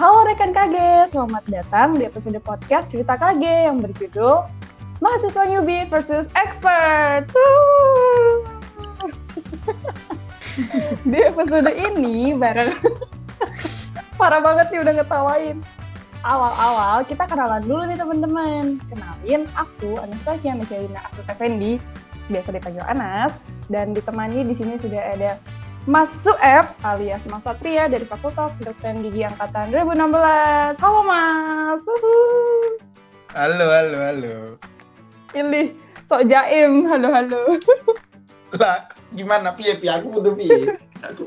Halo 0.00 0.24
rekan 0.24 0.56
KG, 0.56 1.12
selamat 1.12 1.44
datang 1.52 1.92
di 1.92 2.08
episode 2.08 2.40
podcast 2.40 2.88
Cerita 2.88 3.20
KG 3.20 3.68
yang 3.68 3.84
berjudul 3.84 4.48
Mahasiswa 4.96 5.44
Newbie 5.44 5.84
versus 5.92 6.24
Expert. 6.40 7.28
di 11.04 11.20
episode 11.20 11.68
ini 11.76 12.32
bareng 12.32 12.80
parah 14.16 14.40
banget 14.40 14.72
nih 14.72 14.80
udah 14.88 14.94
ngetawain. 15.04 15.60
Awal-awal 16.24 17.04
kita 17.04 17.28
kenalan 17.28 17.60
dulu 17.68 17.84
nih 17.84 18.00
teman-teman. 18.00 18.80
Kenalin 18.88 19.44
aku 19.52 20.00
Anastasia 20.00 20.56
Michelina 20.56 21.04
Asut 21.12 21.28
Effendi, 21.28 21.76
biasa 22.32 22.56
dipanggil 22.56 22.88
Anas 22.88 23.44
dan 23.68 23.92
ditemani 23.92 24.48
di 24.48 24.56
sini 24.56 24.80
sudah 24.80 25.12
ada 25.12 25.36
Mas 25.88 26.12
Sueb 26.20 26.68
alias 26.84 27.24
Mas 27.32 27.40
Satria 27.48 27.88
dari 27.88 28.04
Fakultas 28.04 28.52
Kedokteran 28.60 29.00
Gigi 29.00 29.24
Angkatan 29.24 29.72
2016. 29.72 30.76
Halo 30.76 31.00
Mas. 31.08 31.80
Uhu. 31.88 32.16
Halo, 33.32 33.64
halo, 33.64 33.96
halo. 33.96 34.36
Ini 35.32 35.72
sok 36.04 36.28
jaim. 36.28 36.84
Halo, 36.84 37.08
halo. 37.08 37.56
Lah, 38.60 38.92
gimana 39.16 39.56
piye 39.56 39.78
piye 39.80 39.88
aku 39.96 40.20
kudu 40.20 40.36
piye? 40.36 40.76
Aku 41.00 41.24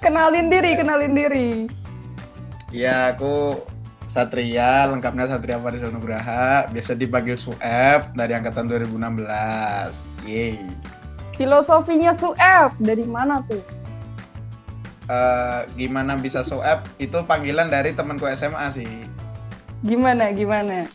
kenalin 0.00 0.48
diri, 0.48 0.72
kenalin 0.80 1.12
diri. 1.12 1.68
Ya, 2.72 3.12
aku 3.12 3.60
Satria, 4.08 4.88
lengkapnya 4.88 5.28
Satria 5.28 5.60
Farisal 5.60 5.92
Nugraha, 5.92 6.72
biasa 6.72 6.96
dipanggil 6.96 7.36
Sueb 7.36 8.16
dari 8.16 8.32
angkatan 8.32 8.64
2016. 8.64 10.24
Yeay. 10.24 10.56
Filosofinya 11.36 12.12
Sueb 12.12 12.72
dari 12.80 13.04
mana 13.04 13.44
tuh? 13.44 13.60
Eh, 15.06 15.60
gimana 15.76 16.16
bisa 16.16 16.40
Sueb? 16.40 16.82
Itu 16.96 17.22
panggilan 17.22 17.68
dari 17.68 17.92
temanku 17.92 18.26
SMA 18.28 18.66
sih. 18.72 18.88
Gimana, 19.80 20.32
gimana? 20.32 20.88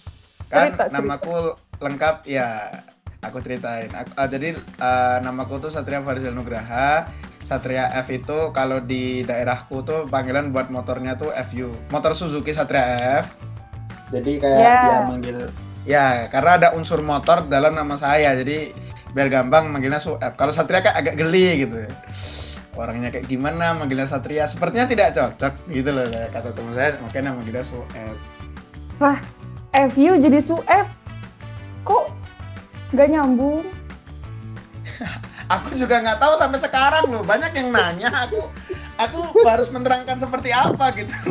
Kan 0.49 0.75
Cerita, 0.75 0.83
cerita. 0.85 0.97
namaku 0.99 1.33
lengkap 1.79 2.15
ya 2.27 2.67
aku 3.21 3.39
ceritain. 3.39 3.87
Aku- 3.87 4.15
eh, 4.17 4.27
jadi 4.27 4.49
eh, 4.57 5.17
namaku 5.21 5.61
tuh 5.61 5.71
Satria 5.71 6.01
Farisal 6.01 6.33
Nugraha. 6.33 7.07
Satria 7.41 7.91
F 7.93 8.07
itu 8.09 8.51
kalau 8.51 8.79
di 8.79 9.23
daerahku 9.23 9.83
tuh 9.83 10.07
panggilan 10.07 10.49
buat 10.49 10.67
motornya 10.67 11.15
tuh 11.15 11.31
FU. 11.47 11.71
Motor 11.87 12.15
Suzuki 12.15 12.51
Satria 12.51 12.83
F. 13.21 13.31
Jadi 14.11 14.39
kayak 14.39 14.59
Ya. 14.59 14.75
dia 14.81 14.99
manggil 15.05 15.37
ya 15.81 16.07
karena 16.27 16.51
ada 16.59 16.67
unsur 16.75 16.99
motor 16.99 17.47
dalam 17.47 17.75
nama 17.75 17.95
saya. 17.95 18.35
Jadi 18.35 18.71
biar 19.11 19.27
gampang 19.27 19.67
manggilnya 19.71 19.99
Sueb. 19.99 20.33
Kalau 20.35 20.51
Satria 20.55 20.79
kan 20.79 20.95
agak 20.95 21.19
geli 21.19 21.67
gitu. 21.67 21.83
Orangnya 22.75 23.11
kayak 23.11 23.27
gimana 23.27 23.75
manggilnya 23.75 24.07
Satria? 24.07 24.47
Sepertinya 24.47 24.87
tidak 24.87 25.11
cocok 25.15 25.53
gitu 25.67 25.89
loh 25.91 26.07
kata 26.07 26.49
teman 26.55 26.73
saya 26.73 26.95
makanya 27.03 27.31
manggilnya 27.35 27.63
Sueb. 27.63 28.15
FU 29.71 30.11
jadi 30.19 30.39
Sueb. 30.39 30.87
Kok 31.83 32.05
nggak 32.95 33.07
nyambung? 33.11 33.63
Aku 35.59 35.75
juga 35.75 35.99
nggak 35.99 36.19
tahu 36.23 36.33
sampai 36.39 36.59
sekarang 36.63 37.11
loh. 37.11 37.23
Banyak 37.27 37.51
yang 37.51 37.75
nanya. 37.75 38.07
Aku 38.27 38.47
aku 38.95 39.19
harus 39.43 39.67
menerangkan 39.67 40.15
seperti 40.15 40.55
apa 40.55 40.95
gitu. 40.95 41.11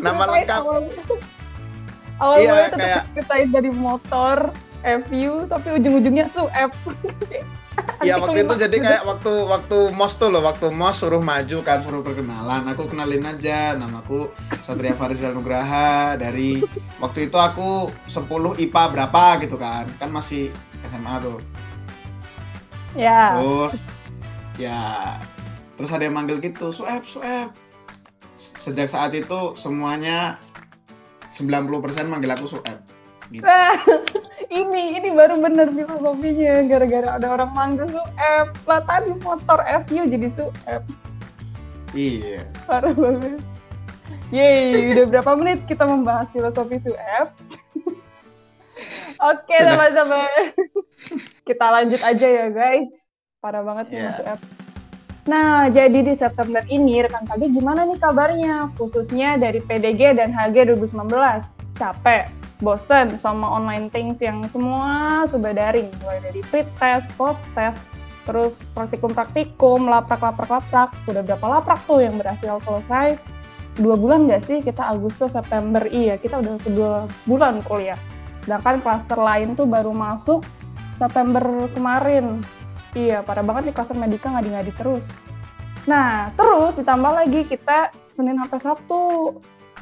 Nama 0.00 0.24
lengkap. 0.24 0.60
Awal, 0.64 0.80
awal 2.16 2.36
Iya, 2.40 2.48
mulanya 2.48 2.70
tetap 2.72 3.04
kayak- 3.28 3.52
dari 3.52 3.70
motor, 3.72 4.36
FU, 4.86 5.50
tapi 5.50 5.68
ujung-ujungnya 5.74 6.30
Sueb. 6.30 6.70
Iya 8.00 8.22
waktu 8.22 8.46
itu 8.46 8.54
jadi 8.56 8.76
kayak 8.76 9.02
waktu 9.04 9.32
waktu 9.44 9.78
mos 9.92 10.14
tuh 10.16 10.30
loh, 10.30 10.40
waktu 10.46 10.70
mos 10.72 11.02
suruh 11.02 11.20
maju 11.20 11.58
kan 11.66 11.82
suruh 11.82 12.00
perkenalan. 12.00 12.64
Aku 12.70 12.88
kenalin 12.88 13.26
aja 13.26 13.74
namaku 13.74 14.30
Satria 14.62 14.94
Farizal 14.94 15.34
Nugraha 15.34 16.16
dari 16.16 16.62
waktu 17.02 17.28
itu 17.28 17.36
aku 17.36 17.90
10 18.08 18.62
IPA 18.62 18.82
berapa 18.94 19.42
gitu 19.44 19.58
kan. 19.58 19.84
Kan 19.98 20.14
masih 20.14 20.54
SMA 20.86 21.14
tuh. 21.20 21.38
Ya. 22.94 23.36
Terus 23.36 23.90
ya 24.56 24.80
terus 25.76 25.92
ada 25.92 26.08
yang 26.08 26.16
manggil 26.16 26.40
gitu, 26.40 26.72
Sueb, 26.72 27.04
Sueb. 27.04 27.52
Sejak 28.38 28.88
saat 28.88 29.12
itu 29.12 29.52
semuanya 29.58 30.40
90% 31.34 32.08
manggil 32.08 32.32
aku 32.32 32.48
Sueb. 32.48 32.78
Gitu. 33.28 33.44
Ini 34.46 35.02
ini 35.02 35.08
baru 35.10 35.42
bener 35.42 35.74
filosofinya 35.74 36.62
gara-gara 36.70 37.18
ada 37.18 37.26
orang 37.34 37.50
manggil 37.50 37.86
Sueb. 37.90 38.46
Lah 38.64 38.80
tadi 38.86 39.10
motor 39.18 39.58
FU 39.86 40.02
jadi 40.06 40.28
Sueb. 40.30 40.82
Iya. 41.90 42.46
Parah 42.66 42.94
banget. 42.94 43.42
Yeay, 44.30 44.90
udah 44.94 45.04
berapa 45.10 45.32
menit 45.38 45.66
kita 45.66 45.86
membahas 45.86 46.30
filosofi 46.30 46.78
Sueb? 46.78 47.28
Oke, 49.16 49.56
Sudah. 49.56 49.72
teman-teman. 49.74 50.28
kita 51.48 51.66
lanjut 51.72 52.00
aja 52.04 52.26
ya, 52.26 52.46
guys. 52.52 53.10
Parah 53.40 53.62
banget 53.64 53.90
nih 53.90 53.98
Iya. 54.02 54.10
Sueb. 54.14 54.40
Nah, 55.26 55.66
jadi 55.66 56.06
di 56.06 56.14
September 56.14 56.62
ini 56.70 57.02
rekan 57.02 57.26
KG 57.26 57.50
gimana 57.50 57.82
nih 57.82 57.98
kabarnya? 57.98 58.70
Khususnya 58.78 59.34
dari 59.34 59.58
PDG 59.58 60.14
dan 60.14 60.30
HG 60.30 60.70
2019. 60.70 61.65
Capek, 61.76 62.32
bosen 62.64 63.20
sama 63.20 63.44
online 63.44 63.92
things 63.92 64.18
yang 64.24 64.40
semua 64.48 65.24
serba 65.28 65.52
daring. 65.52 65.92
Mulai 66.00 66.18
dari 66.24 66.40
pre-test, 66.48 67.04
post-test, 67.20 67.84
terus 68.24 68.66
praktikum-praktikum, 68.72 69.84
laprak-laprak-laprak. 69.86 70.96
Udah 71.04 71.22
berapa 71.22 71.46
laprak 71.46 71.80
tuh 71.84 72.00
yang 72.00 72.16
berhasil 72.16 72.58
selesai? 72.64 73.20
Dua 73.76 73.92
bulan 73.92 74.24
nggak 74.24 74.40
sih 74.40 74.58
kita 74.64 74.88
Agustus, 74.88 75.36
September? 75.36 75.84
Iya, 75.84 76.16
kita 76.16 76.40
udah 76.40 76.56
kedua 76.64 76.92
bulan 77.28 77.60
kuliah. 77.60 78.00
Sedangkan 78.40 78.80
klaster 78.80 79.20
lain 79.20 79.52
tuh 79.52 79.68
baru 79.68 79.92
masuk 79.92 80.40
September 80.96 81.44
kemarin. 81.76 82.40
Iya, 82.96 83.20
parah 83.20 83.44
banget 83.44 83.68
nih 83.68 83.74
klaster 83.76 83.96
medika 84.00 84.32
ngadi-ngadi 84.32 84.72
terus. 84.72 85.04
Nah, 85.84 86.32
terus 86.34 86.72
ditambah 86.74 87.12
lagi 87.12 87.44
kita 87.44 87.92
Senin 88.08 88.40
sampai 88.40 88.58
Sabtu 88.58 89.36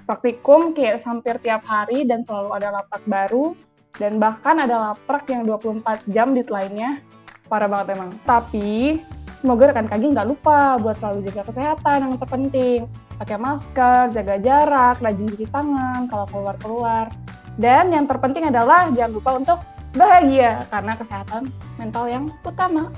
praktikum 0.04 0.76
kayak 0.76 1.00
hampir 1.04 1.36
tiap 1.40 1.64
hari 1.64 2.04
dan 2.04 2.20
selalu 2.24 2.56
ada 2.56 2.68
laprak 2.80 3.04
baru 3.08 3.56
dan 3.96 4.18
bahkan 4.20 4.58
ada 4.60 4.92
laprak 4.92 5.24
yang 5.30 5.42
24 5.48 6.04
jam 6.12 6.36
deadline-nya. 6.36 7.00
Parah 7.48 7.68
banget 7.68 7.96
emang. 7.96 8.10
Tapi 8.24 9.00
semoga 9.40 9.72
rekan 9.72 9.88
kaki 9.88 10.16
nggak 10.16 10.28
lupa 10.28 10.80
buat 10.80 10.96
selalu 10.98 11.28
jaga 11.30 11.42
kesehatan 11.48 11.96
yang 12.08 12.14
terpenting. 12.18 12.80
Pakai 13.14 13.38
masker, 13.38 14.10
jaga 14.10 14.34
jarak, 14.42 14.96
rajin 14.98 15.28
cuci 15.30 15.46
tangan 15.48 16.10
kalau 16.10 16.26
keluar-keluar. 16.32 17.06
Dan 17.54 17.94
yang 17.94 18.10
terpenting 18.10 18.50
adalah 18.50 18.90
jangan 18.90 19.12
lupa 19.14 19.30
untuk 19.38 19.58
bahagia 19.94 20.66
karena 20.74 20.92
kesehatan 20.98 21.46
mental 21.78 22.04
yang 22.10 22.26
utama. 22.42 22.90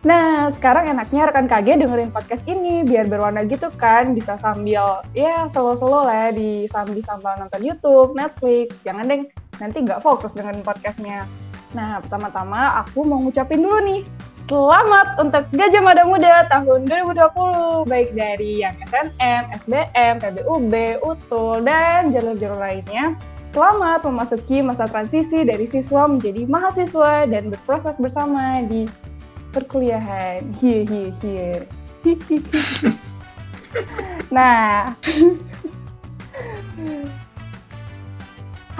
Nah, 0.00 0.48
sekarang 0.56 0.88
enaknya 0.88 1.28
rekan 1.28 1.44
KG 1.44 1.76
dengerin 1.76 2.08
podcast 2.08 2.40
ini 2.48 2.88
biar 2.88 3.04
berwarna 3.04 3.44
gitu 3.44 3.68
kan, 3.76 4.16
bisa 4.16 4.40
sambil 4.40 5.04
ya 5.12 5.44
selo-selo 5.52 6.08
lah 6.08 6.28
ya 6.28 6.28
di 6.32 6.64
sambil 6.72 7.04
sambil 7.04 7.36
nonton 7.36 7.60
YouTube, 7.60 8.16
Netflix. 8.16 8.80
Jangan 8.80 9.04
deng, 9.04 9.28
nanti 9.60 9.84
nggak 9.84 10.00
fokus 10.00 10.32
dengerin 10.32 10.64
podcastnya. 10.64 11.28
Nah, 11.76 12.00
pertama-tama 12.00 12.80
aku 12.80 13.04
mau 13.04 13.20
ngucapin 13.20 13.60
dulu 13.60 13.76
nih, 13.84 14.00
selamat 14.48 15.20
untuk 15.20 15.44
Gajah 15.52 15.84
Mada 15.84 16.08
Muda 16.08 16.48
tahun 16.48 16.88
2020, 16.88 17.84
baik 17.84 18.16
dari 18.16 18.64
yang 18.64 18.72
SNM, 18.88 19.52
SBM, 19.52 20.14
PBUB, 20.16 20.72
UTUL, 21.04 21.60
dan 21.60 22.08
jalur-jalur 22.08 22.56
lainnya. 22.56 23.20
Selamat 23.52 24.00
memasuki 24.08 24.64
masa 24.64 24.88
transisi 24.88 25.44
dari 25.44 25.68
siswa 25.68 26.08
menjadi 26.08 26.48
mahasiswa 26.48 27.28
dan 27.28 27.52
berproses 27.52 28.00
bersama 28.00 28.64
di 28.64 28.88
perkuliahan. 29.50 30.46
Hie 30.62 30.86
hie 30.86 31.10
hie. 31.22 31.66
nah. 34.34 34.94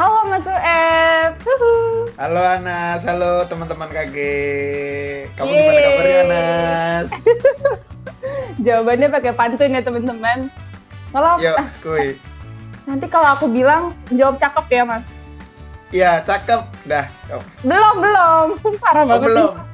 Halo 0.01 0.33
Mas 0.33 0.49
Uep. 0.49 1.33
Huhu. 1.45 1.73
Halo 2.17 2.41
Anas, 2.41 3.05
halo 3.05 3.45
teman-teman 3.45 3.93
KG. 3.93 4.17
Kamu 5.37 5.53
Yeay. 5.53 5.61
gimana 5.61 5.81
kabarnya 5.85 6.17
Anas? 6.25 7.09
Jawabannya 8.65 9.09
pakai 9.13 9.33
pantun 9.37 9.77
ya 9.77 9.85
teman-teman. 9.85 10.49
Kalau 11.13 11.37
ah, 11.37 11.69
skuy. 11.69 12.17
nanti 12.89 13.07
kalau 13.13 13.29
aku 13.37 13.53
bilang 13.53 13.93
jawab 14.09 14.41
cakep 14.41 14.67
ya 14.73 14.83
Mas. 14.89 15.05
Iya, 15.93 16.25
cakep. 16.25 16.65
Dah. 16.89 17.05
Oh, 17.35 17.45
Belum 17.61 17.95
belum. 18.01 18.47
Parah 18.83 19.05
oh, 19.05 19.21
banget. 19.21 19.37
nih. 19.37 19.70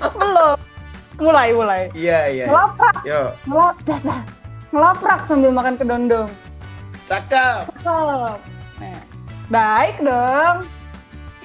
Belum. 0.00 0.58
Mulai 1.14 1.48
mulai. 1.54 1.82
Iya, 1.94 2.18
iya. 2.26 2.44
Ngelaprak, 2.50 2.96
Yuk, 3.06 3.28
ngelap, 3.46 3.76
dah, 3.86 3.98
dah. 4.02 4.20
ngelaprak 4.70 5.20
sambil 5.24 5.50
makan 5.50 5.74
kedondong. 5.78 6.28
cakep. 7.04 7.70
Cakep. 7.70 8.38
Nah, 8.80 9.00
baik 9.46 9.96
dong. 10.00 10.56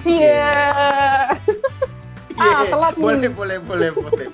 Iya. 0.02 0.56
Ah, 2.34 2.64
Iya, 2.64 2.72
telat 2.72 2.94
nih. 2.96 3.04
boleh, 3.04 3.28
boleh, 3.30 3.58
boleh, 3.60 3.90
boleh. 3.92 4.26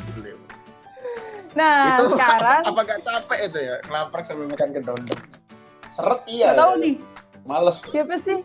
Nah, 1.56 1.96
itu 1.96 2.12
sekarang 2.12 2.60
apa 2.68 2.80
gak 2.84 3.00
capek 3.00 3.38
itu 3.48 3.58
ya 3.64 3.74
ngelaprak 3.88 4.22
sambil 4.28 4.44
makan 4.44 4.76
kedondong 4.76 5.20
seret 5.88 6.20
iya 6.28 6.52
nggak 6.52 6.60
tahu 6.60 6.72
ya. 6.76 6.82
nih 6.84 6.94
males 7.48 7.76
siapa 7.88 8.14
sih 8.20 8.38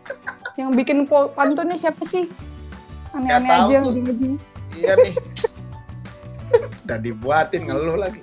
yang 0.56 0.72
bikin 0.72 1.04
pantunnya 1.36 1.76
siapa 1.76 2.00
sih? 2.08 2.24
Aneh-aneh 3.12 3.52
aja 3.52 3.76
ujung-ujungnya. 3.84 4.40
iya 4.72 4.96
nih 4.96 5.12
udah 6.84 6.98
dibuatin 6.98 7.66
ngeluh 7.66 7.98
lagi 7.98 8.20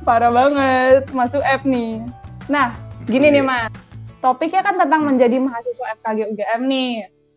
Parah 0.00 0.32
banget, 0.32 1.12
masuk 1.12 1.44
app 1.44 1.60
nih. 1.64 2.00
Nah, 2.48 2.72
gini 3.04 3.28
nih 3.28 3.44
mas, 3.44 3.68
topiknya 4.18 4.64
kan 4.64 4.80
tentang 4.80 5.04
menjadi 5.04 5.36
mahasiswa 5.36 5.92
FKG 6.00 6.32
UGM 6.32 6.62
nih. 6.64 6.92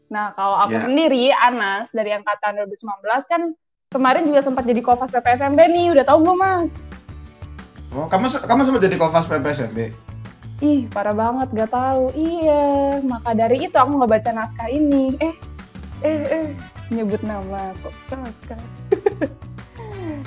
Nah, 0.08 0.32
kalau 0.32 0.56
aku 0.58 0.80
Iya. 0.80 0.86
sendiri, 0.88 1.24
Anas, 1.34 1.92
dari 1.92 2.16
angkatan 2.16 2.56
2019 2.56 3.28
kan 3.28 3.52
kemarin 3.90 4.24
juga 4.24 4.40
sempat 4.40 4.64
jadi 4.64 4.80
kofas 4.80 5.12
PPSMB 5.12 5.60
nih, 5.60 5.88
udah 5.92 6.06
tahu 6.08 6.24
gue 6.24 6.36
mas? 6.36 6.72
oh 7.90 8.04
kamu 8.06 8.28
kamu 8.38 8.62
sempat 8.64 8.82
jadi 8.84 8.96
kofas 8.96 9.26
PPSMB 9.26 9.80
Ih, 10.58 10.90
parah 10.90 11.14
banget, 11.14 11.48
gak 11.54 11.70
tahu. 11.70 12.10
Iya, 12.12 12.64
maka 13.04 13.32
dari 13.32 13.62
itu 13.62 13.76
aku 13.76 13.94
nggak 13.94 14.10
baca 14.10 14.30
naskah 14.34 14.66
ini. 14.68 15.14
Eh, 15.20 15.34
eh, 16.02 16.22
eh, 16.34 16.48
nyebut 16.90 17.22
nama 17.22 17.76
kok 17.78 17.94
naskah. 18.10 18.62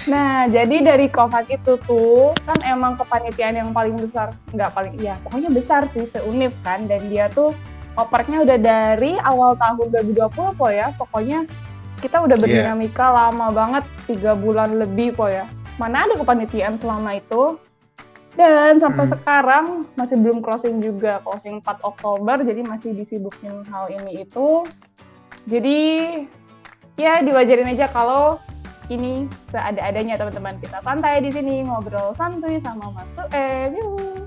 nah, 0.07 0.47
jadi 0.49 0.81
dari 0.81 1.11
Kovac 1.11 1.51
itu 1.51 1.77
tuh 1.83 2.33
kan 2.47 2.57
emang 2.65 2.97
kepanitiaan 2.97 3.59
yang 3.59 3.71
paling 3.75 3.99
besar, 3.99 4.33
nggak 4.55 4.71
paling, 4.73 4.95
ya 4.97 5.19
pokoknya 5.27 5.51
besar 5.51 5.85
sih 5.91 6.07
seunif 6.07 6.55
kan. 6.63 6.87
Dan 6.87 7.11
dia 7.11 7.29
tuh 7.29 7.53
opernya 7.99 8.47
udah 8.47 8.59
dari 8.61 9.19
awal 9.21 9.59
tahun 9.59 9.91
2020 9.93 10.55
po 10.57 10.67
ya. 10.71 10.95
Pokoknya 10.97 11.45
kita 12.01 12.23
udah 12.25 12.37
Iya. 12.39 12.43
berdinamika 12.43 13.07
lama 13.13 13.53
banget, 13.53 13.85
tiga 14.09 14.33
bulan 14.33 14.81
lebih 14.81 15.13
po 15.19 15.29
ya. 15.29 15.45
Mana 15.77 16.09
ada 16.09 16.17
kepanitiaan 16.17 16.81
selama 16.81 17.17
itu? 17.17 17.61
Dan 18.39 18.79
sampai 18.79 19.05
Hmm. 19.05 19.13
sekarang 19.19 19.65
masih 19.99 20.17
belum 20.17 20.39
closing 20.41 20.79
juga, 20.79 21.19
closing 21.27 21.59
4 21.61 21.83
Oktober, 21.83 22.41
jadi 22.41 22.63
masih 22.63 22.95
disibukin 22.95 23.67
hal 23.69 23.91
ini 23.91 24.23
itu. 24.23 24.65
Jadi 25.51 25.79
ya 26.95 27.25
diwajarin 27.25 27.75
aja 27.75 27.89
kalau 27.91 28.39
ini 28.91 29.31
seada-adanya 29.55 30.19
teman-teman 30.19 30.59
kita 30.59 30.83
santai 30.83 31.23
di 31.23 31.31
sini 31.31 31.63
ngobrol 31.63 32.11
santuy 32.19 32.59
sama 32.59 32.91
Mas 32.91 33.07
Sueb. 33.15 33.71
Yuh. 33.79 34.27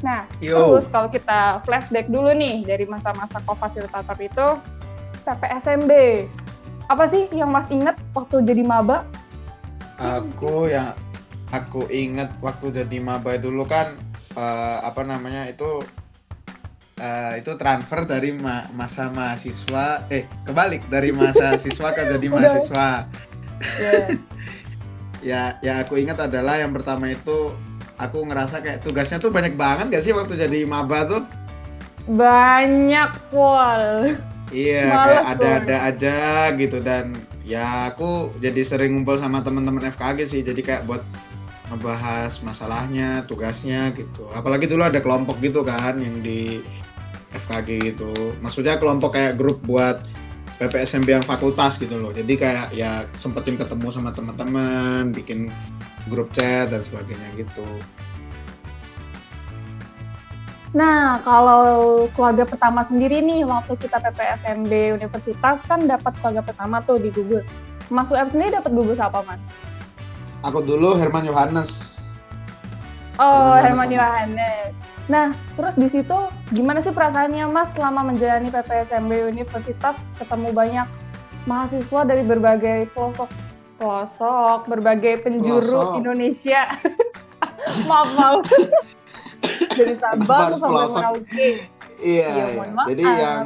Nah, 0.00 0.28
Yo. 0.38 0.78
terus 0.78 0.86
kalau 0.92 1.10
kita 1.10 1.58
flashback 1.66 2.06
dulu 2.06 2.30
nih 2.30 2.62
dari 2.62 2.86
masa-masa 2.86 3.42
co-fasilitator 3.42 4.14
itu 4.22 4.46
PPSMB. 5.26 5.92
Apa 6.86 7.10
sih 7.10 7.26
yang 7.34 7.50
Mas 7.50 7.66
inget 7.68 7.98
waktu 8.14 8.46
jadi 8.46 8.62
maba? 8.62 9.02
aku 9.96 10.68
yang 10.68 10.92
aku 11.52 11.88
inget 11.88 12.28
waktu 12.44 12.68
jadi 12.68 13.00
maba 13.00 13.40
dulu 13.40 13.64
kan 13.64 13.96
eh, 14.36 14.78
apa 14.84 15.00
namanya 15.00 15.48
itu 15.48 15.80
eh, 17.00 17.40
itu 17.40 17.56
transfer 17.56 18.04
dari 18.04 18.36
ma- 18.36 18.68
masa 18.76 19.08
mahasiswa 19.08 20.04
eh 20.12 20.28
kebalik 20.44 20.84
dari 20.92 21.16
masa 21.16 21.56
siswa 21.56 21.96
ke 21.96 22.04
jadi 22.12 22.26
mahasiswa 22.34 23.08
Ya. 23.80 23.92
ya 25.30 25.42
ya 25.64 25.72
aku 25.82 25.98
ingat 25.98 26.20
adalah 26.22 26.60
yang 26.60 26.70
pertama 26.76 27.10
itu 27.10 27.50
aku 27.96 28.28
ngerasa 28.28 28.60
kayak 28.60 28.84
tugasnya 28.84 29.18
tuh 29.18 29.32
banyak 29.32 29.56
banget 29.56 29.88
gak 29.90 30.04
sih 30.04 30.12
waktu 30.12 30.36
jadi 30.36 30.68
maba 30.68 31.08
tuh 31.08 31.22
Banyak 32.06 33.34
pol. 33.34 34.14
iya 34.54 34.86
Males 34.86 35.02
kayak 35.02 35.26
ada-ada 35.34 35.76
aja 35.90 36.18
gitu 36.54 36.78
dan 36.78 37.10
ya 37.42 37.90
aku 37.90 38.30
jadi 38.38 38.62
sering 38.62 38.94
ngumpul 38.94 39.18
sama 39.18 39.42
teman-teman 39.42 39.90
FKG 39.90 40.18
sih 40.30 40.40
jadi 40.46 40.60
kayak 40.62 40.82
buat 40.86 41.02
ngebahas 41.66 42.30
masalahnya 42.46 43.26
tugasnya 43.26 43.90
gitu 43.98 44.30
apalagi 44.38 44.70
dulu 44.70 44.86
ada 44.86 45.02
kelompok 45.02 45.42
gitu 45.42 45.66
kan 45.66 45.98
yang 45.98 46.22
di 46.22 46.62
FKG 47.34 47.68
gitu 47.82 48.14
maksudnya 48.38 48.78
kelompok 48.78 49.18
kayak 49.18 49.34
grup 49.34 49.58
buat 49.66 49.98
PPSMB 50.56 51.08
yang 51.20 51.26
fakultas 51.26 51.76
gitu 51.76 51.96
loh 51.96 52.10
jadi 52.12 52.32
kayak 52.36 52.66
ya 52.72 53.04
sempetin 53.20 53.56
ketemu 53.60 53.88
sama 53.92 54.10
teman-teman 54.12 55.12
bikin 55.12 55.52
grup 56.08 56.32
chat 56.32 56.68
dan 56.72 56.82
sebagainya 56.84 57.28
gitu 57.36 57.66
Nah, 60.76 61.24
kalau 61.24 62.04
keluarga 62.12 62.44
pertama 62.44 62.84
sendiri 62.84 63.24
nih, 63.24 63.48
waktu 63.48 63.80
kita 63.80 63.96
PPSMB 63.96 65.00
universitas 65.00 65.56
kan 65.64 65.88
dapat 65.88 66.12
keluarga 66.20 66.44
pertama 66.44 66.84
tuh 66.84 67.00
di 67.00 67.08
gugus. 67.08 67.48
Mas 67.88 68.12
UF 68.12 68.28
sendiri 68.28 68.60
dapat 68.60 68.76
gugus 68.76 69.00
apa, 69.00 69.24
Mas? 69.24 69.40
aku 70.46 70.62
dulu 70.62 70.94
Herman 70.94 71.26
Yohanes 71.26 71.96
Oh, 73.16 73.56
Herman 73.56 73.88
Yohanes. 73.88 74.76
Nah, 75.06 75.30
terus 75.54 75.78
di 75.78 75.86
situ 75.86 76.18
gimana 76.50 76.82
sih 76.82 76.90
perasaannya 76.90 77.46
Mas 77.46 77.70
selama 77.78 78.10
menjalani 78.10 78.50
PPSMB 78.50 79.30
universitas 79.30 79.94
ketemu 80.18 80.50
banyak 80.50 80.86
mahasiswa 81.46 82.00
dari 82.02 82.26
berbagai 82.26 82.90
pelosok 82.90 83.30
pelosok, 83.76 84.66
berbagai 84.66 85.20
penjuru 85.22 85.62
Pelosok. 85.62 86.00
Indonesia. 86.00 86.62
maaf, 87.88 88.08
maaf. 88.16 88.40
dari 89.76 89.94
Sabang 90.00 90.56
sampai? 90.56 90.88
Merauke. 90.88 91.48
Iya, 92.00 92.28
Iya, 92.32 92.44
iya. 92.50 92.64
maaf. 92.72 92.86
jadi 92.88 93.04
yang 93.04 93.44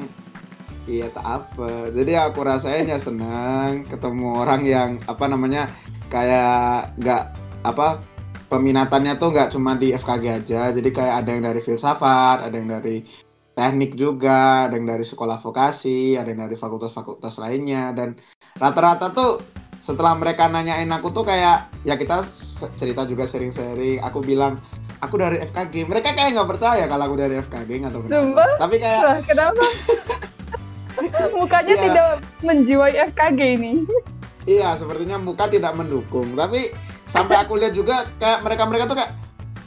iya 0.86 1.06
tak 1.12 1.26
apa. 1.26 1.70
Jadi 1.92 2.12
aku 2.14 2.38
rasain 2.46 2.86
ya 2.86 2.98
senang 2.98 3.84
ketemu 3.90 4.26
orang 4.38 4.62
yang 4.66 4.90
apa 5.10 5.24
namanya 5.26 5.66
kayak 6.10 6.94
nggak 6.98 7.24
apa 7.66 8.00
peminatannya 8.50 9.14
tuh 9.16 9.30
nggak 9.30 9.54
cuma 9.54 9.78
di 9.78 9.94
FKG 9.94 10.24
aja. 10.28 10.74
Jadi 10.74 10.90
kayak 10.90 11.24
ada 11.24 11.30
yang 11.30 11.44
dari 11.46 11.60
filsafat, 11.62 12.42
ada 12.42 12.54
yang 12.54 12.68
dari 12.68 13.06
teknik 13.54 13.94
juga, 13.94 14.66
ada 14.66 14.74
yang 14.74 14.90
dari 14.90 15.06
sekolah 15.06 15.38
vokasi, 15.38 16.18
ada 16.18 16.26
yang 16.28 16.44
dari 16.44 16.58
fakultas-fakultas 16.58 17.38
lainnya 17.38 17.94
dan 17.94 18.18
rata-rata 18.58 19.14
tuh 19.14 19.38
setelah 19.80 20.12
mereka 20.12 20.44
nanyain 20.44 20.90
aku 20.92 21.08
tuh 21.08 21.24
kayak 21.24 21.64
ya 21.88 21.96
kita 21.96 22.26
cerita 22.76 23.06
juga 23.06 23.24
sering-sering. 23.24 24.02
Aku 24.02 24.20
bilang 24.20 24.58
aku 25.00 25.16
dari 25.16 25.40
FKG. 25.40 25.88
Mereka 25.88 26.12
kayak 26.12 26.36
nggak 26.36 26.50
percaya 26.50 26.84
kalau 26.84 27.08
aku 27.08 27.16
dari 27.16 27.38
FKG 27.40 27.70
tahu 27.88 28.02
kenapa. 28.04 28.18
Sumpah? 28.18 28.50
Tapi 28.60 28.76
kayak 28.76 29.00
Wah, 29.06 29.20
kenapa? 29.24 29.64
Mukanya 31.38 31.74
Iya. 31.74 31.82
tidak 31.88 32.08
menjiwai 32.44 32.94
FKG 33.14 33.40
ini. 33.56 33.72
iya 34.44 34.72
sepertinya 34.76 35.16
muka 35.16 35.48
tidak 35.48 35.72
mendukung. 35.76 36.28
Tapi 36.36 36.72
sampai 37.10 37.36
aku 37.42 37.58
lihat 37.58 37.74
juga 37.74 38.06
kayak 38.22 38.46
mereka-mereka 38.46 38.86
tuh 38.86 38.96
kayak 38.96 39.12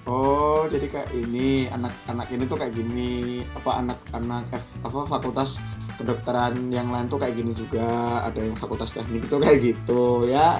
oh 0.07 0.63
jadi 0.71 0.87
kayak 0.87 1.09
ini 1.11 1.67
anak-anak 1.69 2.27
ini 2.31 2.43
tuh 2.47 2.57
kayak 2.57 2.71
gini 2.71 3.43
apa 3.59 3.83
anak-anak 3.83 4.43
F- 4.55 4.79
apa 4.87 4.99
fakultas 5.11 5.59
kedokteran 5.99 6.71
yang 6.71 6.89
lain 6.89 7.11
tuh 7.11 7.19
kayak 7.19 7.35
gini 7.35 7.51
juga 7.53 7.83
ada 8.23 8.39
yang 8.39 8.55
fakultas 8.55 8.95
teknik 8.95 9.27
itu 9.27 9.35
kayak 9.37 9.59
gitu 9.61 10.25
ya 10.25 10.57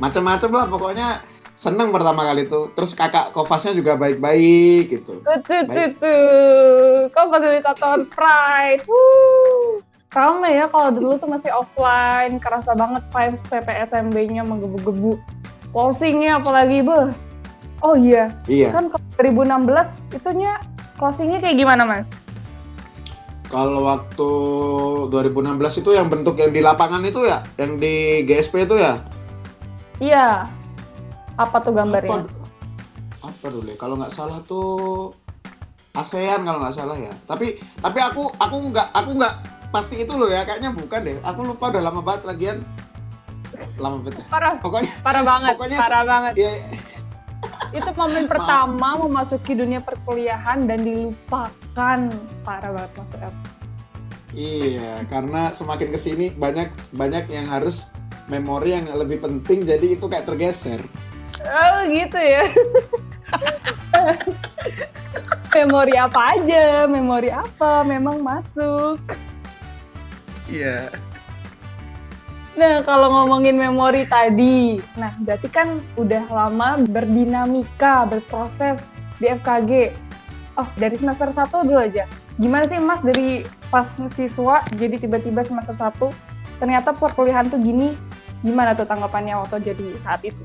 macam-macam 0.00 0.50
lah 0.50 0.66
pokoknya 0.66 1.08
seneng 1.52 1.92
pertama 1.92 2.24
kali 2.24 2.48
tuh 2.48 2.72
terus 2.72 2.96
kakak 2.96 3.30
kofasnya 3.36 3.76
juga 3.76 3.94
baik-baik 3.94 4.88
gitu 4.88 5.20
Tuh, 5.20 5.62
tuh. 6.00 7.08
Kok 7.12 7.26
fasilitator 7.28 8.08
Pride. 8.08 8.82
Wuh. 8.88 9.78
Rame 10.12 10.48
ya 10.52 10.68
kalau 10.68 10.92
dulu 10.92 11.16
tuh 11.16 11.28
masih 11.28 11.48
offline, 11.56 12.36
kerasa 12.36 12.76
banget 12.76 13.00
vibes 13.08 13.40
PPSMB-nya 13.48 14.44
menggebu-gebu. 14.44 15.16
Closingnya 15.72 16.38
apalagi, 16.38 16.84
beh. 16.84 17.32
Oh 17.82 17.98
iya, 17.98 18.30
iya 18.46 18.70
kan 18.70 18.94
kalau 18.94 19.02
2016 19.18 20.14
itunya 20.14 20.54
closingnya 21.02 21.42
kayak 21.42 21.58
gimana, 21.58 21.82
Mas? 21.82 22.06
Kalau 23.50 23.84
waktu 23.84 24.30
2016 25.10 25.82
itu 25.82 25.90
yang 25.90 26.06
bentuk 26.06 26.38
yang 26.38 26.54
di 26.54 26.62
lapangan 26.62 27.02
itu 27.02 27.26
ya, 27.26 27.42
yang 27.58 27.82
di 27.82 28.22
GSP 28.22 28.70
itu 28.70 28.78
ya. 28.78 29.02
Iya. 29.98 30.46
Apa 31.36 31.58
tuh 31.58 31.74
gambarnya? 31.74 32.22
Apa, 32.22 32.30
apa 33.28 33.46
dulu 33.50 33.66
ya? 33.66 33.76
Kalau 33.76 33.98
nggak 33.98 34.14
salah 34.14 34.38
tuh 34.46 35.10
ASEAN 35.98 36.46
kalau 36.46 36.62
nggak 36.62 36.76
salah 36.78 36.96
ya. 36.96 37.12
Tapi 37.26 37.58
tapi 37.82 37.98
aku 37.98 38.30
aku 38.38 38.72
nggak 38.72 38.88
aku 38.94 39.10
nggak 39.18 39.34
pasti 39.74 40.06
itu 40.06 40.14
loh 40.14 40.30
ya. 40.30 40.46
Kayaknya 40.46 40.70
bukan 40.72 41.00
deh. 41.02 41.16
Aku 41.26 41.44
lupa 41.44 41.74
udah 41.74 41.82
lama 41.82 42.00
banget 42.00 42.30
lagian. 42.30 42.58
Lama 43.76 43.96
banget. 44.00 44.18
ya. 44.18 44.24
Parah, 44.26 44.54
Pokoknya 44.58 44.90
parah 45.00 45.22
banget, 45.22 45.54
Pokoknya- 45.54 45.78
parah 45.78 46.02
banget. 46.02 46.32
ya 46.36 46.52
itu 47.72 47.90
momen 47.92 48.24
pertama 48.32 48.94
memasuki 48.98 49.52
dunia 49.52 49.80
perkuliahan 49.80 50.64
dan 50.64 50.82
dilupakan 50.82 51.98
parah 52.40 52.70
banget 52.70 52.92
masuk 52.94 53.18
F. 53.18 53.34
iya, 54.32 55.04
karena 55.06 55.50
semakin 55.50 55.88
ke 55.88 55.98
sini 55.98 56.26
banyak 56.30 56.66
banyak 56.90 57.28
yang 57.28 57.44
harus 57.44 57.88
memori 58.26 58.72
yang 58.72 58.88
lebih 58.88 59.20
penting 59.20 59.62
jadi 59.62 59.92
itu 59.92 60.04
kayak 60.06 60.24
tergeser. 60.24 60.80
Oh 61.42 61.78
gitu 61.84 62.16
ya. 62.16 62.44
memori 65.52 65.94
apa 65.94 66.20
aja, 66.32 66.86
memori 66.86 67.28
apa 67.28 67.82
memang 67.82 68.20
masuk. 68.20 68.96
Iya. 70.46 70.88
Nah, 72.52 72.84
kalau 72.84 73.08
ngomongin 73.08 73.56
memori 73.56 74.04
tadi, 74.04 74.76
nah 75.00 75.08
berarti 75.24 75.48
kan 75.48 75.80
udah 75.96 76.28
lama 76.28 76.76
berdinamika, 76.84 78.04
berproses 78.04 78.84
di 79.16 79.32
FKG. 79.32 79.96
Oh, 80.60 80.68
dari 80.76 81.00
semester 81.00 81.32
1 81.32 81.48
dulu 81.64 81.80
aja. 81.80 82.04
Gimana 82.36 82.68
sih 82.68 82.76
Mas 82.76 83.00
dari 83.00 83.48
pas 83.72 83.88
siswa 84.12 84.60
jadi 84.76 85.00
tiba-tiba 85.00 85.40
semester 85.48 85.72
1 85.72 86.12
ternyata 86.60 86.92
perkuliahan 86.92 87.48
tuh 87.48 87.56
gini, 87.56 87.96
gimana 88.44 88.76
tuh 88.76 88.84
tanggapannya 88.84 89.32
waktu 89.40 89.72
jadi 89.72 89.96
saat 89.96 90.20
itu? 90.20 90.44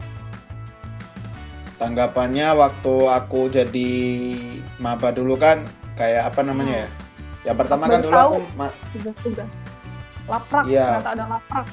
Tanggapannya 1.76 2.56
waktu 2.56 2.96
aku 3.12 3.52
jadi 3.52 3.92
maba 4.80 5.12
dulu 5.12 5.36
kan 5.36 5.68
kayak 6.00 6.32
apa 6.32 6.40
namanya 6.40 6.88
ya? 6.88 6.90
Ya 7.48 7.54
pertama 7.54 7.92
kan 7.92 8.00
dulu 8.00 8.16
aku 8.16 8.40
tugas-tugas 8.96 9.52
laprak, 10.28 10.64
iya. 10.68 11.00
ternyata 11.00 11.12
ada 11.16 11.26
laprak. 11.36 11.66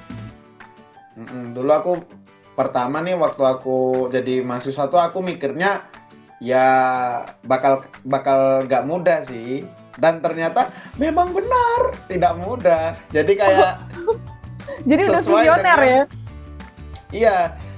Mm-mm. 1.14 1.54
Dulu 1.54 1.70
aku 1.70 1.92
pertama 2.54 3.02
nih 3.02 3.18
waktu 3.18 3.42
aku 3.42 4.08
jadi 4.14 4.42
mahasiswa 4.46 4.86
tuh 4.86 5.02
aku 5.02 5.18
mikirnya 5.22 5.82
ya 6.38 6.66
bakal 7.46 7.82
bakal 8.06 8.66
gak 8.66 8.86
mudah 8.86 9.22
sih. 9.26 9.66
Dan 9.94 10.18
ternyata 10.18 10.74
memang 10.98 11.30
benar 11.30 11.94
tidak 12.10 12.34
mudah. 12.38 12.98
Jadi 13.14 13.38
kayak 13.38 13.78
jadi 14.90 15.02
udah 15.06 15.22
visioner 15.22 15.78
ya? 15.86 16.02
Iya 17.14 17.36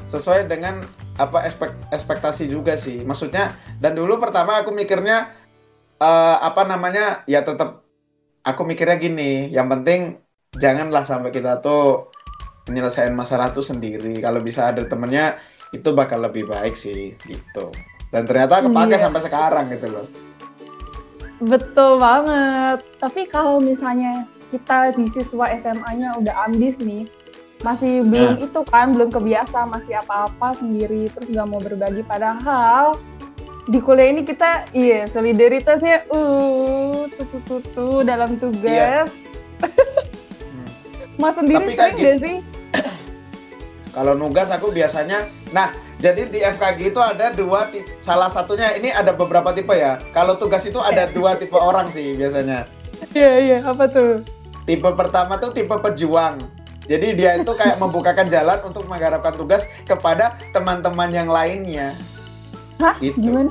sesuai 0.09 0.49
dengan 0.49 0.81
apa 1.21 1.45
ekspek, 1.45 1.73
ekspektasi 1.93 2.49
juga 2.49 2.77
sih. 2.81 3.05
Maksudnya 3.05 3.53
dan 3.85 3.93
dulu 3.93 4.17
pertama 4.17 4.65
aku 4.65 4.73
mikirnya 4.73 5.29
uh, 6.01 6.37
apa 6.41 6.65
namanya 6.65 7.21
ya 7.29 7.45
tetap 7.45 7.85
aku 8.49 8.65
mikirnya 8.65 8.97
gini. 8.97 9.53
Yang 9.53 9.67
penting 9.77 10.01
janganlah 10.57 11.05
sampai 11.05 11.31
kita 11.37 11.61
tuh 11.61 12.09
penyelesaian 12.67 13.15
masalah 13.15 13.55
tuh 13.55 13.63
sendiri 13.63 14.19
kalau 14.19 14.43
bisa 14.43 14.75
ada 14.75 14.83
temennya 14.85 15.39
itu 15.71 15.95
bakal 15.95 16.23
lebih 16.23 16.47
baik 16.51 16.75
sih 16.75 17.15
gitu 17.25 17.71
dan 18.11 18.27
ternyata 18.27 18.67
kepake 18.67 18.99
iya. 18.99 19.03
sampai 19.03 19.23
sekarang 19.23 19.65
gitu 19.71 19.89
loh 19.91 20.07
betul 21.47 22.03
banget 22.03 22.83
tapi 22.99 23.31
kalau 23.31 23.63
misalnya 23.63 24.27
kita 24.51 24.95
di 24.95 25.07
siswa 25.11 25.51
SMA-nya 25.59 26.19
udah 26.19 26.35
ambis 26.51 26.79
nih 26.83 27.07
masih 27.65 28.05
belum 28.05 28.37
nah. 28.37 28.45
itu 28.47 28.61
kan 28.69 28.93
belum 28.93 29.09
kebiasa 29.09 29.65
masih 29.67 29.97
apa-apa 30.05 30.61
sendiri 30.61 31.09
terus 31.09 31.33
nggak 31.33 31.49
mau 31.49 31.61
berbagi 31.63 32.05
padahal 32.05 33.01
di 33.67 33.83
kuliah 33.83 34.13
ini 34.15 34.23
kita 34.23 34.71
iya 34.77 35.09
solidaritasnya 35.11 36.07
uh 36.13 37.11
tuh 37.11 37.27
tuh 37.49 37.61
tuh, 37.75 37.99
dalam 38.07 38.39
tugas 38.39 38.71
iya. 38.71 39.03
hmm. 39.63 40.69
mas 41.23 41.35
sendiri 41.35 41.67
sering 41.75 41.97
gak 41.97 42.19
sih 42.23 42.37
kalau 43.97 44.13
nugas 44.13 44.53
aku 44.53 44.69
biasanya, 44.69 45.25
nah 45.57 45.73
jadi 45.97 46.29
di 46.29 46.45
FKG 46.45 46.93
itu 46.93 47.01
ada 47.01 47.33
dua, 47.33 47.73
salah 47.97 48.29
satunya 48.29 48.77
ini 48.77 48.93
ada 48.93 49.17
beberapa 49.17 49.57
tipe 49.57 49.73
ya. 49.73 49.97
Kalau 50.13 50.37
tugas 50.37 50.69
itu 50.69 50.77
ada 50.77 51.09
dua 51.17 51.41
tipe 51.41 51.57
orang 51.57 51.89
sih 51.89 52.13
biasanya. 52.13 52.69
Iya 53.17 53.33
iya 53.41 53.59
apa 53.65 53.89
tuh? 53.89 54.21
Tipe 54.69 54.85
pertama 54.93 55.41
tuh 55.41 55.57
tipe 55.57 55.73
pejuang. 55.73 56.37
Jadi 56.85 57.17
dia 57.17 57.41
itu 57.41 57.49
kayak 57.57 57.81
membukakan 57.83 58.29
jalan 58.29 58.61
untuk 58.69 58.85
menggarapkan 58.85 59.33
tugas 59.33 59.65
kepada 59.89 60.37
teman-teman 60.53 61.09
yang 61.09 61.33
lainnya. 61.33 61.97
Hah? 62.77 63.01
Gitu. 63.01 63.17
Gimana? 63.17 63.49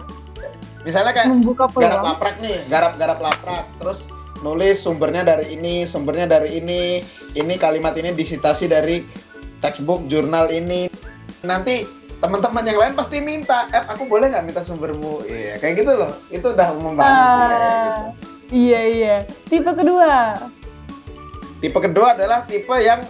Misalnya 0.85 1.17
kayak 1.17 1.33
Membuka 1.33 1.65
garap 1.73 2.05
laprak 2.05 2.37
nih, 2.45 2.61
garap-garap 2.69 3.17
laprak, 3.17 3.65
terus 3.81 4.05
nulis 4.45 4.77
sumbernya 4.77 5.25
dari 5.25 5.57
ini, 5.57 5.81
sumbernya 5.81 6.37
dari 6.37 6.61
ini, 6.61 7.01
ini 7.33 7.53
kalimat 7.57 7.97
ini 7.97 8.13
disitasi 8.13 8.69
dari 8.69 9.01
textbook 9.65 10.05
jurnal 10.05 10.45
ini. 10.53 10.85
Nanti 11.41 11.89
teman-teman 12.21 12.63
yang 12.65 12.77
lain 12.77 12.93
pasti 12.93 13.17
minta 13.19 13.65
eh 13.73 13.81
aku 13.89 14.05
boleh 14.05 14.29
nggak 14.29 14.45
minta 14.45 14.61
sumbermu? 14.61 15.25
Iya 15.25 15.57
kayak 15.57 15.73
gitu 15.81 15.91
loh. 15.97 16.13
Itu 16.29 16.53
udah 16.53 16.69
umum 16.77 16.93
banget 16.93 17.17
sih 17.17 17.33
kayak 17.33 17.81
gitu. 17.81 18.03
iya 18.53 18.81
iya. 18.85 19.15
Tipe 19.49 19.71
kedua. 19.73 20.37
Tipe 21.65 21.79
kedua 21.81 22.07
adalah 22.13 22.45
tipe 22.45 22.75
yang 22.77 23.01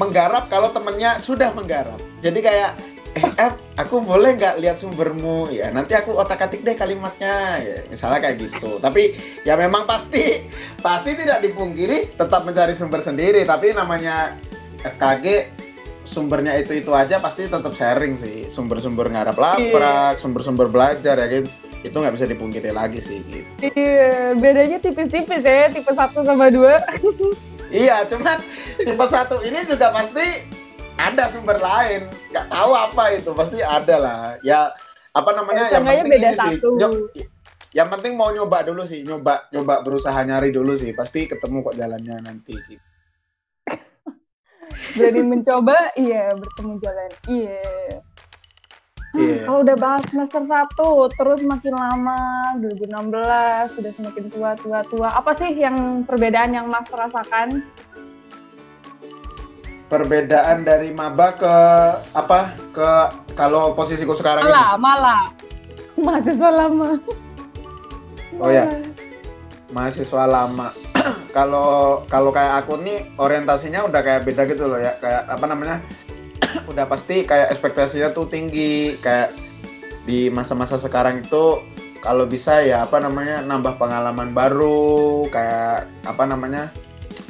menggarap 0.00 0.48
kalau 0.48 0.72
temennya 0.72 1.20
sudah 1.20 1.52
menggarap. 1.52 2.00
Jadi 2.24 2.40
kayak 2.40 2.72
eh 3.18 3.50
aku 3.80 4.04
boleh 4.04 4.36
nggak 4.36 4.60
lihat 4.62 4.76
sumbermu? 4.78 5.50
Ya 5.50 5.72
nanti 5.72 5.96
aku 5.96 6.14
otak 6.14 6.48
atik 6.48 6.62
deh 6.64 6.76
kalimatnya. 6.76 7.60
Ya 7.60 7.76
misalnya 7.88 8.24
kayak 8.24 8.36
gitu. 8.40 8.78
Tapi 8.78 9.14
ya 9.44 9.56
memang 9.56 9.84
pasti 9.84 10.48
pasti 10.80 11.16
tidak 11.18 11.44
dipungkiri 11.44 12.14
tetap 12.14 12.44
mencari 12.44 12.72
sumber 12.76 13.00
sendiri. 13.00 13.42
Tapi 13.44 13.74
namanya 13.74 14.38
FKG 14.84 15.57
sumbernya 16.08 16.56
itu 16.56 16.80
itu 16.80 16.88
aja 16.96 17.20
pasti 17.20 17.44
tetap 17.44 17.76
sharing 17.76 18.16
sih 18.16 18.48
sumber-sumber 18.48 19.12
ngarap 19.12 19.36
laprak, 19.36 20.16
yeah. 20.16 20.16
sumber-sumber 20.16 20.72
belajar 20.72 21.20
ya 21.20 21.28
gitu 21.28 21.52
itu 21.86 21.94
nggak 21.94 22.14
bisa 22.18 22.26
dipungkiri 22.26 22.74
lagi 22.74 22.98
sih 22.98 23.22
gitu. 23.30 23.46
Iya, 23.62 24.34
bedanya 24.34 24.82
tipis-tipis 24.82 25.46
ya, 25.46 25.70
tipe 25.70 25.94
satu 25.94 26.26
sama 26.26 26.50
dua. 26.50 26.82
iya, 27.70 28.02
cuman 28.02 28.42
tipe 28.82 29.04
satu 29.06 29.38
ini 29.46 29.62
juga 29.62 29.94
pasti 29.94 30.42
ada 30.98 31.30
sumber 31.30 31.62
lain, 31.62 32.10
nggak 32.34 32.50
tahu 32.50 32.72
apa 32.74 33.04
itu 33.14 33.30
pasti 33.30 33.62
ada 33.62 33.94
lah. 33.94 34.22
Ya 34.42 34.74
apa 35.14 35.30
namanya? 35.38 35.70
yang 35.70 35.86
penting 35.86 36.10
beda 36.10 36.30
ini 36.34 36.34
satu. 36.34 36.68
sih. 37.14 37.26
Yang 37.78 37.88
penting 37.94 38.18
mau 38.18 38.34
nyoba 38.34 38.66
dulu 38.66 38.82
sih, 38.82 39.06
nyoba 39.06 39.46
nyoba 39.54 39.86
berusaha 39.86 40.18
nyari 40.26 40.50
dulu 40.50 40.74
sih, 40.74 40.90
pasti 40.98 41.30
ketemu 41.30 41.62
kok 41.62 41.78
jalannya 41.78 42.16
nanti. 42.26 42.58
Gitu 42.66 42.87
berani 44.96 45.22
mencoba 45.26 45.76
iya 45.98 46.30
bertemu 46.34 46.72
jalan 46.82 47.10
iya 47.26 47.62
Yeah. 49.16 49.48
Kalau 49.48 49.64
udah 49.64 49.76
bahas 49.80 50.04
semester 50.04 50.44
1, 50.44 50.68
terus 51.16 51.40
makin 51.40 51.72
lama, 51.72 52.52
2016, 52.60 53.72
sudah 53.72 53.92
semakin 53.96 54.24
tua, 54.28 54.52
tua, 54.60 54.84
tua. 54.84 55.08
Apa 55.16 55.32
sih 55.32 55.48
yang 55.56 56.04
perbedaan 56.04 56.52
yang 56.52 56.68
Mas 56.68 56.84
rasakan? 56.92 57.64
Perbedaan 59.88 60.60
dari 60.60 60.92
maba 60.92 61.32
ke 61.32 61.54
apa? 62.12 62.52
Ke 62.76 62.90
kalau 63.32 63.72
posisiku 63.72 64.12
sekarang 64.12 64.44
malah, 64.44 64.76
ini? 64.76 64.82
Malah, 64.84 65.22
mahasiswa 65.96 66.50
lama. 66.52 66.88
Oh 68.36 68.52
ya, 68.52 68.68
mahasiswa 69.72 70.24
lama 70.28 70.68
kalau 71.30 72.02
kalau 72.06 72.30
kayak 72.32 72.64
aku 72.64 72.80
nih 72.80 73.08
orientasinya 73.20 73.86
udah 73.86 74.00
kayak 74.00 74.24
beda 74.24 74.42
gitu 74.48 74.66
loh 74.66 74.80
ya. 74.80 74.96
Kayak 74.98 75.28
apa 75.28 75.44
namanya 75.46 75.76
udah 76.70 76.84
pasti 76.88 77.24
kayak 77.28 77.52
ekspektasinya 77.54 78.12
tuh 78.12 78.26
tinggi. 78.26 78.96
Kayak 79.00 79.34
di 80.08 80.32
masa-masa 80.32 80.80
sekarang 80.80 81.22
itu 81.24 81.60
kalau 81.98 82.24
bisa 82.24 82.62
ya 82.62 82.86
apa 82.86 83.02
namanya 83.02 83.44
nambah 83.44 83.76
pengalaman 83.76 84.32
baru. 84.32 85.28
Kayak 85.28 85.88
apa 86.08 86.24
namanya 86.24 86.72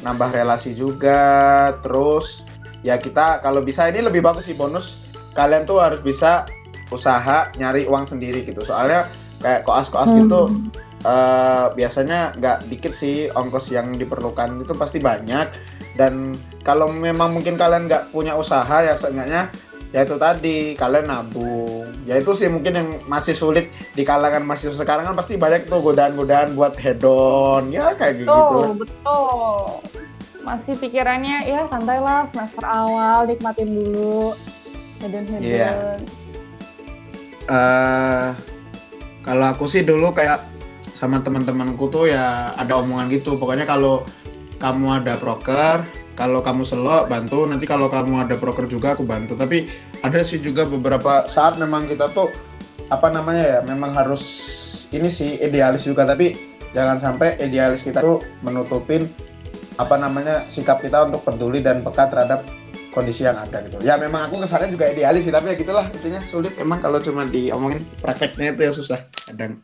nambah 0.02 0.32
relasi 0.32 0.72
juga. 0.72 1.72
Terus 1.82 2.46
ya 2.86 2.96
kita 2.96 3.42
kalau 3.42 3.60
bisa 3.60 3.90
ini 3.90 4.04
lebih 4.04 4.22
bagus 4.22 4.46
sih 4.46 4.56
bonus. 4.56 5.02
Kalian 5.36 5.66
tuh 5.66 5.78
harus 5.78 6.02
bisa 6.02 6.46
usaha 6.88 7.52
nyari 7.60 7.84
uang 7.86 8.08
sendiri 8.08 8.42
gitu. 8.42 8.64
Soalnya 8.64 9.06
kayak 9.38 9.62
koas-koas 9.62 10.10
gitu 10.10 10.50
hmm 10.50 10.87
uh, 11.04 11.70
biasanya 11.74 12.32
nggak 12.38 12.70
dikit 12.70 12.94
sih 12.94 13.28
ongkos 13.34 13.70
yang 13.74 13.94
diperlukan. 13.94 14.62
Itu 14.62 14.74
pasti 14.74 14.98
banyak. 14.98 15.50
Dan 15.98 16.38
kalau 16.62 16.90
memang 16.90 17.34
mungkin 17.34 17.58
kalian 17.58 17.90
nggak 17.90 18.14
punya 18.14 18.38
usaha 18.38 18.82
ya 18.86 18.94
seenggaknya 18.94 19.50
ya 19.88 20.04
itu 20.04 20.14
tadi 20.20 20.78
kalian 20.78 21.10
nabung. 21.10 21.88
Ya 22.06 22.20
itu 22.20 22.32
sih 22.36 22.46
mungkin 22.46 22.72
yang 22.76 22.88
masih 23.08 23.34
sulit 23.34 23.68
di 23.98 24.06
kalangan 24.06 24.44
mahasiswa 24.44 24.78
sekarang 24.84 25.08
kan 25.08 25.16
pasti 25.16 25.40
banyak 25.40 25.66
tuh 25.66 25.82
godaan-godaan 25.82 26.54
buat 26.54 26.78
hedon. 26.78 27.74
Ya 27.74 27.92
kayak 27.98 28.24
gitu. 28.24 28.30
Betul 28.32 28.68
betul. 28.86 29.82
Masih 30.46 30.74
pikirannya 30.80 31.44
ya 31.44 31.68
santai 31.68 32.00
lah 32.00 32.24
semester 32.24 32.64
awal 32.64 33.28
nikmatin 33.28 33.68
dulu. 33.68 34.32
Hedon 34.98 35.30
hedon 35.30 35.46
yeah. 35.46 35.94
uh, 37.46 38.34
kalau 39.22 39.46
aku 39.52 39.70
sih 39.70 39.86
dulu 39.86 40.10
kayak 40.10 40.42
sama 40.98 41.22
teman-temanku 41.22 41.86
tuh 41.94 42.10
ya 42.10 42.50
ada 42.58 42.82
omongan 42.82 43.06
gitu. 43.14 43.38
Pokoknya 43.38 43.70
kalau 43.70 44.02
kamu 44.58 44.98
ada 44.98 45.14
proker 45.14 45.86
kalau 46.18 46.42
kamu 46.42 46.66
selok 46.66 47.06
bantu. 47.06 47.46
Nanti 47.46 47.70
kalau 47.70 47.86
kamu 47.86 48.26
ada 48.26 48.34
proker 48.34 48.66
juga 48.66 48.98
aku 48.98 49.06
bantu. 49.06 49.38
Tapi 49.38 49.70
ada 50.02 50.18
sih 50.26 50.42
juga 50.42 50.66
beberapa 50.66 51.30
saat 51.30 51.54
memang 51.62 51.86
kita 51.86 52.10
tuh 52.10 52.34
apa 52.90 53.14
namanya 53.14 53.44
ya 53.46 53.58
memang 53.62 53.94
harus 53.94 54.26
ini 54.90 55.06
sih 55.06 55.38
idealis 55.38 55.86
juga. 55.86 56.02
Tapi 56.02 56.34
jangan 56.74 56.98
sampai 56.98 57.38
idealis 57.38 57.86
kita 57.86 58.02
tuh 58.02 58.18
menutupin 58.42 59.06
apa 59.78 59.94
namanya 59.94 60.42
sikap 60.50 60.82
kita 60.82 61.06
untuk 61.06 61.22
peduli 61.22 61.62
dan 61.62 61.86
peka 61.86 62.10
terhadap 62.10 62.42
kondisi 62.90 63.22
yang 63.22 63.38
ada 63.38 63.62
gitu. 63.62 63.78
Ya 63.86 63.94
memang 63.94 64.26
aku 64.26 64.42
kesannya 64.42 64.74
juga 64.74 64.90
idealis 64.90 65.30
sih 65.30 65.30
tapi 65.30 65.54
ya 65.54 65.62
gitulah 65.62 65.86
intinya 65.94 66.18
sulit. 66.18 66.58
Emang 66.58 66.82
kalau 66.82 66.98
cuma 66.98 67.22
diomongin 67.30 67.86
prakteknya 68.02 68.58
itu 68.58 68.66
ya 68.66 68.72
susah 68.74 68.98
kadang 69.30 69.62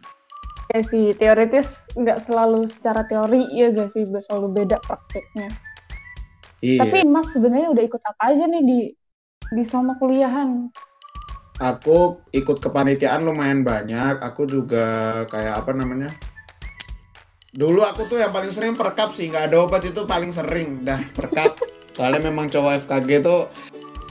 Ya 0.74 0.82
sih, 0.82 1.14
teoritis 1.14 1.86
nggak 1.94 2.18
selalu 2.18 2.66
secara 2.66 3.06
teori 3.06 3.46
ya 3.54 3.70
gak 3.70 3.94
sih, 3.94 4.02
selalu 4.10 4.58
beda 4.58 4.82
prakteknya. 4.82 5.46
Iya. 6.58 6.82
Tapi 6.82 7.06
Mas 7.06 7.30
sebenarnya 7.30 7.70
udah 7.70 7.84
ikut 7.86 8.02
apa 8.02 8.22
aja 8.34 8.50
nih 8.50 8.62
di 8.66 8.78
di 9.54 9.62
selama 9.62 9.94
kuliahan? 10.02 10.66
Aku 11.62 12.18
ikut 12.34 12.58
kepanitiaan 12.58 13.22
lumayan 13.22 13.62
banyak. 13.62 14.18
Aku 14.18 14.50
juga 14.50 15.22
kayak 15.30 15.62
apa 15.62 15.70
namanya? 15.70 16.10
Dulu 17.54 17.86
aku 17.86 18.10
tuh 18.10 18.18
yang 18.18 18.34
paling 18.34 18.50
sering 18.50 18.74
perkap 18.74 19.14
sih, 19.14 19.30
nggak 19.30 19.54
ada 19.54 19.62
obat 19.62 19.86
itu 19.86 20.02
paling 20.02 20.34
sering. 20.34 20.82
Dah 20.82 20.98
perkap. 21.14 21.54
Soalnya 21.94 22.26
memang 22.34 22.50
cowok 22.50 22.82
FKG 22.82 23.22
tuh 23.22 23.46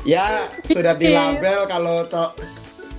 ya 0.08 0.48
sudah 0.63 0.96
dilabel 0.96 1.67
kalau 1.67 2.08
cowok 2.08 2.39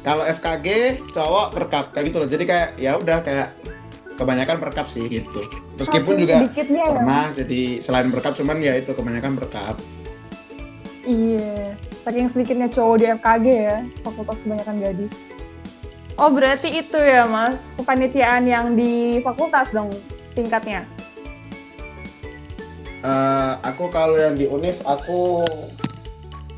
kalau 0.04 0.22
FKG 0.28 1.00
cowok 1.16 1.56
perkap 1.56 1.84
kayak 1.96 2.12
gitu 2.12 2.20
loh. 2.20 2.28
Jadi 2.28 2.44
kayak 2.44 2.68
ya 2.76 3.00
udah 3.00 3.24
kayak 3.24 3.56
kebanyakan 4.20 4.60
perkap 4.60 4.86
sih 4.86 5.08
gitu. 5.08 5.40
Meskipun 5.80 6.14
Saking 6.14 6.22
juga 6.22 6.36
sedikitnya 6.46 6.82
ya, 6.86 6.92
pernah 6.94 7.24
jadi 7.34 7.62
selain 7.82 8.08
perkap 8.14 8.32
cuman 8.38 8.62
ya 8.62 8.78
itu 8.78 8.92
kebanyakan 8.94 9.34
perkap. 9.34 9.74
Iya, 11.04 11.76
saking 12.00 12.32
sedikitnya 12.32 12.68
cowok 12.72 12.96
di 12.96 13.06
FKG 13.12 13.46
ya, 13.48 13.78
fakultas 14.00 14.40
kebanyakan 14.40 14.76
gadis. 14.80 15.12
Oh 16.14 16.30
berarti 16.30 16.80
itu 16.80 16.96
ya 16.96 17.26
mas, 17.26 17.58
kepanitiaan 17.76 18.46
yang 18.46 18.78
di 18.78 19.18
fakultas 19.20 19.68
dong 19.74 19.92
tingkatnya? 20.32 20.86
Eh, 23.04 23.52
aku 23.60 23.92
kalau 23.92 24.16
yang 24.16 24.38
di 24.38 24.48
Unif 24.48 24.80
aku 24.86 25.44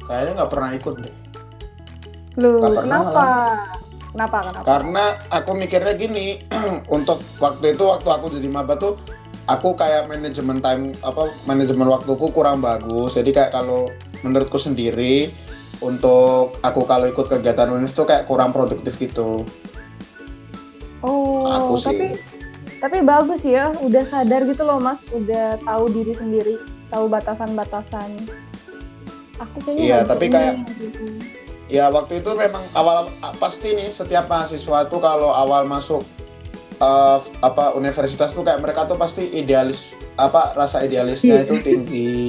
kayaknya 0.07 0.45
nggak 0.45 0.51
pernah 0.53 0.71
ikut 0.79 0.95
deh. 1.03 1.26
Pernah 2.37 2.83
kenapa? 2.85 3.25
Kenapa? 4.13 4.39
Kenapa? 4.45 4.65
Karena 4.65 5.05
aku 5.29 5.51
mikirnya 5.57 5.93
gini, 5.97 6.41
untuk 6.97 7.21
waktu 7.41 7.73
itu 7.77 7.85
waktu 7.85 8.09
aku 8.09 8.27
jadi 8.33 8.49
maba 8.49 8.77
tuh 8.77 8.97
aku 9.49 9.73
kayak 9.77 10.09
manajemen 10.09 10.59
time 10.61 10.93
apa 11.01 11.33
manajemen 11.45 11.89
waktuku 11.89 12.29
kurang 12.33 12.61
bagus. 12.61 13.17
Jadi 13.17 13.33
kayak 13.33 13.53
kalau 13.53 13.89
menurutku 14.21 14.57
sendiri 14.57 15.33
untuk 15.81 16.57
aku 16.65 16.89
kalau 16.89 17.05
ikut 17.09 17.29
kegiatan 17.29 17.69
Unif 17.69 17.93
tuh 17.93 18.09
kayak 18.09 18.25
kurang 18.25 18.53
produktif 18.53 18.97
gitu. 18.97 19.45
Oh, 21.05 21.45
aku 21.45 21.77
sih. 21.77 21.93
tapi 21.93 22.07
tapi 22.77 22.97
bagus 23.01 23.41
ya, 23.41 23.73
udah 23.81 24.05
sadar 24.05 24.45
gitu 24.45 24.65
loh 24.65 24.77
mas, 24.77 25.01
udah 25.13 25.57
tahu 25.65 25.89
diri 25.93 26.13
sendiri, 26.13 26.57
tahu 26.93 27.09
batasan-batasan. 27.09 28.17
Aku 29.37 29.57
kayaknya 29.65 29.81
Iya, 29.85 29.99
tapi 30.05 30.27
kayak- 30.33 30.65
gitu. 30.81 31.05
Ya 31.67 31.91
waktu 31.91 32.23
itu 32.23 32.31
memang 32.39 32.63
awal 32.79 33.11
pasti 33.43 33.75
nih 33.75 33.91
setiap 33.91 34.31
mahasiswa 34.31 34.87
tuh 34.87 35.03
kalau 35.03 35.35
awal 35.35 35.67
masuk 35.67 36.07
eh, 36.79 37.19
apa 37.43 37.75
universitas 37.75 38.31
tuh 38.31 38.47
kayak 38.47 38.63
mereka 38.63 38.87
tuh 38.87 38.95
pasti 38.95 39.27
idealis 39.35 39.99
apa 40.17 40.55
rasa 40.55 40.87
idealisnya 40.87 41.43
Iya. 41.43 41.45
itu 41.51 41.55
tinggi. 41.67 42.25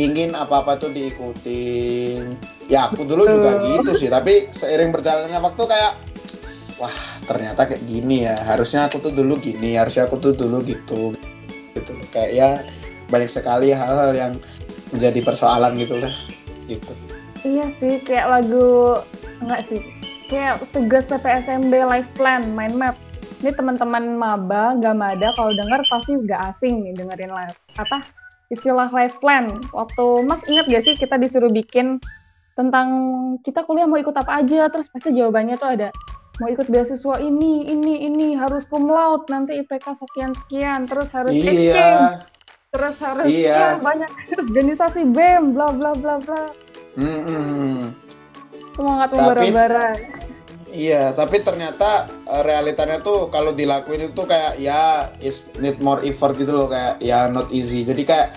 Ingin 0.00 0.32
apa 0.32 0.64
apa 0.64 0.80
tuh 0.80 0.88
diikutin. 0.94 2.40
Ya 2.72 2.88
aku 2.88 3.04
dulu 3.04 3.28
juga 3.28 3.60
gitu 3.60 3.92
sih 3.92 4.08
tapi 4.08 4.48
seiring 4.48 4.96
berjalannya 4.96 5.40
waktu 5.44 5.62
kayak 5.68 5.92
wah 6.80 6.96
ternyata 7.28 7.68
kayak 7.68 7.84
gini 7.84 8.24
ya. 8.24 8.36
Harusnya 8.48 8.88
aku 8.88 9.04
tuh 9.04 9.12
dulu 9.12 9.36
gini 9.36 9.76
harusnya 9.76 10.08
aku 10.08 10.16
tuh 10.24 10.32
dulu 10.32 10.64
gitu. 10.64 11.12
Gitu. 11.76 11.92
Kayak 12.16 12.30
ya 12.32 12.50
banyak 13.12 13.28
sekali 13.28 13.76
hal-hal 13.76 14.16
yang 14.16 14.32
menjadi 14.88 15.20
persoalan 15.20 15.76
gitu 15.76 16.00
lah. 16.00 16.14
Gitu 16.64 17.07
Iya 17.46 17.66
sih, 17.70 18.02
kayak 18.02 18.26
lagu 18.26 18.98
enggak 19.38 19.60
sih, 19.70 19.80
kayak 20.26 20.62
tugas 20.74 21.06
PPSMB 21.06 21.72
life 21.86 22.10
plan, 22.18 22.42
mind 22.54 22.74
map. 22.74 22.96
Ini 23.38 23.54
teman-teman 23.54 24.18
maba, 24.18 24.74
gak 24.82 24.98
mada, 24.98 25.30
kalau 25.38 25.54
denger 25.54 25.78
pasti 25.86 26.18
udah 26.18 26.50
asing 26.50 26.82
nih 26.82 26.92
dengerin 26.98 27.30
live. 27.30 27.54
Apa 27.78 28.02
istilah 28.50 28.90
life 28.90 29.14
plan? 29.22 29.46
Waktu 29.70 30.26
Mas 30.26 30.42
ingat 30.50 30.66
gak 30.66 30.82
sih 30.82 30.98
kita 30.98 31.14
disuruh 31.14 31.46
bikin 31.46 32.02
tentang 32.58 32.88
kita 33.46 33.62
kuliah 33.62 33.86
mau 33.86 33.94
ikut 33.94 34.18
apa 34.18 34.42
aja, 34.42 34.66
terus 34.66 34.90
pasti 34.90 35.14
jawabannya 35.14 35.54
tuh 35.54 35.70
ada 35.78 35.88
mau 36.42 36.50
ikut 36.50 36.66
beasiswa 36.66 37.22
ini, 37.22 37.66
ini, 37.70 38.06
ini, 38.10 38.34
harus 38.34 38.66
cum 38.66 38.90
laude, 38.90 39.26
nanti 39.30 39.58
IPK 39.58 39.86
sekian-sekian, 39.86 40.86
terus 40.86 41.10
harus 41.14 41.34
exchange, 41.34 41.74
iya 41.74 42.18
terus 42.68 42.96
harus 43.00 43.26
Iya. 43.26 43.54
ya, 43.54 43.68
banyak 43.80 44.10
organisasi 44.44 45.08
BEM, 45.14 45.56
bla 45.56 45.72
bla 45.72 45.96
bla 45.96 46.20
bla. 46.20 46.52
Hmm. 46.98 47.94
Semangat 48.74 49.08
membara-bara. 49.14 49.94
Iya, 50.68 51.16
tapi 51.16 51.40
ternyata 51.40 52.10
eh, 52.28 52.42
realitanya 52.44 53.00
tuh 53.00 53.32
kalau 53.32 53.56
dilakuin 53.56 54.12
itu 54.12 54.22
kayak 54.26 54.60
ya 54.60 55.08
is 55.24 55.48
need 55.62 55.80
more 55.80 56.02
effort 56.04 56.36
gitu 56.36 56.52
loh 56.52 56.68
kayak 56.68 57.00
ya 57.00 57.30
not 57.30 57.48
easy. 57.54 57.86
Jadi 57.86 58.02
kayak 58.04 58.34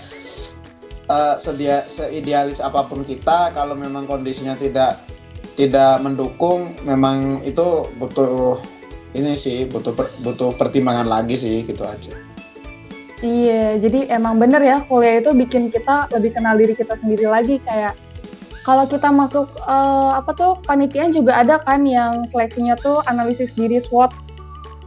eh, 1.09 1.35
sedia 1.35 1.83
seidealis 1.89 2.63
apa 2.63 2.87
pun 2.87 3.03
kita 3.03 3.51
kalau 3.51 3.75
memang 3.75 4.07
kondisinya 4.07 4.55
tidak 4.55 5.01
tidak 5.59 5.99
mendukung 5.99 6.71
memang 6.87 7.43
itu 7.43 7.91
butuh 7.99 8.55
ini 9.11 9.35
sih 9.35 9.67
butuh 9.67 9.91
per- 9.91 10.15
butuh 10.23 10.55
pertimbangan 10.55 11.09
lagi 11.09 11.35
sih 11.35 11.67
gitu 11.67 11.83
aja. 11.83 12.15
Iya, 13.21 13.77
jadi 13.77 14.17
emang 14.17 14.41
bener 14.41 14.63
ya 14.65 14.81
kuliah 14.89 15.21
itu 15.21 15.29
bikin 15.35 15.69
kita 15.69 16.09
lebih 16.09 16.33
kenal 16.33 16.57
diri 16.57 16.73
kita 16.73 16.97
sendiri 16.97 17.29
lagi 17.29 17.61
kayak 17.61 17.93
kalau 18.61 18.85
kita 18.85 19.09
masuk 19.09 19.49
eh, 19.65 20.11
apa 20.13 20.31
tuh 20.37 20.51
panitiaan 20.65 21.09
juga 21.09 21.41
ada 21.41 21.57
kan 21.61 21.81
yang 21.85 22.21
seleksinya 22.29 22.77
tuh 22.77 23.01
analisis 23.09 23.53
diri 23.57 23.81
SWOT 23.81 24.13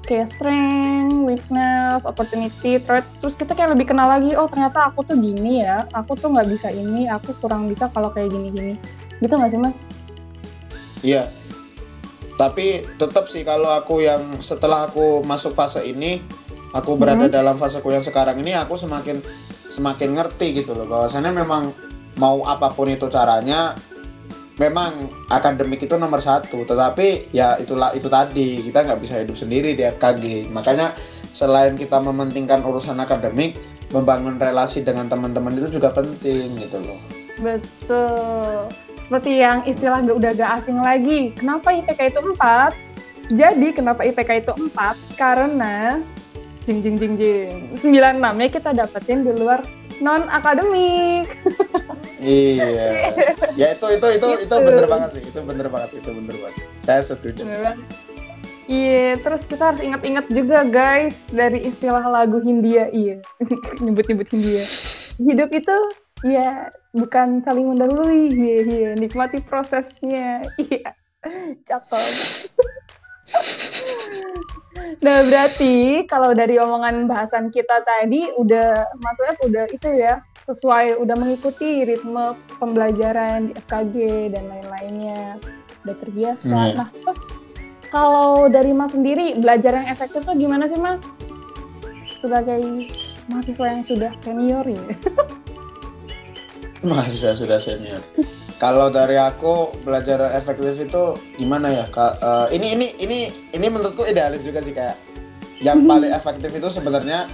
kayak 0.05 0.29
strength, 0.37 1.17
weakness, 1.25 2.05
opportunity, 2.05 2.77
threat. 2.77 3.05
Terus 3.25 3.35
kita 3.35 3.57
kayak 3.57 3.73
lebih 3.73 3.91
kenal 3.91 4.07
lagi, 4.07 4.37
oh 4.37 4.45
ternyata 4.47 4.93
aku 4.93 5.01
tuh 5.03 5.17
gini 5.17 5.65
ya, 5.65 5.89
aku 5.97 6.15
tuh 6.15 6.29
nggak 6.29 6.49
bisa 6.53 6.69
ini, 6.71 7.09
aku 7.09 7.33
kurang 7.41 7.67
bisa 7.67 7.89
kalau 7.91 8.13
kayak 8.13 8.31
gini-gini. 8.31 8.77
Gitu 9.25 9.33
nggak 9.33 9.51
sih 9.51 9.61
mas? 9.61 9.77
Iya. 11.01 11.33
Tapi 12.37 12.85
tetap 13.01 13.31
sih 13.31 13.47
kalau 13.47 13.73
aku 13.73 14.05
yang 14.05 14.43
setelah 14.45 14.91
aku 14.91 15.25
masuk 15.25 15.57
fase 15.57 15.81
ini, 15.87 16.21
aku 16.77 16.99
berada 17.01 17.31
dalam 17.31 17.57
faseku 17.57 17.95
yang 17.95 18.05
sekarang 18.05 18.43
ini, 18.43 18.53
aku 18.53 18.77
semakin 18.77 19.25
semakin 19.71 20.15
ngerti 20.15 20.63
gitu 20.63 20.77
loh 20.77 20.87
bahwasannya 20.87 21.33
memang 21.33 21.73
mau 22.21 22.43
apa 22.47 22.71
pun 22.73 22.91
itu 22.91 23.07
caranya, 23.11 23.75
memang 24.59 25.11
akademik 25.31 25.83
itu 25.83 25.99
nomor 25.99 26.23
satu. 26.23 26.63
Tetapi 26.63 27.35
ya 27.35 27.59
itulah 27.59 27.91
itu 27.95 28.07
tadi 28.07 28.63
kita 28.63 28.87
nggak 28.87 29.01
bisa 29.03 29.21
hidup 29.23 29.35
sendiri 29.35 29.75
di 29.75 29.83
FKG. 29.83 30.51
Makanya 30.55 30.95
selain 31.35 31.75
kita 31.75 31.99
mementingkan 31.99 32.63
urusan 32.63 32.99
akademik, 33.03 33.59
membangun 33.91 34.39
relasi 34.39 34.87
dengan 34.87 35.11
teman-teman 35.11 35.59
itu 35.59 35.79
juga 35.79 35.91
penting 35.91 36.55
gitu 36.59 36.79
loh. 36.83 37.01
Betul. 37.43 38.71
Seperti 39.03 39.43
yang 39.43 39.67
istilah 39.69 40.01
gak, 40.01 40.17
udah 40.17 40.31
gak 40.33 40.51
asing 40.63 40.79
lagi. 40.81 41.35
Kenapa 41.37 41.75
IPK 41.75 42.15
itu 42.15 42.21
4? 42.25 42.73
Jadi 43.37 43.69
kenapa 43.75 44.01
IPK 44.07 44.31
itu 44.47 44.53
4? 44.73 45.19
Karena 45.19 46.01
jing 46.65 46.81
jing 46.81 46.97
jing 46.97 47.15
jing. 47.21 47.55
96 47.77 48.17
nya 48.17 48.49
kita 48.49 48.71
dapetin 48.73 49.27
di 49.27 49.33
luar 49.37 49.61
non 50.03 50.27
akademik. 50.31 51.29
Iya. 52.25 53.13
ya 53.55 53.67
itu 53.77 53.87
itu 53.93 54.07
itu 54.17 54.29
itu 54.41 54.47
Gitu. 54.49 54.55
bener 54.65 54.87
banget 54.89 55.11
sih. 55.19 55.23
Itu 55.23 55.45
bener 55.45 55.67
banget. 55.69 55.91
Itu 56.01 56.11
bener 56.17 56.37
banget. 56.41 56.63
Saya 56.81 57.03
setuju. 57.05 57.45
Iya, 58.65 59.21
terus 59.21 59.45
kita 59.45 59.77
harus 59.77 59.85
ingat-ingat 59.85 60.25
juga 60.33 60.65
guys 60.65 61.13
dari 61.29 61.69
istilah 61.69 62.01
lagu 62.01 62.41
Hindia. 62.41 62.89
Iya, 62.89 63.21
nyebut-nyebut 63.85 64.25
Hindia. 64.33 64.65
Hidup 65.21 65.53
itu 65.53 65.77
ya 66.25 66.73
bukan 66.97 67.45
saling 67.45 67.69
mendahului, 67.69 68.33
iya, 68.33 68.57
iya. 68.65 68.91
nikmati 68.97 69.45
prosesnya. 69.45 70.41
Iya, 70.57 70.97
cakep. 71.69 72.05
Nah, 75.05 75.19
berarti 75.27 76.05
kalau 76.07 76.35
dari 76.35 76.59
omongan 76.59 77.07
bahasan 77.07 77.51
kita 77.51 77.83
tadi 77.83 78.31
udah 78.39 78.99
maksudnya 78.99 79.35
udah 79.45 79.65
itu 79.71 79.89
ya 79.95 80.23
sesuai 80.45 81.01
udah 81.01 81.17
mengikuti 81.17 81.89
ritme 81.89 82.37
pembelajaran 82.61 83.49
di 83.49 83.53
FKG 83.65 83.97
dan 84.37 84.45
lain-lainnya 84.45 85.41
udah 85.85 85.97
terbiasa. 85.97 86.45
Iya. 86.45 86.77
Nah, 86.77 86.89
terus 86.93 87.21
kalau 87.89 88.51
dari 88.53 88.77
Mas 88.77 88.93
sendiri 88.93 89.39
belajar 89.41 89.79
yang 89.81 89.89
efektif 89.89 90.27
tuh 90.27 90.37
gimana 90.37 90.69
sih 90.69 90.77
Mas? 90.77 91.01
Sebagai 92.21 92.91
mahasiswa 93.29 93.67
yang 93.73 93.85
sudah 93.85 94.13
senior 94.21 94.65
ya. 94.69 94.85
Mahasiswa 96.89 97.33
sudah 97.33 97.57
senior. 97.57 98.01
Kalau 98.63 98.89
dari 98.89 99.19
aku 99.19 99.75
belajar 99.83 100.23
efektif 100.33 100.79
itu 100.79 101.19
gimana 101.37 101.69
ya? 101.69 101.85
Ka- 101.91 102.17
eh, 102.23 102.57
ini 102.57 102.79
ini 102.79 102.87
ini 103.03 103.19
ini 103.53 103.67
menurutku 103.67 104.07
idealis 104.07 104.47
juga 104.47 104.63
sih 104.63 104.73
kayak 104.73 104.97
yang 105.61 105.89
paling 105.89 106.13
efektif 106.13 106.55
itu 106.55 106.69
sebenarnya 106.71 107.27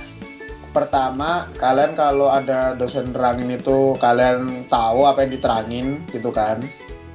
pertama 0.71 1.51
kalian 1.59 1.99
kalau 1.99 2.31
ada 2.31 2.79
dosen 2.79 3.11
nerangin 3.11 3.51
itu 3.51 3.99
kalian 3.99 4.65
tahu 4.71 5.03
apa 5.05 5.27
yang 5.27 5.33
diterangin 5.35 5.87
gitu 6.15 6.31
kan. 6.31 6.63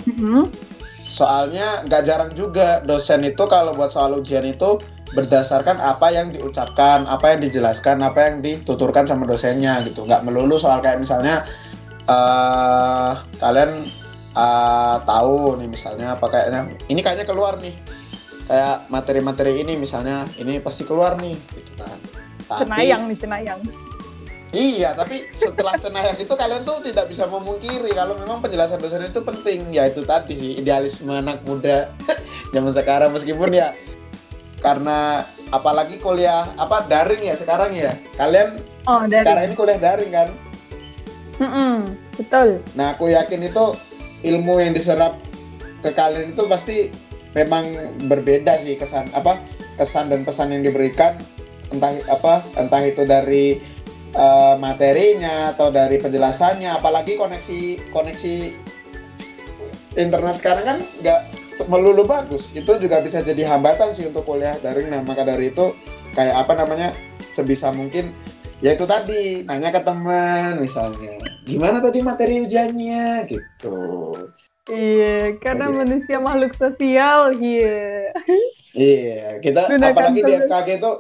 Mhm. 0.06 0.52
Soalnya 1.00 1.86
nggak 1.88 2.04
jarang 2.04 2.32
juga 2.34 2.82
dosen 2.84 3.24
itu 3.24 3.46
kalau 3.48 3.72
buat 3.74 3.94
soal 3.94 4.18
ujian 4.18 4.44
itu 4.44 4.82
berdasarkan 5.16 5.80
apa 5.80 6.12
yang 6.12 6.36
diucapkan, 6.36 7.08
apa 7.08 7.36
yang 7.38 7.40
dijelaskan, 7.48 8.04
apa 8.04 8.20
yang 8.28 8.44
dituturkan 8.44 9.08
sama 9.08 9.24
dosennya 9.24 9.80
gitu. 9.88 10.04
Nggak 10.04 10.28
melulu 10.28 10.60
soal 10.60 10.84
kayak 10.84 11.00
misalnya 11.00 11.48
uh, 12.10 13.14
kalian 13.42 13.90
uh, 14.38 14.98
tahu 15.06 15.58
nih 15.62 15.70
misalnya 15.70 16.18
apa 16.18 16.26
kayaknya. 16.30 16.70
Ini 16.90 17.00
kayaknya 17.02 17.26
keluar 17.28 17.58
nih. 17.62 17.76
Kayak 18.46 18.86
materi-materi 18.94 19.66
ini 19.66 19.74
misalnya 19.74 20.30
ini 20.38 20.62
pasti 20.62 20.86
keluar 20.86 21.18
nih 21.18 21.34
gitu 21.58 21.74
kan. 21.82 21.98
Tapi, 22.46 22.62
cenayang 22.62 23.10
nih 23.10 23.18
cenayang. 23.18 23.62
Iya 24.56 24.94
tapi 24.94 25.26
setelah 25.34 25.76
cenayang 25.84 26.16
itu 26.22 26.30
kalian 26.30 26.62
tuh 26.62 26.78
tidak 26.86 27.10
bisa 27.10 27.26
memungkiri 27.26 27.90
kalau 27.98 28.16
memang 28.22 28.46
penjelasan 28.46 28.78
dosen 28.78 29.02
itu 29.02 29.20
penting. 29.26 29.74
Ya 29.74 29.90
itu 29.90 30.06
tadi 30.06 30.38
sih 30.38 30.52
idealisme 30.62 31.10
anak 31.10 31.42
muda 31.50 31.90
zaman 32.54 32.70
sekarang. 32.70 33.10
Meskipun 33.18 33.50
ya 33.50 33.74
karena 34.62 35.26
apalagi 35.50 35.98
kuliah 35.98 36.46
apa 36.62 36.86
daring 36.86 37.26
ya 37.26 37.34
sekarang 37.34 37.74
ya? 37.74 37.98
Kalian 38.14 38.62
oh, 38.86 39.10
sekarang 39.10 39.50
ini 39.50 39.56
kuliah 39.58 39.82
daring 39.82 40.14
kan 40.14 40.30
mm 41.40 41.50
-mm, 41.50 41.76
betul. 42.20 42.62
Nah 42.76 42.96
aku 42.96 43.12
yakin 43.12 43.46
itu 43.46 43.66
ilmu 44.26 44.58
yang 44.62 44.74
diserap 44.74 45.20
ke 45.86 45.94
kalian 45.94 46.34
itu 46.34 46.44
pasti 46.50 46.78
memang 47.38 47.76
berbeda 48.10 48.58
sih 48.58 48.80
kesan 48.80 49.12
apa 49.14 49.38
kesan 49.78 50.10
dan 50.10 50.24
pesan 50.24 50.56
yang 50.56 50.64
diberikan. 50.64 51.20
Entah 51.70 51.92
apa 52.08 52.46
entah 52.56 52.82
itu 52.86 53.04
dari 53.04 53.60
uh, 54.16 54.56
materinya 54.58 55.54
atau 55.54 55.70
dari 55.70 56.00
penjelasannya. 56.00 56.72
Apalagi 56.72 57.20
koneksi 57.20 57.92
koneksi 57.92 58.36
internet 59.96 60.36
sekarang 60.40 60.66
kan 60.66 60.78
nggak 61.04 61.22
melulu 61.68 62.08
bagus. 62.08 62.56
Itu 62.56 62.80
juga 62.80 63.04
bisa 63.04 63.20
jadi 63.22 63.46
hambatan 63.46 63.92
sih 63.92 64.08
untuk 64.08 64.24
kuliah 64.26 64.56
daring. 64.64 64.90
Nah 64.90 65.04
maka 65.04 65.28
dari 65.28 65.52
itu 65.52 65.76
kayak 66.16 66.48
apa 66.48 66.54
namanya 66.56 66.96
sebisa 67.28 67.74
mungkin 67.76 68.16
ya 68.66 68.74
itu 68.74 68.86
tadi 68.90 69.46
nanya 69.46 69.70
ke 69.70 69.82
teman 69.86 70.58
misalnya 70.58 71.22
gimana 71.46 71.78
tadi 71.86 72.02
materi 72.02 72.42
ujiannya 72.42 73.30
gitu 73.30 73.78
Iya, 74.66 75.38
karena 75.46 75.70
Jadi, 75.70 75.78
manusia 75.78 76.18
makhluk 76.18 76.58
sosial, 76.58 77.38
iya. 77.38 78.10
Iya, 78.74 79.38
kita 79.38 79.70
Gunakan 79.70 79.94
apalagi 79.94 80.26
di 80.26 80.34
FKG 80.42 80.82
itu 80.82 80.92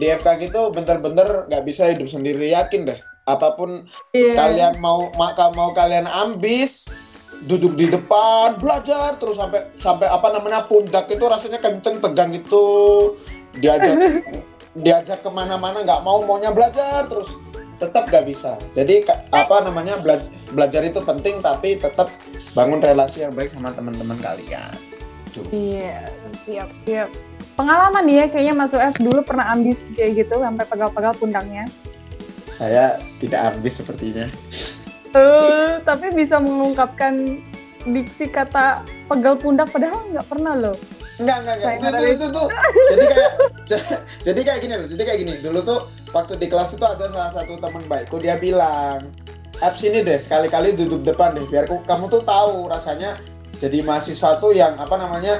di 0.00 0.06
FKG 0.08 0.40
itu 0.48 0.62
bener-bener 0.72 1.44
nggak 1.52 1.64
bisa 1.68 1.92
hidup 1.92 2.08
sendiri 2.08 2.48
yakin 2.48 2.88
deh. 2.88 2.96
Apa 3.28 3.60
pun 3.60 3.84
iya. 4.16 4.32
kalian 4.32 4.80
mau 4.80 5.12
maka 5.20 5.52
mau 5.52 5.76
kalian 5.76 6.08
ambis, 6.08 6.88
duduk 7.44 7.76
di 7.76 7.92
depan 7.92 8.56
belajar 8.56 9.20
terus 9.20 9.36
sampai 9.36 9.68
sampai 9.76 10.08
apa 10.08 10.28
namanya 10.32 10.64
pundak 10.64 11.08
itu 11.12 11.24
rasanya 11.24 11.60
kenceng 11.60 12.00
tegang 12.00 12.32
itu 12.32 12.64
diajak 13.56 13.96
diajak 14.78 15.26
ke 15.26 15.30
mana-mana 15.30 15.82
nggak 15.82 16.02
mau 16.06 16.22
maunya 16.22 16.54
belajar 16.54 17.06
terus 17.10 17.42
tetap 17.80 18.12
gak 18.12 18.28
bisa. 18.28 18.60
Jadi 18.76 19.08
apa 19.32 19.64
namanya 19.64 19.96
bela 20.04 20.20
belajar 20.52 20.84
itu 20.84 21.00
penting 21.00 21.40
tapi 21.40 21.80
tetap 21.80 22.12
bangun 22.52 22.84
relasi 22.84 23.24
yang 23.24 23.32
baik 23.32 23.48
sama 23.48 23.72
teman-teman 23.72 24.20
kalian. 24.20 24.76
Tuh. 25.32 25.48
Iya, 25.48 26.12
siap 26.44 26.68
siap. 26.84 27.08
Pengalaman 27.56 28.04
ya 28.06 28.28
kayaknya 28.28 28.54
masuk 28.56 28.80
S 28.80 29.00
dulu 29.00 29.24
pernah 29.24 29.48
ambis 29.52 29.80
kayak 29.96 30.24
gitu 30.26 30.36
sampai 30.38 30.64
pegal-pegal 30.68 31.12
pundaknya. 31.16 31.64
Saya 32.44 33.00
tidak 33.16 33.56
ambis 33.56 33.80
sepertinya. 33.80 34.28
Uh, 35.10 35.82
tapi 35.82 36.12
bisa 36.14 36.38
mengungkapkan 36.38 37.40
diksi 37.88 38.28
kata 38.28 38.84
pegal 39.08 39.34
pundak 39.40 39.72
padahal 39.72 40.04
nggak 40.12 40.26
pernah 40.28 40.54
loh. 40.54 40.76
Enggak, 41.20 41.36
enggak, 41.44 41.54
enggak. 41.60 41.72
Itu, 41.76 41.86
itu, 41.86 42.04
itu, 42.16 42.26
tuh. 42.32 42.48
jadi 42.88 43.04
kayak 43.04 43.32
jadi 44.26 44.40
kayak 44.40 44.60
gini 44.64 44.74
loh. 44.80 44.88
Jadi 44.88 45.02
kayak 45.04 45.18
gini. 45.20 45.34
Dulu 45.44 45.60
tuh 45.60 45.80
waktu 46.16 46.40
di 46.40 46.46
kelas 46.50 46.74
itu 46.74 46.84
ada 46.86 47.06
salah 47.10 47.32
satu 47.32 47.60
teman 47.60 47.84
baikku 47.86 48.18
dia 48.18 48.36
bilang 48.38 49.04
apps 49.62 49.84
ini 49.86 50.02
deh 50.02 50.18
sekali-kali 50.18 50.74
duduk 50.74 51.04
depan 51.06 51.36
deh 51.36 51.46
biar 51.46 51.68
kamu 51.68 52.04
tuh 52.10 52.22
tahu 52.26 52.66
rasanya 52.66 53.20
jadi 53.60 53.84
mahasiswa 53.84 54.40
tuh 54.40 54.56
yang 54.56 54.74
apa 54.80 54.96
namanya 54.96 55.38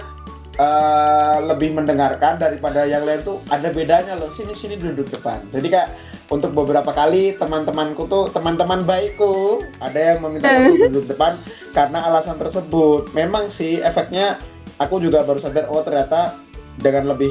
uh, 0.60 1.40
lebih 1.42 1.72
mendengarkan 1.72 2.36
daripada 2.36 2.84
yang 2.84 3.02
lain 3.02 3.24
tuh 3.24 3.40
ada 3.48 3.72
bedanya 3.72 4.14
loh 4.14 4.28
sini 4.28 4.52
sini 4.52 4.76
duduk 4.76 5.08
depan 5.10 5.40
jadi 5.50 5.66
kayak 5.66 5.88
untuk 6.30 6.54
beberapa 6.54 6.94
kali 6.94 7.34
teman-temanku 7.34 8.06
tuh 8.06 8.30
teman-teman 8.30 8.86
baikku 8.86 9.66
ada 9.82 10.14
yang 10.14 10.22
meminta 10.22 10.46
aku 10.46 10.78
duduk 10.86 11.10
depan 11.10 11.34
karena 11.74 12.06
alasan 12.06 12.38
tersebut 12.38 13.10
memang 13.16 13.50
sih 13.50 13.82
efeknya 13.82 14.38
aku 14.80 14.98
juga 14.98 15.22
baru 15.22 15.38
sadar 15.38 15.68
oh 15.68 15.84
ternyata 15.84 16.40
dengan 16.80 17.12
lebih 17.12 17.30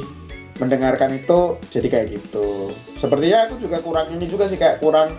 mendengarkan 0.62 1.16
itu 1.18 1.58
jadi 1.74 1.88
kayak 1.90 2.08
gitu 2.14 2.72
sepertinya 2.94 3.50
aku 3.50 3.58
juga 3.58 3.82
kurang 3.82 4.08
ini 4.14 4.30
juga 4.30 4.46
sih 4.46 4.60
kayak 4.60 4.80
kurang 4.84 5.16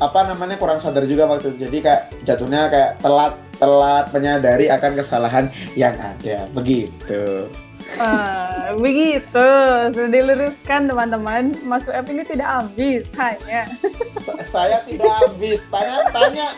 apa 0.00 0.20
namanya 0.28 0.56
kurang 0.60 0.80
sadar 0.80 1.04
juga 1.08 1.28
waktu 1.28 1.54
itu 1.54 1.68
jadi 1.68 1.78
kayak 1.80 2.02
jatuhnya 2.28 2.68
kayak 2.68 2.90
telat 3.00 3.36
telat 3.60 4.08
menyadari 4.12 4.66
akan 4.72 4.96
kesalahan 4.96 5.46
yang 5.76 5.96
ada 5.96 6.48
begitu 6.52 7.48
Uh, 7.98 8.70
begitu, 8.78 9.46
sudah 9.90 10.10
diluruskan 10.14 10.86
teman-teman. 10.86 11.58
Masuk 11.66 11.90
app 11.90 12.06
ini 12.06 12.22
tidak 12.22 12.46
habis, 12.46 13.02
hanya. 13.18 13.66
saya 14.46 14.78
tidak 14.86 15.10
habis. 15.26 15.66
Tanya, 15.66 16.06
tanya 16.14 16.48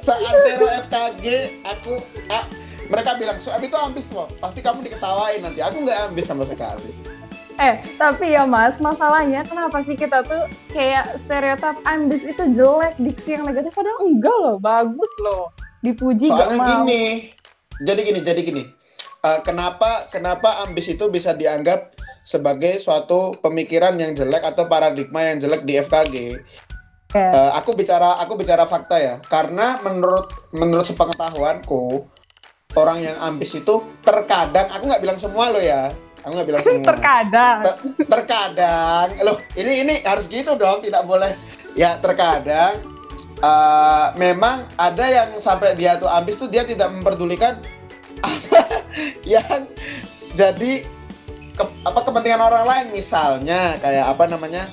seantero 0.00 0.64
FKG, 0.88 1.24
aku, 1.68 2.00
ah, 2.32 2.46
mereka 2.88 3.20
bilang, 3.20 3.36
so 3.36 3.52
itu 3.60 3.76
habis 3.76 4.08
tuh. 4.08 4.28
Pasti 4.40 4.64
kamu 4.64 4.84
diketawain 4.84 5.44
nanti. 5.44 5.60
Aku 5.60 5.84
nggak 5.84 6.08
habis 6.08 6.24
sama 6.24 6.44
sekali. 6.48 6.92
Eh, 7.58 7.74
tapi 7.98 8.38
ya 8.38 8.46
mas, 8.46 8.78
masalahnya 8.78 9.42
kenapa 9.42 9.82
sih 9.82 9.98
kita 9.98 10.22
tuh 10.22 10.46
kayak 10.70 11.18
stereotip 11.26 11.74
ambis 11.90 12.22
itu 12.22 12.54
jelek, 12.54 12.94
diksi 13.02 13.34
yang 13.34 13.50
negatif, 13.50 13.74
padahal 13.74 13.98
enggak 14.06 14.36
loh, 14.38 14.56
bagus 14.62 15.10
loh. 15.26 15.50
Dipuji 15.82 16.30
Soalnya 16.30 16.54
gak 16.54 16.54
mau. 16.54 16.66
gini, 16.86 17.34
jadi 17.82 18.00
gini, 18.06 18.20
jadi 18.22 18.40
gini. 18.46 18.62
Uh, 19.26 19.42
kenapa 19.42 20.06
kenapa 20.14 20.62
ambis 20.70 20.86
itu 20.86 21.10
bisa 21.10 21.34
dianggap 21.34 21.98
sebagai 22.22 22.78
suatu 22.78 23.34
pemikiran 23.42 23.98
yang 23.98 24.14
jelek 24.14 24.46
atau 24.46 24.70
paradigma 24.70 25.26
yang 25.26 25.42
jelek 25.42 25.66
di 25.66 25.82
FKG? 25.82 26.16
Uh, 27.10 27.18
eh, 27.18 27.50
aku 27.58 27.74
bicara 27.74 28.22
aku 28.22 28.38
bicara 28.38 28.70
fakta 28.70 29.02
ya, 29.02 29.14
karena 29.26 29.82
menurut 29.82 30.30
menurut 30.54 30.86
sepengetahuanku 30.86 32.06
orang 32.78 33.02
yang 33.02 33.16
ambis 33.18 33.58
itu 33.58 33.82
terkadang 34.06 34.70
aku 34.70 34.86
nggak 34.86 35.02
bilang 35.02 35.18
semua 35.18 35.50
loh 35.50 35.62
ya 35.62 35.90
Aku 36.26 36.34
nggak 36.34 36.50
bilang 36.50 36.62
semua. 36.66 36.82
terkadang. 36.82 37.58
Ter 37.62 37.74
terkadang. 38.10 39.06
Loh, 39.22 39.38
ini 39.54 39.86
ini 39.86 39.94
harus 40.02 40.26
gitu 40.26 40.58
dong, 40.58 40.82
tidak 40.82 41.06
boleh. 41.06 41.30
Ya, 41.78 41.94
terkadang 42.02 42.74
uh, 43.42 44.14
memang 44.18 44.66
ada 44.78 45.04
yang 45.06 45.28
sampai 45.38 45.78
dia 45.78 45.98
tuh 45.98 46.10
ambis 46.10 46.38
tuh 46.38 46.50
dia 46.50 46.66
tidak 46.66 46.90
memperdulikan 46.90 47.58
yang 49.26 49.66
jadi 50.34 50.82
ke, 51.54 51.64
apa 51.86 52.00
kepentingan 52.02 52.42
orang 52.42 52.64
lain 52.66 52.86
misalnya 52.94 53.78
kayak 53.82 54.06
apa 54.10 54.26
namanya 54.30 54.66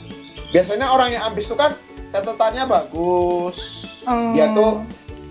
biasanya 0.49 0.89
orang 0.89 1.13
yang 1.13 1.23
ambis 1.25 1.49
tuh 1.49 1.57
kan 1.57 1.73
catatannya 2.09 2.65
bagus 2.69 3.57
hmm. 4.05 4.33
dia 4.33 4.49
tuh 4.53 4.81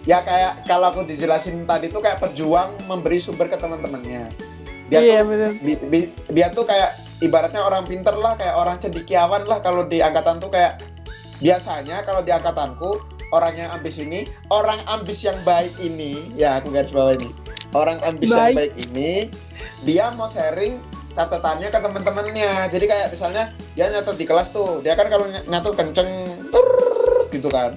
ya 0.04 0.20
kayak 0.20 0.68
kalau 0.68 0.92
aku 0.92 1.08
dijelasin 1.08 1.64
tadi 1.64 1.88
tuh 1.88 2.04
kayak 2.04 2.20
pejuang 2.20 2.76
memberi 2.88 3.16
sumber 3.16 3.48
ke 3.48 3.56
teman-temannya. 3.56 4.28
Dia 4.92 5.00
iya, 5.00 5.24
tuh 5.24 5.56
Bi, 5.64 5.80
bi, 5.88 6.00
dia 6.28 6.52
tuh 6.52 6.68
kayak 6.68 7.00
ibaratnya 7.24 7.64
orang 7.64 7.88
pinter 7.88 8.12
lah 8.12 8.36
kayak 8.36 8.52
orang 8.52 8.76
cendikiawan 8.76 9.48
lah 9.48 9.64
kalau 9.64 9.88
di 9.88 10.04
angkatan 10.04 10.44
tuh 10.44 10.52
kayak 10.52 10.84
biasanya 11.40 12.04
kalau 12.04 12.20
di 12.20 12.30
angkatanku 12.36 13.00
orang 13.32 13.56
yang 13.56 13.72
ambis 13.72 13.96
ini 13.96 14.28
orang 14.52 14.76
ambis 14.92 15.24
yang 15.24 15.36
baik 15.42 15.72
ini 15.80 16.28
ya 16.36 16.60
aku 16.60 16.68
garis 16.68 16.92
bawah 16.92 17.16
ini. 17.16 17.32
Orang 17.72 17.98
ambis 18.04 18.30
baik. 18.30 18.36
yang 18.36 18.56
baik. 18.60 18.72
ini 18.86 19.12
dia 19.88 20.04
mau 20.14 20.28
sharing 20.28 20.78
catatannya 21.16 21.72
ke 21.72 21.78
teman-temannya. 21.80 22.68
Jadi 22.68 22.84
kayak 22.84 23.08
misalnya 23.08 23.56
dia 23.72 23.88
nyatet 23.88 24.20
di 24.20 24.28
kelas 24.28 24.52
tuh 24.52 24.84
dia 24.84 24.92
kan 24.94 25.08
kalau 25.08 25.26
nyatet 25.26 25.72
kenceng 25.80 26.10
tur, 26.52 26.66
gitu 27.32 27.48
kan 27.48 27.74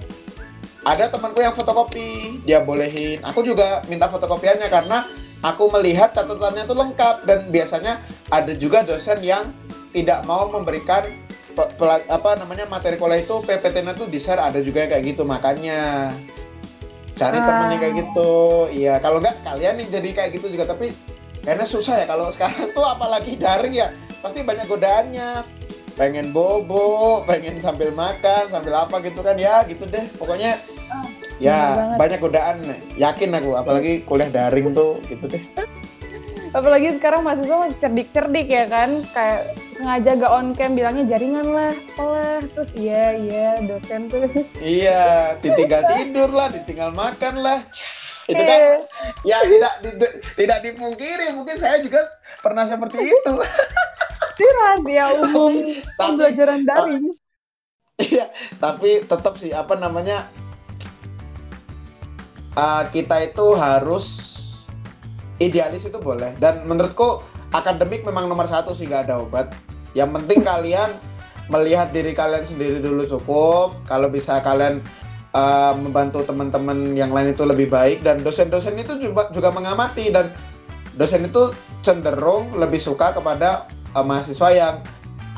ada 0.88 1.12
temanku 1.12 1.44
yang 1.44 1.52
fotokopi 1.52 2.40
dia 2.48 2.64
bolehin. 2.64 3.20
Aku 3.28 3.44
juga 3.44 3.84
minta 3.92 4.08
fotokopiannya 4.08 4.72
karena 4.72 5.04
aku 5.44 5.68
melihat 5.76 6.16
catatannya 6.16 6.64
itu 6.64 6.74
lengkap 6.74 7.16
dan 7.28 7.52
biasanya 7.52 8.00
ada 8.32 8.56
juga 8.56 8.80
dosen 8.88 9.20
yang 9.20 9.52
tidak 9.92 10.24
mau 10.24 10.48
memberikan 10.48 11.04
apa 12.08 12.38
namanya 12.38 12.70
materi 12.70 12.94
kuliah 12.96 13.20
itu 13.20 13.42
PPT-nya 13.42 13.98
tuh 13.98 14.06
di 14.06 14.16
share 14.22 14.40
ada 14.40 14.64
juga 14.64 14.86
yang 14.86 14.90
kayak 14.96 15.04
gitu. 15.12 15.22
Makanya 15.28 16.10
cari 17.12 17.36
ah. 17.36 17.44
temennya 17.44 17.78
kayak 17.84 17.94
gitu. 18.00 18.32
Iya 18.72 18.96
kalau 19.04 19.20
nggak 19.20 19.44
kalian 19.44 19.84
yang 19.84 19.90
jadi 19.92 20.08
kayak 20.16 20.30
gitu 20.40 20.56
juga 20.56 20.72
tapi 20.72 20.96
karena 21.44 21.68
susah 21.68 22.00
ya. 22.00 22.06
Kalau 22.08 22.32
sekarang 22.32 22.72
tuh 22.72 22.86
apalagi 22.86 23.36
daring 23.36 23.76
ya 23.76 23.92
pasti 24.24 24.40
banyak 24.40 24.64
godaannya. 24.64 25.44
Pengen 25.98 26.30
bobo 26.30 27.26
pengen 27.26 27.58
sambil 27.58 27.90
makan 27.90 28.46
sambil 28.48 28.72
apa 28.78 29.02
gitu 29.04 29.20
kan. 29.20 29.36
Ya 29.36 29.66
gitu 29.66 29.84
deh. 29.90 30.06
Pokoknya 30.14 30.62
ya 31.38 31.94
banyak 31.98 32.18
godaan. 32.18 32.62
Yakin 32.98 33.34
aku 33.34 33.58
apalagi 33.58 34.02
kuliah 34.06 34.30
daring 34.30 34.74
tuh 34.74 34.98
gitu 35.06 35.26
deh. 35.26 35.42
Apalagi 36.56 36.96
sekarang 36.96 37.28
mahasiswa 37.28 37.76
cerdik-cerdik 37.76 38.48
ya 38.48 38.64
kan? 38.72 39.04
Kayak 39.12 39.52
sengaja 39.76 40.10
gak 40.16 40.32
on 40.32 40.56
cam 40.56 40.72
bilangnya 40.74 41.04
jaringan 41.06 41.46
lah 41.54 41.72
lah 42.00 42.42
terus 42.50 42.70
iya 42.74 43.14
iya 43.14 43.48
dosen 43.62 44.08
tuh. 44.10 44.26
Iya 44.58 45.36
ditinggal 45.38 45.82
tidur 45.92 46.30
lah 46.32 46.48
ditinggal 46.50 46.90
makan 46.96 47.34
lah. 47.38 47.60
Itu 48.28 48.42
kan 48.42 48.60
eh. 48.60 48.80
ya 49.24 49.38
tidak 49.44 49.74
tidak, 49.84 50.12
tidak 50.34 50.58
dipungkiri 50.66 51.36
mungkin 51.36 51.56
saya 51.56 51.78
juga 51.84 52.00
pernah 52.40 52.64
seperti 52.64 53.06
itu. 53.06 53.32
Sih 54.38 54.50
rahasia 54.62 55.04
umum 55.18 55.52
tapi, 55.52 55.82
pembelajaran 55.98 56.60
daring. 56.64 57.06
Iya 57.98 58.30
tapi 58.62 59.02
tetap 59.02 59.34
sih 59.42 59.50
apa 59.50 59.74
namanya 59.74 60.22
uh, 62.58 62.82
kita 62.90 63.30
itu 63.30 63.54
harus 63.54 64.06
idealis 65.38 65.86
itu 65.86 66.02
boleh. 66.02 66.34
Dan 66.42 66.66
menurutku 66.66 67.22
akademik 67.54 68.02
memang 68.02 68.26
nomor 68.26 68.50
satu 68.50 68.74
sih 68.74 68.90
gak 68.90 69.08
ada 69.08 69.22
obat. 69.22 69.54
Yang 69.94 70.20
penting 70.20 70.40
kalian 70.42 70.90
melihat 71.48 71.94
diri 71.94 72.12
kalian 72.12 72.42
sendiri 72.42 72.82
dulu 72.82 73.06
cukup. 73.06 73.78
Kalau 73.86 74.10
bisa 74.10 74.42
kalian 74.42 74.82
uh, 75.32 75.72
membantu 75.78 76.26
teman-teman 76.26 76.98
yang 76.98 77.14
lain 77.14 77.32
itu 77.32 77.46
lebih 77.46 77.70
baik. 77.70 78.02
Dan 78.02 78.20
dosen-dosen 78.26 78.74
itu 78.76 78.98
juga 78.98 79.30
juga 79.30 79.54
mengamati. 79.54 80.10
Dan 80.10 80.28
dosen 80.98 81.24
itu 81.24 81.54
cenderung 81.80 82.50
lebih 82.58 82.82
suka 82.82 83.14
kepada 83.14 83.70
uh, 83.94 84.02
mahasiswa 84.02 84.50
yang 84.50 84.76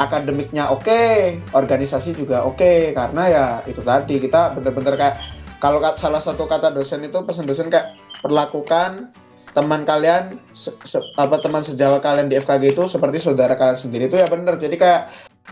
akademiknya 0.01 0.73
oke, 0.73 0.89
okay, 0.89 1.45
organisasi 1.53 2.17
juga 2.17 2.41
oke. 2.49 2.57
Okay, 2.57 2.97
karena 2.97 3.23
ya 3.29 3.45
itu 3.69 3.85
tadi 3.85 4.17
kita 4.17 4.57
bener-bener 4.57 4.97
kayak 4.97 5.21
kalau 5.61 5.79
salah 6.01 6.19
satu 6.19 6.49
kata 6.49 6.73
dosen 6.73 7.05
itu 7.05 7.21
pesan 7.21 7.45
dosen 7.45 7.69
kayak 7.69 7.93
perlakukan 8.25 9.13
teman 9.53 9.83
kalian 9.85 10.39
se, 10.57 10.73
se, 10.87 10.97
apa 11.21 11.37
teman 11.43 11.61
sejawat 11.61 12.01
kalian 12.01 12.33
di 12.33 12.39
FKG 12.39 12.73
itu 12.73 12.89
seperti 12.89 13.21
saudara 13.21 13.53
kalian 13.55 13.77
sendiri. 13.77 14.09
Itu 14.09 14.17
ya 14.17 14.27
benar 14.31 14.57
jadi 14.57 14.73
kayak 14.73 15.03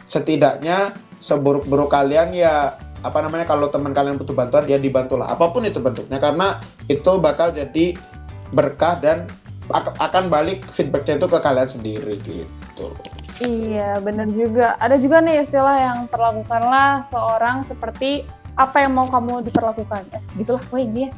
setidaknya 0.08 0.96
seburuk-buruk 1.20 1.92
kalian 1.92 2.32
ya 2.32 2.78
apa 3.04 3.18
namanya 3.22 3.46
kalau 3.46 3.70
teman 3.70 3.94
kalian 3.94 4.18
butuh 4.18 4.34
bantuan 4.34 4.66
dia 4.66 4.78
dibantu 4.80 5.20
lah 5.20 5.34
apa 5.34 5.52
pun 5.52 5.66
itu 5.68 5.82
bentuknya. 5.82 6.16
Karena 6.22 6.56
itu 6.88 7.20
bakal 7.20 7.52
jadi 7.52 7.98
berkah 8.56 8.96
dan 9.02 9.28
akan 10.00 10.32
balik 10.32 10.64
feedbacknya 10.64 11.20
itu 11.20 11.28
ke 11.28 11.38
kalian 11.44 11.68
sendiri 11.68 12.16
gitu. 12.24 12.86
Iya 13.44 14.00
benar 14.02 14.26
juga. 14.32 14.74
Ada 14.80 14.96
juga 14.98 15.20
nih 15.20 15.44
istilah 15.46 15.76
yang 15.78 15.98
terlakukanlah 16.10 17.06
seorang 17.12 17.62
seperti 17.68 18.24
apa 18.58 18.82
yang 18.82 18.92
mau 18.98 19.06
kamu 19.06 19.46
diperlakukan 19.46 20.02
eh, 20.12 20.22
gitulah 20.34 20.62
oh 20.74 20.80
ini 20.82 21.06
ya 21.06 21.10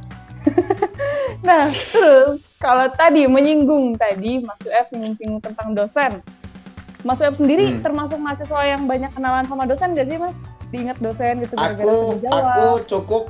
nah, 1.46 1.68
terus 1.68 2.40
kalau 2.60 2.86
tadi 2.92 3.28
menyinggung 3.28 3.96
tadi 3.96 4.40
Mas 4.44 4.60
UF 4.64 4.88
menyinggung 4.92 5.40
tentang 5.44 5.76
dosen. 5.76 6.20
Mas 7.04 7.20
UF 7.20 7.36
sendiri 7.36 7.76
hmm. 7.76 7.80
termasuk 7.80 8.20
mahasiswa 8.20 8.60
yang 8.64 8.84
banyak 8.84 9.08
kenalan 9.16 9.44
sama 9.48 9.64
dosen 9.64 9.96
gak 9.96 10.08
sih 10.08 10.20
Mas? 10.20 10.36
Diingat 10.70 11.00
dosen 11.00 11.42
gitu 11.42 11.56
gara-gara 11.56 11.82
Aku, 11.82 11.98
aku 12.20 12.68
cukup, 12.86 13.22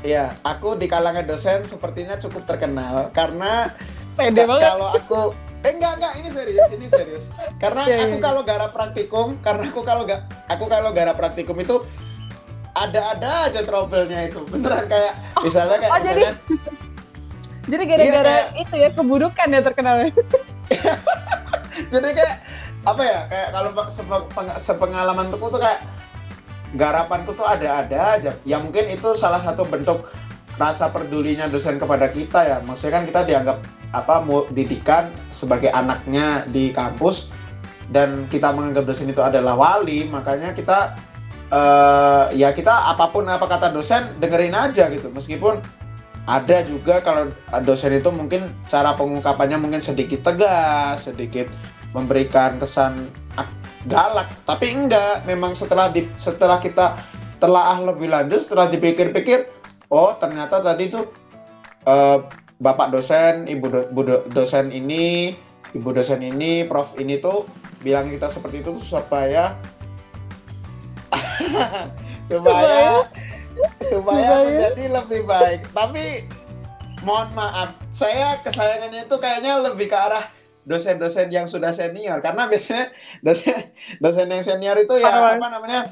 ya 0.00 0.32
aku 0.42 0.74
di 0.80 0.88
kalangan 0.88 1.24
dosen 1.28 1.68
sepertinya 1.68 2.16
cukup 2.16 2.48
terkenal 2.48 3.12
karena 3.12 3.70
Pede 4.16 4.44
banget. 4.48 4.64
kalau 4.64 4.88
aku 4.96 5.20
Eh 5.60 5.76
enggak 5.76 6.00
enggak 6.00 6.12
ini 6.16 6.28
serius 6.32 6.72
ini 6.72 6.88
serius. 6.88 7.36
Karena 7.60 7.84
yeah, 7.84 8.08
aku 8.08 8.16
yeah. 8.16 8.24
kalau 8.24 8.40
garap 8.48 8.72
praktikum, 8.72 9.36
karena 9.44 9.68
aku 9.68 9.84
kalau 9.84 10.08
gak 10.08 10.24
aku 10.48 10.64
kalau 10.72 10.88
garap 10.96 11.20
praktikum 11.20 11.52
itu 11.60 11.84
ada-ada 12.76 13.50
aja 13.50 13.60
trouble-nya 13.64 14.30
itu. 14.30 14.40
Beneran 14.48 14.86
kayak 14.86 15.12
oh, 15.38 15.42
misalnya 15.44 15.76
kayak 15.80 15.92
oh, 15.92 15.98
misalnya 15.98 16.32
jadi 17.70 17.84
jadi 17.84 17.84
gara-gara 17.86 18.08
iya, 18.08 18.20
kayak, 18.24 18.46
itu 18.66 18.74
ya 18.78 18.88
keburukan 18.94 19.48
ya 19.52 19.60
terkenalnya. 19.62 20.10
jadi 21.92 22.08
kayak 22.14 22.34
apa 22.80 23.02
ya 23.04 23.18
kayak 23.28 23.48
kalau 23.52 23.70
sepengalaman 24.56 25.28
tuh 25.28 25.38
tuh 25.52 25.60
kayak 25.60 25.80
garapanku 26.74 27.30
tuh 27.34 27.46
ada-ada 27.46 28.18
aja. 28.18 28.30
Ya 28.46 28.56
mungkin 28.58 28.90
itu 28.90 29.14
salah 29.14 29.42
satu 29.42 29.66
bentuk 29.66 30.06
rasa 30.58 30.90
pedulinya 30.90 31.46
dosen 31.46 31.78
kepada 31.78 32.10
kita 32.10 32.40
ya. 32.46 32.56
Maksudnya 32.64 33.00
kan 33.00 33.04
kita 33.06 33.20
dianggap 33.26 33.58
apa 33.90 34.22
didikan 34.54 35.10
sebagai 35.34 35.74
anaknya 35.74 36.46
di 36.46 36.70
kampus 36.70 37.34
dan 37.90 38.30
kita 38.30 38.54
menganggap 38.54 38.86
dosen 38.86 39.10
itu 39.10 39.18
adalah 39.18 39.58
wali, 39.58 40.06
makanya 40.06 40.54
kita 40.54 40.94
uh, 41.52 42.30
ya 42.34 42.54
kita 42.54 42.70
apa 42.70 43.10
pun 43.10 43.26
apa 43.26 43.46
kata 43.46 43.74
dosen 43.74 44.16
dengerin 44.18 44.56
aja 44.56 44.88
gitu. 44.90 45.10
Meskipun 45.10 45.60
ada 46.30 46.62
juga 46.66 47.02
kalau 47.02 47.34
dosen 47.66 47.96
itu 47.96 48.10
mungkin 48.14 48.46
cara 48.70 48.94
pengungkapannya 48.94 49.58
mungkin 49.58 49.82
sedikit 49.82 50.22
tegas, 50.22 51.10
sedikit 51.10 51.50
memberikan 51.90 52.58
kesan 52.62 53.10
galak, 53.88 54.28
tapi 54.44 54.76
enggak, 54.76 55.24
memang 55.24 55.56
setelah 55.56 55.88
di, 55.88 56.04
setelah 56.20 56.60
kita 56.60 57.00
telah 57.40 57.80
lebih 57.80 58.12
lanjut, 58.12 58.44
setelah 58.44 58.68
dipikir-pikir, 58.68 59.48
oh 59.88 60.12
ternyata 60.20 60.60
tadi 60.60 60.92
tuh 60.92 61.08
uh, 61.88 62.28
bapak 62.60 62.92
dosen, 62.92 63.48
ibu, 63.48 63.72
do, 63.72 63.88
do, 63.88 64.20
dosen 64.36 64.68
ini, 64.68 65.32
ibu 65.72 65.88
dosen 65.96 66.20
ini, 66.20 66.68
prof 66.68 66.92
ini 67.00 67.16
tuh 67.16 67.48
bilang 67.80 68.12
kita 68.12 68.28
seperti 68.28 68.60
itu 68.60 68.76
supaya 68.76 69.56
supaya 72.28 73.08
supaya 73.80 74.46
menjadi 74.46 74.84
lebih 74.92 75.26
baik. 75.26 75.66
Tapi 75.72 76.28
mohon 77.04 77.28
maaf, 77.32 77.72
saya 77.88 78.36
kesayangannya 78.44 79.08
itu 79.08 79.16
kayaknya 79.20 79.60
lebih 79.60 79.88
ke 79.88 79.96
arah 79.96 80.24
dosen-dosen 80.68 81.32
yang 81.32 81.48
sudah 81.48 81.72
senior. 81.72 82.20
Karena 82.20 82.46
biasanya 82.46 82.92
dosen 83.26 83.72
dosen 84.04 84.28
yang 84.28 84.44
senior 84.44 84.76
itu 84.76 85.00
ya 85.00 85.36
apa? 85.36 85.48
namanya? 85.48 85.88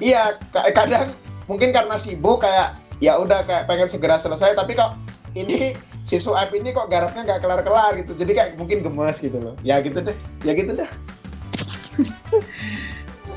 Iya, 0.00 0.36
kadang 0.52 1.12
mungkin 1.48 1.72
karena 1.72 1.96
sibuk 1.96 2.44
kayak 2.44 2.76
ya 3.00 3.16
udah 3.20 3.44
kayak 3.44 3.68
pengen 3.68 3.88
segera 3.92 4.16
selesai 4.16 4.56
tapi 4.56 4.72
kok 4.72 4.96
ini 5.36 5.76
si 6.00 6.16
Suap 6.16 6.48
ini 6.56 6.72
kok 6.72 6.88
garapnya 6.88 7.24
nggak 7.28 7.44
kelar-kelar 7.44 7.96
gitu. 8.00 8.16
Jadi 8.16 8.32
kayak 8.32 8.50
mungkin 8.56 8.80
gemes 8.80 9.20
gitu 9.20 9.36
loh. 9.40 9.54
Ya 9.60 9.80
gitu 9.84 10.00
deh 10.00 10.16
ya 10.44 10.52
gitu 10.56 10.72
deh. 10.72 10.90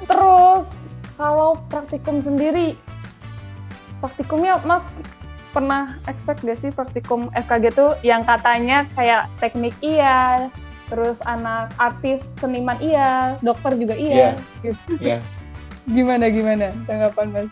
Terus 0.07 0.78
kalau 1.19 1.59
praktikum 1.67 2.23
sendiri 2.23 2.79
praktikumnya 3.99 4.63
Mas 4.63 4.87
pernah 5.51 5.99
expect 6.07 6.47
gak 6.47 6.63
sih 6.63 6.71
praktikum 6.71 7.27
FKG 7.35 7.75
tuh 7.75 7.91
yang 8.07 8.23
katanya 8.23 8.87
kayak 8.95 9.27
teknik 9.43 9.75
iya, 9.83 10.47
terus 10.87 11.19
anak 11.27 11.75
artis 11.75 12.23
seniman 12.39 12.79
iya, 12.79 13.35
dokter 13.43 13.75
juga 13.75 13.99
iya. 13.99 14.39
Iya. 14.63 14.71
Gitu. 14.71 14.91
Yeah. 15.03 15.21
gimana 15.89 16.29
gimana 16.29 16.71
tanggapan 16.87 17.27
Mas? 17.33 17.49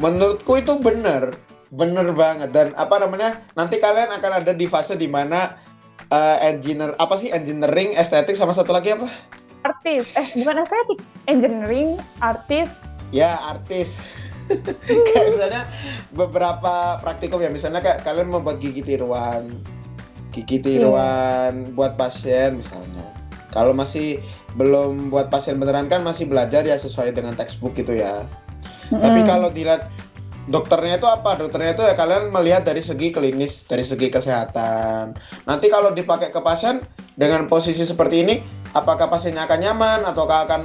Menurutku 0.00 0.56
itu 0.56 0.80
bener, 0.80 1.34
bener 1.74 2.08
banget 2.16 2.54
dan 2.54 2.72
apa 2.78 2.96
namanya 3.02 3.36
nanti 3.58 3.76
kalian 3.76 4.08
akan 4.16 4.40
ada 4.40 4.56
di 4.56 4.64
fase 4.70 4.96
di 4.96 5.10
mana 5.10 5.60
uh, 6.08 6.38
eh, 6.40 6.56
engineer 6.56 6.94
apa 6.96 7.18
sih 7.18 7.28
engineering, 7.34 7.92
estetik 7.98 8.38
sama 8.38 8.54
satu 8.54 8.70
lagi 8.72 8.94
apa? 8.94 9.10
Artis, 9.60 10.16
eh 10.16 10.28
bukan 10.40 10.64
estetik, 10.64 10.98
engineering, 11.28 12.00
artis. 12.24 12.72
Ya 13.10 13.36
artis 13.50 14.00
kayak 15.06 15.26
misalnya 15.30 15.62
beberapa 16.14 16.98
praktikum 17.02 17.38
ya 17.38 17.50
misalnya 17.50 17.82
kayak 17.82 18.02
kalian 18.02 18.30
membuat 18.30 18.58
gigi 18.58 18.82
tiruan 18.82 19.46
gigi 20.34 20.58
iya. 20.62 20.64
tiruan 20.66 21.52
hmm. 21.66 21.74
buat 21.78 21.94
pasien 21.98 22.58
misalnya 22.58 23.06
kalau 23.50 23.74
masih 23.74 24.22
belum 24.54 25.10
buat 25.10 25.30
pasien 25.30 25.58
beneran 25.58 25.86
kan 25.90 26.02
masih 26.02 26.26
belajar 26.26 26.66
ya 26.66 26.74
sesuai 26.78 27.14
dengan 27.14 27.34
textbook 27.34 27.74
gitu 27.78 27.94
ya 27.98 28.26
hmm. 28.90 28.98
tapi 28.98 29.20
kalau 29.26 29.50
dilihat 29.50 29.90
dokternya 30.48 30.96
itu 30.96 31.08
apa 31.10 31.36
dokternya 31.36 31.76
itu 31.76 31.82
ya 31.84 31.92
kalian 31.92 32.32
melihat 32.32 32.64
dari 32.64 32.80
segi 32.80 33.12
klinis 33.12 33.68
dari 33.68 33.84
segi 33.84 34.08
kesehatan 34.08 35.12
nanti 35.44 35.66
kalau 35.68 35.92
dipakai 35.92 36.32
ke 36.32 36.40
pasien 36.40 36.80
dengan 37.20 37.44
posisi 37.44 37.84
seperti 37.84 38.24
ini 38.24 38.34
apakah 38.72 39.10
pasiennya 39.10 39.44
akan 39.44 39.60
nyaman 39.60 40.00
ataukah 40.08 40.48
akan 40.48 40.62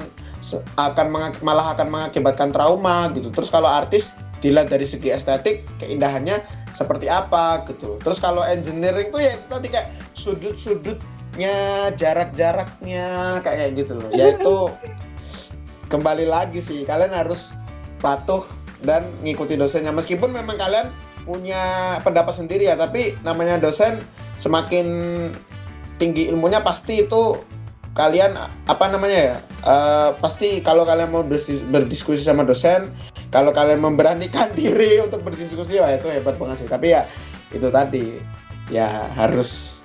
akan 0.77 1.07
malah 1.41 1.73
akan 1.73 1.87
mengakibatkan 1.89 2.53
trauma 2.53 3.09
gitu. 3.17 3.33
Terus 3.33 3.49
kalau 3.49 3.65
artis 3.65 4.13
dilihat 4.43 4.69
dari 4.69 4.85
segi 4.85 5.09
estetik 5.09 5.65
keindahannya 5.81 6.37
seperti 6.69 7.09
apa 7.09 7.65
gitu. 7.65 7.97
Terus 8.03 8.21
kalau 8.21 8.45
engineering 8.45 9.09
tuh 9.09 9.23
ya 9.23 9.33
itu 9.33 9.45
tadi 9.49 9.67
kayak 9.73 9.89
sudut-sudutnya, 10.13 11.89
jarak-jaraknya 11.97 13.41
kayak 13.41 13.73
gitu 13.73 13.97
loh. 13.97 14.09
Yaitu 14.13 14.69
kembali 15.89 16.29
lagi 16.29 16.61
sih 16.61 16.85
kalian 16.85 17.15
harus 17.15 17.57
patuh 18.03 18.45
dan 18.83 19.07
ngikuti 19.23 19.55
dosennya. 19.55 19.95
Meskipun 19.95 20.33
memang 20.33 20.59
kalian 20.59 20.91
punya 21.23 21.97
pendapat 22.05 22.37
sendiri 22.37 22.69
ya 22.69 22.77
tapi 22.77 23.17
namanya 23.25 23.57
dosen 23.57 23.97
semakin 24.37 24.85
tinggi 25.97 26.29
ilmunya 26.29 26.61
pasti 26.61 27.01
itu 27.01 27.41
kalian 27.97 28.37
apa 28.69 28.85
namanya 28.91 29.33
ya 29.33 29.35
uh, 29.65 30.09
pasti 30.21 30.61
kalau 30.61 30.85
kalian 30.85 31.09
mau 31.09 31.25
berdiskusi 31.71 32.21
sama 32.21 32.45
dosen 32.45 32.93
kalau 33.35 33.51
kalian 33.51 33.83
memberanikan 33.83 34.47
diri 34.59 35.03
untuk 35.03 35.27
berdiskusi 35.27 35.83
wah 35.83 35.91
itu 35.91 36.07
hebat 36.07 36.39
banget 36.39 36.63
sih. 36.63 36.69
Tapi 36.71 36.95
ya 36.95 37.03
itu 37.51 37.67
tadi. 37.67 38.23
Ya 38.73 38.89
harus 39.13 39.83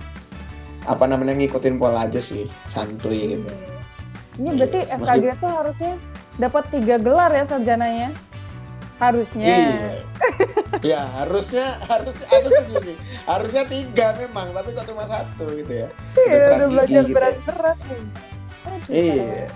apa 0.89 1.05
namanya 1.05 1.37
ngikutin 1.37 1.77
pola 1.77 2.09
aja 2.09 2.17
sih 2.17 2.49
santuy 2.65 3.37
gitu. 3.37 3.51
Ini 4.41 4.57
berarti 4.57 4.81
Iya, 4.89 4.97
FKG 4.97 5.25
tuh 5.37 5.53
harusnya 5.53 5.93
dapat 6.41 6.65
tiga 6.73 6.97
gelar 6.97 7.29
ya 7.35 7.45
sarjananya. 7.45 8.09
Harusnya. 9.01 9.47
Iya. 9.49 9.93
ya 10.85 11.01
harusnya 11.17 11.67
harusnya 11.89 12.29
aku 12.29 12.49
setuju 12.53 12.77
sih. 12.93 12.97
Harusnya 13.25 13.65
tiga 13.65 14.13
memang, 14.21 14.53
tapi 14.53 14.77
kok 14.77 14.85
cuma 14.85 15.09
satu 15.09 15.49
gitu 15.57 15.73
ya. 15.73 15.89
Iya, 16.29 16.61
udah 16.61 16.69
belajar 16.69 17.03
gitu 17.03 17.11
ya. 17.11 17.15
berat-berat 17.17 17.79
nih. 17.89 18.03
Aduh, 18.61 18.93
Iya. 18.93 19.49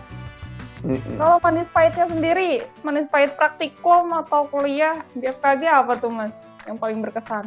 Kalau 1.17 1.41
manis 1.41 1.69
pahitnya 1.73 2.05
sendiri, 2.05 2.61
manis 2.85 3.09
pahit 3.09 3.33
praktikum 3.41 4.13
atau 4.13 4.45
kuliah 4.53 5.01
di 5.17 5.25
FKG 5.25 5.65
apa 5.65 5.97
tuh 5.97 6.13
mas? 6.13 6.33
Yang 6.69 6.77
paling 6.77 6.99
berkesan? 7.01 7.47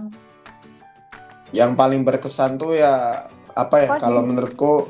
Yang 1.54 1.72
paling 1.78 2.02
berkesan 2.02 2.58
tuh 2.58 2.74
ya 2.74 3.26
apa 3.54 3.76
ya? 3.86 3.90
Kalau 4.02 4.26
menurutku 4.26 4.90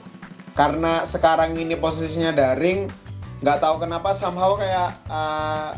karena 0.56 1.04
sekarang 1.04 1.60
ini 1.60 1.76
posisinya 1.76 2.32
daring, 2.32 2.88
nggak 3.43 3.60
tahu 3.60 3.84
kenapa 3.84 4.15
somehow 4.15 4.56
kayak 4.56 4.96
uh, 5.12 5.76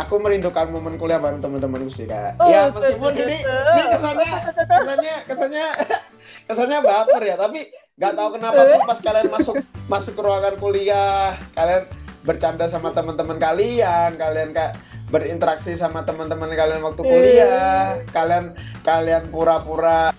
aku 0.00 0.16
merindukan 0.16 0.72
momen 0.72 0.96
kuliah 0.96 1.20
bareng 1.20 1.44
teman-temanku 1.44 1.92
sih 1.92 2.08
kayak. 2.08 2.40
Oh, 2.40 2.48
ya 2.48 2.72
meskipun 2.72 3.12
ini 3.20 3.36
ini 3.44 3.82
kesannya 3.92 4.32
kesannya 4.64 5.14
kesannya 5.28 5.66
kesannya 6.48 6.78
baper 6.80 7.22
ya, 7.28 7.36
tapi 7.36 7.68
nggak 8.00 8.12
tahu 8.16 8.28
kenapa 8.40 8.60
tuh 8.64 8.80
pas 8.88 8.98
kalian 9.04 9.28
masuk 9.28 9.56
masuk 9.92 10.12
ke 10.16 10.22
ruangan 10.24 10.56
kuliah, 10.56 11.36
kalian 11.52 11.84
bercanda 12.24 12.64
sama 12.64 12.96
teman-teman 12.96 13.36
kalian, 13.36 14.16
kalian 14.16 14.56
kayak 14.56 14.76
berinteraksi 15.12 15.76
sama 15.76 16.06
teman-teman 16.06 16.48
kalian 16.54 16.80
waktu 16.80 17.02
kuliah, 17.04 18.00
kalian 18.16 18.56
kalian 18.86 19.28
pura-pura 19.28 20.14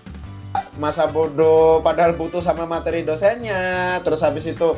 masa 0.76 1.08
bodoh 1.08 1.80
padahal 1.80 2.12
butuh 2.12 2.44
sama 2.44 2.68
materi 2.68 3.02
dosennya, 3.02 3.98
terus 4.04 4.20
habis 4.20 4.46
itu 4.46 4.76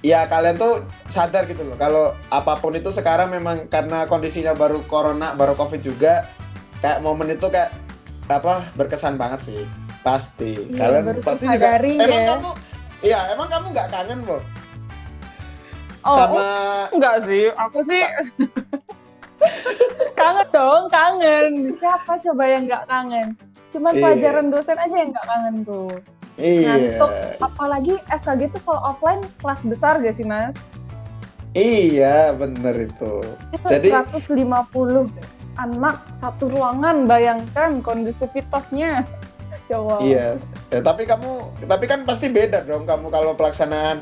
ya 0.00 0.24
kalian 0.24 0.54
tuh 0.54 0.80
sadar 1.06 1.42
gitu 1.44 1.62
loh 1.62 1.74
kalau 1.74 2.04
apa 2.28 2.54
pun 2.56 2.70
itu 2.72 2.88
sekarang 2.88 3.28
memang 3.28 3.66
karena 3.66 4.06
kondisinya 4.06 4.52
baru 4.52 4.82
corona, 4.84 5.34
baru 5.34 5.52
covid 5.52 5.80
juga 5.80 6.22
kayak 6.78 7.02
momen 7.02 7.30
itu 7.30 7.46
kayak 7.46 7.74
apa 8.28 8.62
berkesan 8.74 9.16
banget 9.16 9.40
sih 9.42 9.62
pasti 10.00 10.54
Iya, 10.66 10.78
kalian 10.78 11.02
baru 11.04 11.20
pasti 11.20 11.44
juga 11.44 11.58
tersadari 11.74 11.92
emang 11.96 12.20
ya. 12.20 12.28
kamu 12.30 12.50
iya 13.00 13.18
emang 13.30 13.48
kamu 13.48 13.66
nggak 13.72 13.88
kangen 13.88 14.18
Bo? 14.22 14.38
Oh, 16.00 16.14
sama 16.14 16.46
enggak 16.94 17.16
sih, 17.26 17.50
aku 17.52 17.82
sih 17.82 18.00
kangen 20.18 20.48
dong, 20.48 20.84
kangen. 20.88 21.52
Siapa 21.74 22.18
coba 22.18 22.44
yang 22.44 22.64
nggak 22.64 22.84
kangen? 22.86 23.28
Cuman 23.70 23.92
Iya. 23.92 24.02
pelajaran 24.02 24.46
dosen 24.48 24.78
aja 24.78 24.94
yang 24.94 25.10
nggak 25.10 25.26
kangen 25.26 25.56
tuh. 25.62 25.90
Iya 26.38 26.96
Ngantuk. 26.96 27.10
Apalagi 27.38 27.94
FKG 28.08 28.40
tuh 28.50 28.62
kalau 28.62 28.80
offline 28.86 29.20
kelas 29.36 29.60
besar 29.62 29.98
gak 29.98 30.14
sih 30.14 30.24
mas? 30.24 30.54
iya 31.52 32.30
bener 32.30 32.86
itu 32.86 33.24
Itu 33.50 33.66
Jadi- 33.66 33.90
150 33.90 35.10
anak 35.58 35.98
satu 36.14 36.46
ruangan, 36.46 37.02
bayangkan 37.04 37.82
kondusivitasnya. 37.82 39.02
Ya. 39.66 39.78
Iya, 39.98 40.26
ya, 40.70 40.80
tapi 40.80 41.04
kamu, 41.04 41.28
tapi 41.66 41.84
kan 41.84 42.06
pasti 42.06 42.30
beda 42.30 42.62
dong 42.62 42.86
kamu 42.86 43.10
kalau 43.10 43.34
pelaksanaan 43.34 44.00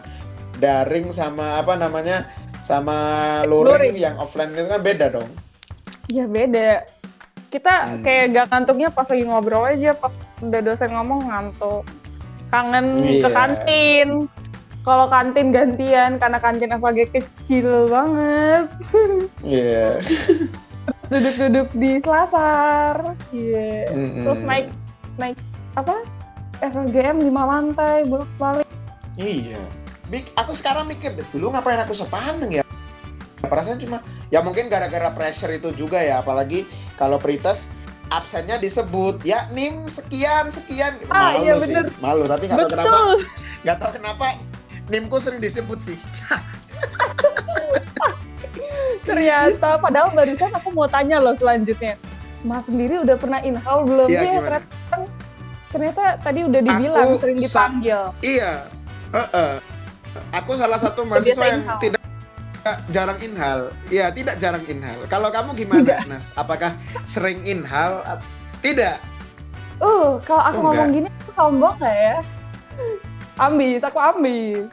daring 0.57 1.11
sama 1.11 1.59
apa 1.59 1.75
namanya, 1.75 2.29
sama 2.61 2.95
luring 3.43 3.91
Luring. 3.91 3.97
yang 3.97 4.15
offline 4.17 4.53
itu 4.53 4.63
kan 4.63 4.79
beda 4.79 5.07
dong. 5.11 5.27
Ya 6.07 6.29
beda. 6.29 6.87
Kita 7.49 7.75
Hmm. 7.89 8.03
kayak 8.05 8.25
gak 8.33 8.47
ngantuknya 8.49 8.89
pas 8.91 9.07
lagi 9.07 9.25
ngobrol 9.25 9.65
aja, 9.65 9.91
pas 9.93 10.13
udah 10.39 10.61
dosen 10.61 10.91
ngomong 10.93 11.25
ngantuk. 11.25 11.83
Kangen 12.51 12.87
ke 13.03 13.27
Iya. 13.27 13.29
kantin. 13.31 14.09
Kalau 14.87 15.11
kantin 15.11 15.51
gantian, 15.51 16.15
karena 16.15 16.39
kantin 16.39 16.71
FKG 16.71 16.99
kecil 17.11 17.91
banget. 17.91 18.71
Iya. 19.43 19.99
Duduk-duduk 21.11 21.69
di 21.75 21.99
selasar. 21.99 23.15
Iya. 23.35 23.91
Mm-mm. 23.91 24.23
Terus 24.23 24.41
naik, 24.47 24.67
naik 25.19 25.39
apa? 25.75 26.07
FKGM 26.63 27.19
5 27.21 27.43
lantai, 27.51 28.07
bolak-balik. 28.07 28.67
Iya. 29.19 29.59
Bik, 30.07 30.31
aku 30.39 30.55
sekarang 30.55 30.87
mikir 30.87 31.19
dulu 31.35 31.51
ngapain 31.51 31.83
aku 31.83 31.91
sepaneng 31.91 32.63
ya? 32.63 32.63
Perasaan 33.43 33.83
cuma, 33.83 33.99
ya 34.31 34.39
mungkin 34.39 34.71
gara-gara 34.71 35.11
pressure 35.11 35.51
itu 35.51 35.75
juga 35.75 35.99
ya, 35.99 36.23
apalagi 36.23 36.63
kalau 36.95 37.19
Pritas 37.19 37.71
absennya 38.11 38.57
disebut 38.57 39.19
ya 39.23 39.51
nim 39.51 39.87
sekian 39.87 40.47
sekian 40.47 40.95
gitu. 40.99 41.11
Ah, 41.11 41.35
malu 41.35 41.43
iya, 41.43 41.55
sih 41.59 41.75
bener. 41.75 41.87
malu 41.99 42.23
tapi 42.25 42.47
nggak 42.47 42.59
tahu 42.59 42.71
kenapa 42.71 42.97
nggak 43.63 43.77
tahu 43.83 43.91
kenapa 43.99 44.25
nimku 44.87 45.17
sering 45.19 45.41
disebut 45.41 45.79
sih 45.83 45.97
Ternyata, 49.07 49.79
padahal 49.79 50.11
barusan 50.13 50.51
aku 50.51 50.75
mau 50.75 50.91
tanya 50.91 51.23
loh 51.23 51.35
selanjutnya. 51.39 51.95
Mas 52.43 52.67
sendiri 52.67 52.99
udah 53.01 53.15
pernah 53.15 53.39
inhal 53.39 53.87
belum? 53.87 54.11
Iya, 54.11 54.19
Iya, 54.19 54.27
gimana? 54.29 54.43
ternyata, 54.43 54.67
kan- 54.91 55.11
ternyata 55.71 56.03
tadi 56.19 56.41
udah 56.43 56.61
dibilang 56.63 57.07
Aku 57.07 57.23
sering 57.23 57.39
dipanggil. 57.39 58.01
Iya. 58.19 58.53
Heeh. 59.15 59.53
Aku 60.35 60.53
salah 60.59 60.79
satu 60.81 61.07
mahasiswa 61.07 61.47
yang 61.47 61.63
tidak 61.79 61.96
jarang 62.89 63.19
inhal. 63.21 63.71
Iya, 63.87 64.11
tidak 64.11 64.37
jarang 64.39 64.65
inhal. 64.67 64.97
Kalau 65.07 65.29
kamu 65.31 65.55
gimana, 65.55 65.83
Tidak. 65.85 66.01
Nas? 66.09 66.35
Apakah 66.35 66.71
sering 67.05 67.43
inhal? 67.43 68.03
Tidak. 68.61 68.99
Uh, 69.77 70.17
kalau 70.25 70.43
aku 70.43 70.59
Oh, 70.59 70.65
ngomong 70.71 70.89
gini, 70.91 71.09
aku 71.21 71.31
sombong 71.31 71.77
gak 71.77 71.93
ya? 71.93 72.17
Ambis, 73.37 73.85
aku 73.85 73.99
ambis. 74.01 74.65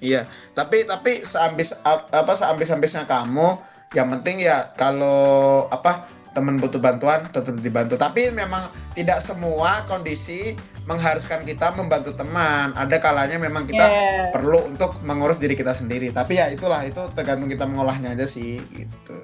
Iya, 0.00 0.24
tapi 0.52 0.84
tapi 0.88 1.12
seambis 1.20 1.76
ap- 1.84 2.08
apa 2.12 2.32
seambis-ambisnya 2.32 3.04
kamu, 3.04 3.60
yang 3.92 4.08
penting 4.16 4.40
ya 4.40 4.68
kalau 4.76 5.68
apa 5.68 6.04
teman 6.32 6.56
butuh 6.56 6.80
bantuan 6.80 7.20
tetap 7.28 7.52
dibantu. 7.60 8.00
Tapi 8.00 8.32
memang 8.32 8.64
tidak 8.96 9.20
semua 9.20 9.84
kondisi 9.84 10.56
mengharuskan 10.88 11.44
kita 11.44 11.74
membantu 11.74 12.14
teman. 12.16 12.72
Ada 12.76 12.96
kalanya 13.00 13.36
memang 13.36 13.66
kita 13.66 13.82
Yeah. 13.90 14.30
perlu 14.30 14.70
untuk 14.70 15.00
mengurus 15.02 15.42
diri 15.42 15.58
kita 15.58 15.74
sendiri. 15.74 16.12
Tapi 16.14 16.38
ya 16.38 16.46
itulah 16.52 16.80
itu 16.84 17.00
tergantung 17.16 17.50
kita 17.50 17.66
mengolahnya 17.66 18.14
aja 18.14 18.24
sih 18.28 18.62
gitu. 18.72 19.16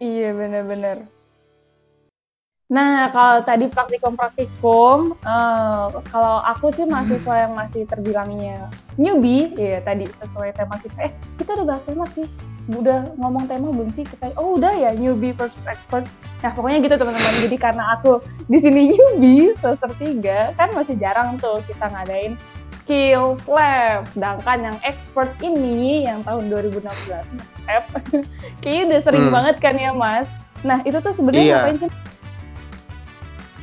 Iya, 0.00 0.34
bener-bener. 0.34 1.06
Nah, 2.72 3.12
kalau 3.12 3.44
tadi 3.44 3.68
praktikum-praktikum, 3.68 5.20
eh, 5.20 5.86
kalau 6.08 6.40
aku 6.40 6.72
sih 6.72 6.88
mahasiswa 6.88 7.44
yang 7.44 7.52
masih 7.52 7.84
terbilangnya 7.84 8.72
newbie, 8.96 9.52
ya 9.54 9.84
tadi 9.84 10.08
sesuai 10.08 10.56
tema 10.56 10.80
kita. 10.80 10.96
Eh, 11.04 11.12
kita 11.36 11.60
udah 11.60 11.66
bahas 11.76 11.84
tema 11.84 12.08
sih. 12.16 12.24
Udah 12.66 13.12
ngomong 13.16 13.44
tema 13.44 13.68
belum 13.68 13.92
sih? 13.92 14.02
Kita, 14.02 14.32
oh 14.40 14.56
udah 14.56 14.72
ya, 14.72 14.90
newbie 14.92 15.36
versus 15.36 15.60
expert. 15.68 16.08
Nah, 16.40 16.52
pokoknya 16.52 16.80
gitu 16.80 16.96
teman-teman. 16.96 17.34
Jadi 17.44 17.56
karena 17.56 17.84
aku 17.92 18.20
di 18.46 18.56
sini 18.56 18.80
newbie, 18.92 19.52
semester 19.60 19.90
3, 19.92 20.56
kan 20.56 20.68
masih 20.72 20.96
jarang 20.96 21.36
tuh 21.36 21.60
kita 21.64 21.84
ngadain 21.86 22.40
skills 22.80 23.44
lab. 23.44 24.08
Sedangkan 24.08 24.72
yang 24.72 24.76
expert 24.80 25.28
ini, 25.40 26.04
yang 26.04 26.24
tahun 26.24 26.48
2016, 26.48 27.24
F, 27.64 27.84
kayaknya 28.64 28.82
udah 28.88 29.00
sering 29.04 29.24
Hmm. 29.28 29.34
banget 29.34 29.56
kan 29.60 29.74
ya, 29.76 29.92
Mas? 29.92 30.28
Nah, 30.60 30.80
itu 30.84 30.96
tuh 30.96 31.12
sebenarnya 31.12 31.44
Iya. 31.44 31.56
ngapain 31.60 31.78
sih? 31.80 31.90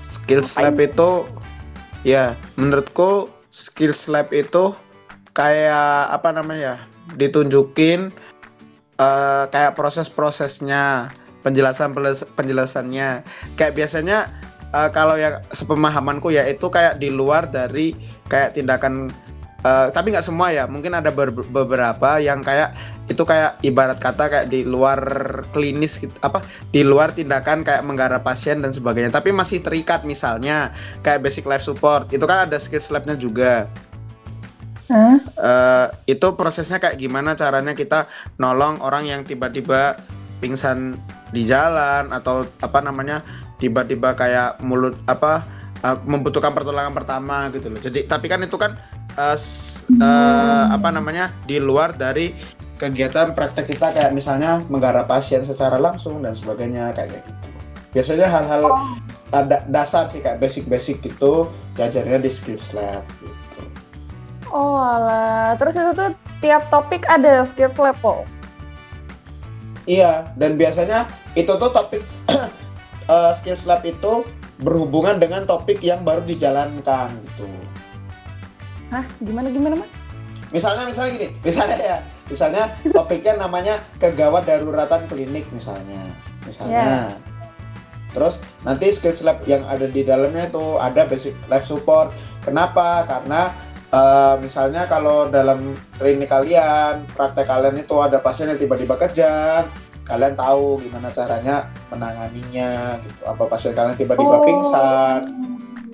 Skills 0.02 0.54
Ngapain? 0.54 0.66
lab 0.70 0.78
itu 0.78 1.10
ya 2.02 2.24
menurutku 2.54 3.30
skills 3.50 4.06
lab 4.06 4.30
itu 4.30 4.74
kayak 5.32 6.10
apa 6.10 6.30
namanya 6.30 6.62
ya 6.62 6.76
ditunjukin 7.16 8.10
eh, 9.02 9.44
kayak 9.50 9.74
proses-prosesnya 9.74 11.10
penjelasan 11.42 11.98
penjelasannya. 12.38 13.26
Kayak 13.58 13.74
biasanya 13.74 14.30
eh, 14.72 14.90
kalau 14.94 15.18
yang 15.18 15.42
sepemahamanku 15.50 16.30
ya 16.30 16.46
itu 16.46 16.70
kayak 16.70 17.02
di 17.02 17.10
luar 17.10 17.50
dari 17.50 17.98
kayak 18.30 18.54
tindakan 18.54 19.10
eh, 19.66 19.88
tapi 19.90 20.14
nggak 20.14 20.26
semua 20.26 20.54
ya. 20.54 20.70
Mungkin 20.70 20.94
ada 20.94 21.10
ber- 21.10 21.50
beberapa 21.50 22.22
yang 22.22 22.46
kayak 22.46 22.78
itu 23.10 23.28
kayak 23.28 23.60
ibarat 23.68 24.00
kata 24.00 24.32
kayak 24.32 24.48
di 24.48 24.64
luar 24.64 25.02
klinis 25.52 26.00
gitu 26.00 26.16
apa 26.24 26.40
di 26.72 26.80
luar 26.86 27.12
tindakan 27.12 27.66
kayak 27.66 27.84
menggarap 27.84 28.24
pasien 28.24 28.62
dan 28.64 28.72
sebagainya. 28.72 29.12
Tapi 29.12 29.34
masih 29.36 29.60
terikat 29.60 30.06
misalnya 30.08 30.72
kayak 31.04 31.26
basic 31.26 31.44
life 31.50 31.66
support. 31.66 32.08
Itu 32.14 32.24
kan 32.30 32.48
ada 32.48 32.56
skills 32.62 32.94
labnya 32.94 33.18
juga 33.20 33.68
Eh, 35.40 35.88
itu 36.12 36.28
prosesnya 36.36 36.78
kayak 36.78 37.00
gimana 37.00 37.34
caranya 37.34 37.72
kita 37.74 38.06
nolong 38.38 38.84
orang 38.84 39.08
yang 39.08 39.22
tiba-tiba 39.24 39.96
pingsan 40.44 41.00
di 41.32 41.48
jalan 41.48 42.12
atau 42.12 42.44
apa 42.60 42.84
namanya 42.84 43.24
tiba-tiba 43.62 44.14
kayak 44.14 44.60
mulut 44.62 44.98
apa 45.08 45.42
eh, 45.82 45.98
membutuhkan 46.06 46.52
pertolongan 46.52 46.94
pertama 46.94 47.48
gitu 47.56 47.72
loh. 47.72 47.80
Jadi 47.80 48.06
tapi 48.06 48.28
kan 48.28 48.44
itu 48.44 48.60
kan 48.60 48.76
s- 49.36 49.88
eh, 49.92 50.66
apa 50.70 50.92
namanya 50.92 51.32
di 51.48 51.58
luar 51.58 51.96
dari 51.96 52.36
kegiatan 52.82 53.38
praktek 53.38 53.78
kita 53.78 53.94
kayak 53.94 54.12
misalnya 54.12 54.66
menggarap 54.68 55.06
pasien 55.06 55.46
secara 55.46 55.78
langsung 55.78 56.20
dan 56.26 56.34
sebagainya 56.34 56.92
kayak 56.98 57.14
gitu. 57.22 57.32
Biasanya 57.92 58.28
hal-hal 58.32 58.64
ada 59.32 59.64
dasar 59.68 60.08
sih 60.12 60.20
kayak 60.20 60.44
basic-basic 60.44 61.00
gitu 61.04 61.48
diajarnya 61.80 62.20
di 62.20 62.32
skills 62.32 62.76
lab 62.76 63.04
gitu 63.20 63.41
Oh 64.52 64.76
alah, 64.76 65.56
terus 65.56 65.80
itu 65.80 65.92
tuh 65.96 66.12
tiap 66.44 66.68
topik 66.68 67.08
ada 67.08 67.48
skills 67.48 67.80
level. 67.80 68.28
Iya, 69.88 70.28
dan 70.36 70.60
biasanya 70.60 71.08
itu 71.40 71.50
tuh 71.50 71.72
topik 71.72 72.04
uh, 73.08 73.32
skills 73.38 73.64
lab 73.66 73.82
itu 73.88 74.28
berhubungan 74.62 75.18
dengan 75.18 75.48
topik 75.48 75.82
yang 75.82 76.04
baru 76.06 76.22
dijalankan 76.28 77.10
gitu. 77.10 77.48
Hah, 78.94 79.08
gimana 79.24 79.48
gimana 79.50 79.80
mas? 79.80 79.92
Misalnya 80.52 80.84
misalnya 80.84 81.12
gini, 81.16 81.30
misalnya 81.48 81.78
ya, 81.80 81.98
misalnya 82.28 82.64
topiknya 82.92 83.40
namanya 83.40 83.80
kegawat 84.04 84.44
daruratan 84.44 85.08
klinik 85.08 85.48
misalnya, 85.56 86.12
misalnya. 86.44 87.08
Yeah. 87.08 87.32
Terus 88.12 88.44
nanti 88.68 88.92
skills 88.92 89.24
lab 89.24 89.40
yang 89.48 89.64
ada 89.72 89.88
di 89.88 90.04
dalamnya 90.04 90.52
itu 90.52 90.76
ada 90.76 91.08
basic 91.08 91.32
life 91.48 91.64
support. 91.64 92.12
Kenapa? 92.44 93.08
Karena 93.08 93.56
uh, 93.92 94.36
misalnya 94.40 94.88
kalau 94.88 95.28
dalam 95.28 95.76
klinik 96.00 96.32
kalian, 96.32 97.06
praktek 97.16 97.48
kalian 97.48 97.78
itu 97.80 97.96
ada 98.00 98.18
pasien 98.24 98.50
yang 98.50 98.60
tiba-tiba 98.60 98.98
kejang, 98.98 99.68
kalian 100.08 100.36
tahu 100.36 100.82
gimana 100.82 101.12
caranya 101.14 101.70
menanganinya 101.92 103.00
gitu. 103.04 103.22
Apa 103.28 103.48
pasien 103.48 103.76
kalian 103.76 103.96
tiba-tiba 104.00 104.36
oh. 104.40 104.44
pingsan, 104.44 105.22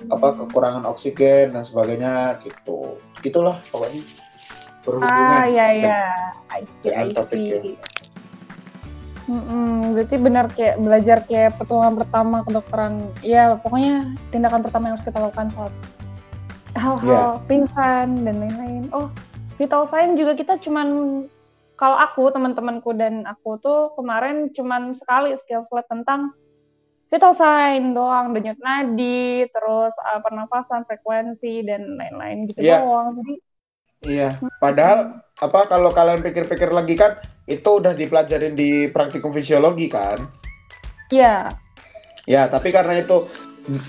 apa 0.08 0.26
kekurangan 0.42 0.84
oksigen 0.88 1.52
dan 1.52 1.62
sebagainya 1.62 2.40
gitu. 2.42 2.96
Gitulah 3.20 3.60
pokoknya 3.68 4.02
berhubungan. 4.86 5.12
Ah 5.12 5.44
iya 5.46 5.66
iya. 5.74 6.00
I 6.48 6.64
see, 6.80 6.94
I 6.94 7.12
see. 7.12 7.76
Mm-mm, 9.28 9.92
berarti 9.92 10.16
benar 10.16 10.48
kayak 10.48 10.80
belajar 10.80 11.20
kayak 11.28 11.60
pertolongan 11.60 12.00
pertama 12.00 12.40
kedokteran. 12.48 13.12
Ya 13.20 13.52
pokoknya 13.60 14.16
tindakan 14.32 14.64
pertama 14.64 14.88
yang 14.88 14.96
harus 14.96 15.04
kita 15.04 15.20
lakukan 15.20 15.52
saat 15.52 15.72
hal-hal 16.78 17.42
yeah. 17.42 17.46
pingsan 17.50 18.22
dan 18.22 18.36
lain-lain. 18.38 18.86
Oh, 18.94 19.10
vital 19.58 19.84
sign 19.90 20.14
juga 20.14 20.38
kita 20.38 20.62
cuman 20.62 20.88
kalau 21.78 21.98
aku 21.98 22.30
teman-temanku 22.30 22.94
dan 22.94 23.26
aku 23.26 23.58
tuh 23.58 23.94
kemarin 23.94 24.50
cuman 24.54 24.94
sekali 24.94 25.34
skill 25.38 25.62
slide 25.66 25.86
tentang 25.86 26.34
vital 27.10 27.34
sign 27.34 27.94
doang, 27.94 28.34
denyut 28.34 28.58
nadi, 28.62 29.46
terus 29.50 29.94
uh, 30.06 30.20
pernafasan, 30.22 30.86
frekuensi 30.86 31.66
dan 31.66 31.98
lain-lain 31.98 32.46
gitu 32.50 32.62
yeah. 32.62 32.82
doang. 32.82 33.18
Jadi 33.18 33.34
Iya, 33.98 34.38
padahal 34.62 35.18
apa 35.42 35.66
kalau 35.66 35.90
kalian 35.90 36.22
pikir-pikir 36.22 36.70
lagi 36.70 36.94
kan 36.94 37.18
itu 37.50 37.82
udah 37.82 37.98
dipelajarin 37.98 38.54
di 38.54 38.86
praktikum 38.94 39.34
fisiologi 39.34 39.90
kan? 39.90 40.22
Iya. 41.10 41.50
Ya, 42.28 42.46
tapi 42.46 42.70
karena 42.70 43.02
itu 43.02 43.26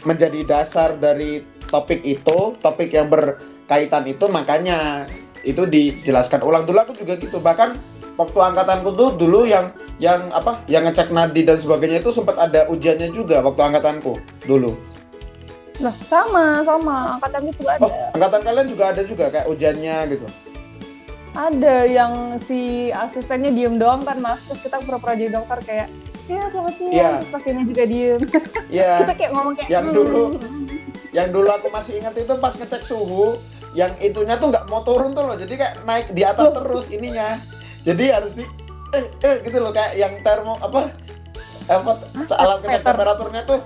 menjadi 0.10 0.42
dasar 0.50 0.98
dari 0.98 1.46
topik 1.70 2.02
itu, 2.04 2.58
topik 2.60 2.90
yang 2.92 3.08
berkaitan 3.08 4.04
itu 4.10 4.26
makanya 4.28 5.06
itu 5.48 5.64
dijelaskan 5.64 6.44
ulang 6.44 6.66
dulu 6.66 6.84
aku 6.84 6.94
juga 6.98 7.16
gitu. 7.16 7.40
Bahkan 7.40 7.78
waktu 8.20 8.40
angkatanku 8.42 8.90
tuh 8.98 9.10
dulu 9.16 9.48
yang 9.48 9.72
yang 10.02 10.28
apa? 10.36 10.60
yang 10.68 10.84
ngecek 10.84 11.14
nadi 11.14 11.46
dan 11.48 11.56
sebagainya 11.56 12.04
itu 12.04 12.12
sempat 12.12 12.36
ada 12.36 12.68
ujiannya 12.68 13.16
juga 13.16 13.40
waktu 13.40 13.62
angkatanku 13.62 14.20
dulu. 14.44 14.76
Nah, 15.80 15.96
sama, 16.12 16.60
sama. 16.68 17.16
Angkatan 17.16 17.48
itu 17.48 17.64
ada. 17.64 17.88
Oh, 17.88 17.92
angkatan 18.12 18.42
kalian 18.44 18.68
juga 18.68 18.84
ada 18.92 19.02
juga 19.08 19.32
kayak 19.32 19.48
ujiannya 19.48 19.96
gitu? 20.12 20.28
Ada 21.40 21.88
yang 21.88 22.36
si 22.44 22.92
asistennya 22.92 23.48
diem 23.56 23.80
doang 23.80 24.04
kan, 24.04 24.20
Mas. 24.20 24.44
Terus 24.44 24.60
kita 24.60 24.84
pura-pura 24.84 25.16
jadi 25.16 25.40
dokter 25.40 25.60
kayak, 25.64 25.88
ya 26.28 26.52
selamat 26.52 26.74
siang. 26.76 26.92
Yeah. 26.92 27.16
pasiennya 27.32 27.64
juga 27.64 27.84
diem. 27.88 28.20
Iya. 28.68 28.84
Yeah. 28.84 28.98
kita 29.08 29.14
kayak 29.16 29.32
ngomong 29.32 29.54
kayak, 29.56 29.70
yang 29.72 29.86
hmm. 29.88 30.79
Yang 31.16 31.34
dulu 31.34 31.50
aku 31.50 31.74
masih 31.74 32.02
ingat 32.02 32.14
itu 32.18 32.34
pas 32.38 32.54
ngecek 32.54 32.86
suhu, 32.86 33.38
yang 33.74 33.94
itunya 34.02 34.38
tuh 34.38 34.54
nggak 34.54 34.70
mau 34.70 34.86
turun 34.86 35.14
tuh 35.14 35.26
loh. 35.26 35.38
Jadi 35.38 35.58
kayak 35.58 35.82
naik 35.86 36.08
di 36.14 36.22
atas 36.26 36.54
loh. 36.54 36.64
terus 36.64 36.90
ininya. 36.94 37.42
Jadi 37.86 38.12
harus 38.14 38.38
di, 38.38 38.46
eh, 38.94 39.06
eh 39.26 39.36
gitu 39.46 39.58
loh 39.58 39.74
kayak 39.74 39.98
yang 39.98 40.14
termo 40.22 40.60
apa, 40.62 40.94
apa 41.72 41.92
alat 42.38 42.60
ngecek 42.66 42.84
temperaturnya 42.86 43.42
tuh 43.48 43.60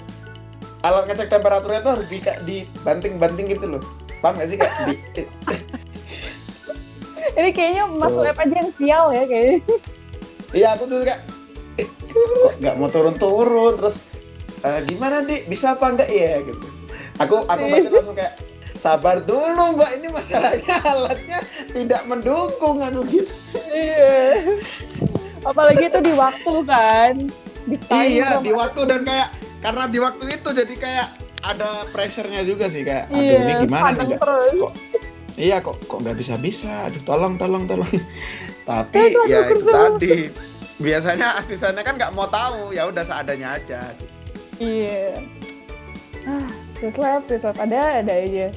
alat 0.83 1.07
ngecek 1.07 1.27
temperaturnya 1.31 1.81
tuh 1.81 1.91
harus 1.99 2.07
di 2.11 2.19
dibanting-banting 2.47 3.51
gitu 3.51 3.65
loh. 3.77 3.83
Paham 4.23 4.39
gak 4.39 4.47
sih 4.47 4.55
kak 4.55 4.71
di 4.87 4.95
ini 7.39 7.49
kayaknya 7.51 7.83
masuk 7.89 8.23
app 8.23 8.39
aja 8.39 8.55
yang 8.55 8.71
sial 8.77 9.05
ya 9.09 9.23
kayaknya 9.25 9.59
iya 10.53 10.67
aku 10.77 10.85
tuh 10.85 11.01
kak 11.01 11.19
eh, 11.81 11.87
kok 12.13 12.53
nggak 12.61 12.75
mau 12.77 12.89
turun-turun? 12.93 13.73
Terus 13.81 13.97
e, 14.61 14.69
gimana 14.85 15.25
deh 15.25 15.41
bisa 15.49 15.73
apa 15.73 15.85
enggak 15.89 16.09
ya 16.13 16.39
gitu 16.45 16.67
aku 17.22 17.45
aku 17.45 17.64
berarti 17.70 17.89
langsung 17.89 18.18
kayak 18.18 18.34
sabar 18.78 19.22
dulu 19.24 19.78
mbak. 19.78 20.01
Ini 20.01 20.07
masalahnya 20.09 20.76
alatnya 20.91 21.39
tidak 21.72 22.01
mendukung 22.09 22.82
anu 22.82 23.05
gitu. 23.05 23.34
Iya. 23.70 24.57
Apalagi 25.43 25.91
itu 25.91 25.99
di 26.01 26.14
waktu 26.16 26.53
kan? 26.66 27.14
Di 27.64 27.76
iya 27.93 28.39
di 28.43 28.51
waktu 28.51 28.82
dan 28.88 29.07
kayak 29.07 29.30
karena 29.64 29.88
di 29.88 29.99
waktu 30.01 30.26
itu 30.28 30.49
jadi 30.51 30.76
kayak 30.76 31.07
ada 31.43 31.88
pressure-nya 31.91 32.43
juga 32.43 32.72
sih 32.72 32.88
kayak 32.88 33.11
aduh 33.11 33.20
yeah, 33.20 33.43
ini 33.43 33.53
gimana 33.68 33.99
nih? 33.99 34.16
kok 34.16 34.72
iya 35.36 35.57
kok 35.59 35.76
kok 35.91 35.99
nggak 35.99 36.16
bisa 36.16 36.39
bisa 36.39 36.88
aduh 36.88 37.03
tolong 37.03 37.36
tolong 37.39 37.68
tolong. 37.68 37.88
Tapi 38.70 39.16
ya 39.28 39.51
itu 39.51 39.68
tadi. 39.68 40.32
Biasanya 40.80 41.39
asistennya 41.39 41.84
kan 41.84 41.95
nggak 41.95 42.16
mau 42.16 42.28
tahu 42.28 42.76
ya 42.76 42.88
udah 42.88 43.03
seadanya 43.03 43.59
aja. 43.59 43.91
Iya. 44.59 45.20
ah 46.24 46.62
Swiss 46.84 46.99
Lab, 46.99 47.23
Swiss 47.23 47.47
Lab 47.47 47.55
ada 47.63 48.03
ada 48.03 48.11
aja. 48.11 48.51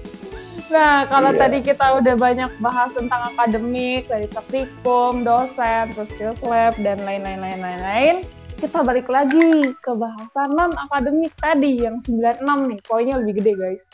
Nah, 0.66 1.06
kalau 1.06 1.30
yeah. 1.30 1.38
tadi 1.46 1.58
kita 1.62 1.86
udah 2.02 2.14
banyak 2.18 2.50
bahas 2.58 2.90
tentang 2.90 3.30
akademik, 3.30 4.10
dari 4.10 4.26
praktikum, 4.26 5.22
dosen, 5.22 5.94
terus 5.94 6.10
skills 6.10 6.42
lab, 6.42 6.74
dan 6.82 6.98
lain-lain, 7.06 7.38
lain-lain, 7.38 8.26
kita 8.58 8.82
balik 8.82 9.06
lagi 9.06 9.70
ke 9.78 9.92
bahasan 9.94 10.58
non 10.58 10.74
akademik 10.74 11.30
tadi 11.38 11.86
yang 11.86 12.02
96 12.02 12.42
nih. 12.42 12.80
Poinnya 12.82 13.14
lebih 13.22 13.38
gede 13.38 13.52
guys. 13.54 13.86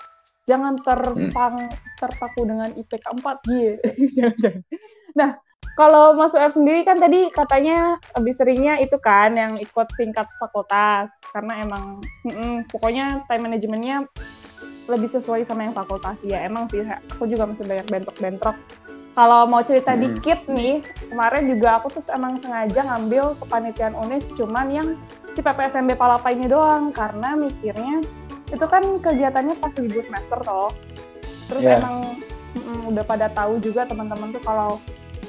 Jangan 0.49 0.81
terpang 0.81 1.69
hmm. 1.69 2.01
terpaku 2.01 2.41
dengan 2.49 2.73
IPK 2.73 3.07
4 3.21 3.53
gitu 3.53 3.77
nah 5.13 5.37
kalau 5.73 6.13
masuk 6.13 6.39
F 6.41 6.57
sendiri 6.57 6.85
kan 6.85 7.01
tadi 7.01 7.33
katanya 7.33 7.97
lebih 8.19 8.35
seringnya 8.37 8.77
itu 8.81 8.97
kan 9.01 9.33
yang 9.33 9.57
ikut 9.57 9.89
tingkat 9.97 10.29
fakultas 10.37 11.17
karena 11.33 11.65
emang 11.65 11.85
mm 12.29 12.33
-mm, 12.33 12.55
pokoknya 12.69 13.25
time 13.29 13.49
manajemennya 13.49 13.97
lebih 14.91 15.09
sesuai 15.09 15.47
sama 15.49 15.71
yang 15.71 15.75
fakultas 15.77 16.19
ya 16.27 16.45
emang 16.45 16.69
sih 16.69 16.85
aku 16.85 17.25
juga 17.25 17.49
masih 17.49 17.65
banyak 17.65 17.87
bentrok-bentrok 17.89 18.57
kalau 19.13 19.45
mau 19.45 19.61
cerita 19.61 19.93
hmm. 19.93 20.01
dikit 20.01 20.41
nih, 20.49 20.81
kemarin 21.13 21.45
juga 21.45 21.77
aku 21.77 21.93
tuh 21.93 22.05
emang 22.17 22.41
sengaja 22.41 22.81
ngambil 22.81 23.37
kepanitiaan 23.45 23.93
UNIF 23.93 24.25
cuman 24.41 24.67
yang 24.73 24.89
si 25.37 25.41
PPSMB 25.45 26.01
Palapa 26.01 26.33
ini 26.33 26.49
doang 26.49 26.97
karena 26.97 27.37
mikirnya 27.37 28.01
itu 28.49 28.65
kan 28.65 28.81
kegiatannya 29.05 29.61
pas 29.61 29.73
libur 29.77 30.01
semester 30.01 30.39
toh. 30.41 30.73
Terus 31.53 31.61
yeah. 31.61 31.77
emang 31.81 31.97
mm, 32.57 32.81
udah 32.89 33.05
pada 33.05 33.29
tahu 33.29 33.61
juga 33.61 33.85
teman-teman 33.85 34.33
tuh 34.33 34.41
kalau 34.41 34.81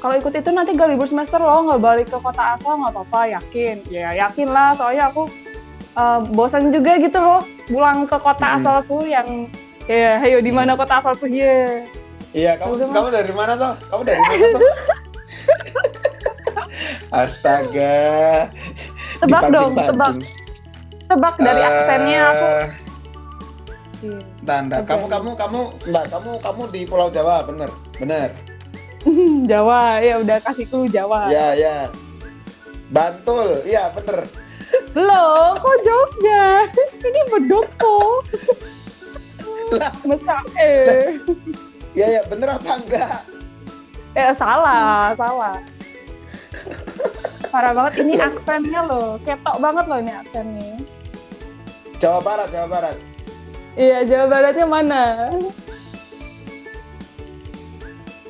kalau 0.03 0.19
ikut 0.19 0.35
itu 0.35 0.51
nanti 0.51 0.75
gak 0.75 0.91
libur 0.91 1.07
semester 1.07 1.39
loh 1.39 1.63
nggak 1.71 1.79
balik 1.79 2.07
ke 2.11 2.19
kota 2.19 2.59
asal 2.59 2.75
nggak 2.75 2.91
apa-apa 2.91 3.39
yakin 3.39 3.79
ya 3.87 4.11
yakin 4.11 4.51
lah 4.51 4.75
soalnya 4.75 5.07
aku 5.07 5.31
uh, 5.95 6.19
bosan 6.35 6.75
juga 6.75 6.99
gitu 6.99 7.23
loh 7.23 7.47
pulang 7.71 8.03
ke 8.03 8.17
kota 8.19 8.43
hmm. 8.43 8.57
asalku 8.59 9.07
yang 9.07 9.47
ya 9.87 10.19
ayo 10.19 10.43
di 10.43 10.51
mana 10.51 10.75
kota 10.75 10.99
asalku 10.99 11.31
ya 11.31 11.47
yeah 11.47 12.03
Iya, 12.33 12.57
kamu 12.57 12.89
kamu 12.89 13.07
dari 13.13 13.33
mana 13.37 13.53
tuh? 13.53 13.73
Kamu 13.93 14.01
dari 14.09 14.17
mana 14.17 14.45
tuh? 14.57 14.73
Astaga. 17.21 17.97
Tebak 19.21 19.53
dong, 19.53 19.77
tebak. 19.77 20.13
Tebak 21.05 21.35
dari 21.37 21.61
uh, 21.61 21.69
aksennya 21.69 22.21
aku. 22.25 22.49
Tanda, 24.43 24.81
okay. 24.81 24.89
kamu 24.89 25.05
kamu 25.07 25.29
kamu 25.37 25.61
enggak, 25.87 26.05
kamu 26.09 26.31
kamu 26.41 26.61
di 26.73 26.81
Pulau 26.89 27.07
Jawa, 27.13 27.45
bener, 27.45 27.69
bener. 28.01 28.33
Jawa, 29.51 29.99
ya 29.99 30.19
udah 30.23 30.37
kasih 30.39 30.65
clue 30.67 30.87
Jawa. 30.87 31.27
Ya, 31.31 31.55
ya. 31.55 31.77
Bantul, 32.93 33.65
iya 33.65 33.89
bener. 33.91 34.29
Loh, 34.93 35.57
kok 35.57 35.77
Jogja? 35.81 36.69
Ini 37.07 37.21
bedoko. 37.29 38.21
Masa 40.05 40.37
eh. 40.61 41.17
Iya 41.97 42.07
ya 42.09 42.21
bener 42.29 42.57
apa 42.57 42.77
enggak? 42.77 43.19
Eh 44.13 44.33
salah, 44.37 45.13
salah. 45.17 45.57
Parah 47.49 47.73
banget 47.73 48.05
ini 48.05 48.17
aksennya 48.17 48.81
loh, 48.85 49.17
ketok 49.21 49.57
banget 49.61 49.85
loh 49.89 49.97
ini 50.01 50.13
aksennya. 50.13 50.73
Jawa 51.97 52.19
Barat, 52.21 52.49
Jawa 52.49 52.67
Barat. 52.69 52.97
Iya, 53.73 54.05
Jawa 54.05 54.25
Baratnya 54.29 54.65
mana? 54.69 55.01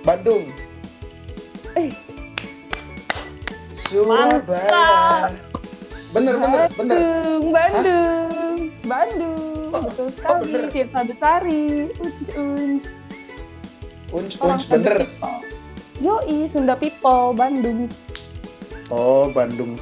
Bandung. 0.04 0.48
Surabaya. 3.74 5.34
Bener, 6.14 6.38
bener, 6.38 6.70
bener. 6.78 6.98
Bandung, 7.02 7.50
Bandung, 7.50 8.58
Bandung. 8.86 9.70
Oh, 9.74 9.82
Betul 9.90 10.06
oh, 10.06 10.10
sekali. 10.14 10.30
Oh, 10.30 10.40
bener. 10.46 10.62
Tirta 10.70 11.02
Besari. 11.02 11.66
Unj, 11.98 12.30
unj 12.38 12.82
unj 14.14 14.34
unj 14.38 14.62
bener 14.70 14.98
Yoi, 15.98 16.46
Sunda 16.54 16.78
People, 16.78 17.34
Bandung. 17.34 17.90
Oh, 18.94 19.34
Bandung. 19.34 19.74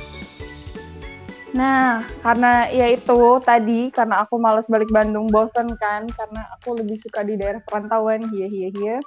Nah, 1.51 2.07
karena 2.23 2.71
ya 2.71 2.87
itu 2.95 3.43
tadi 3.43 3.91
karena 3.91 4.23
aku 4.23 4.39
males 4.39 4.71
balik 4.71 4.87
Bandung, 4.87 5.27
bosen 5.27 5.67
kan, 5.75 6.07
karena 6.07 6.47
aku 6.55 6.79
lebih 6.79 6.95
suka 6.95 7.27
di 7.27 7.35
daerah 7.35 7.59
perantauan, 7.67 8.23
hiya 8.31 8.47
hiya 8.47 8.69
hiya. 8.71 8.97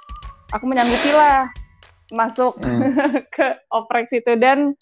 Aku 0.53 0.69
menyanggupi 0.69 1.09
lah 1.17 1.64
masuk 2.15 2.55
hmm. 2.57 2.81
ke 3.35 3.47
oprek 3.69 4.07
situ 4.09 4.39
dan 4.39 4.73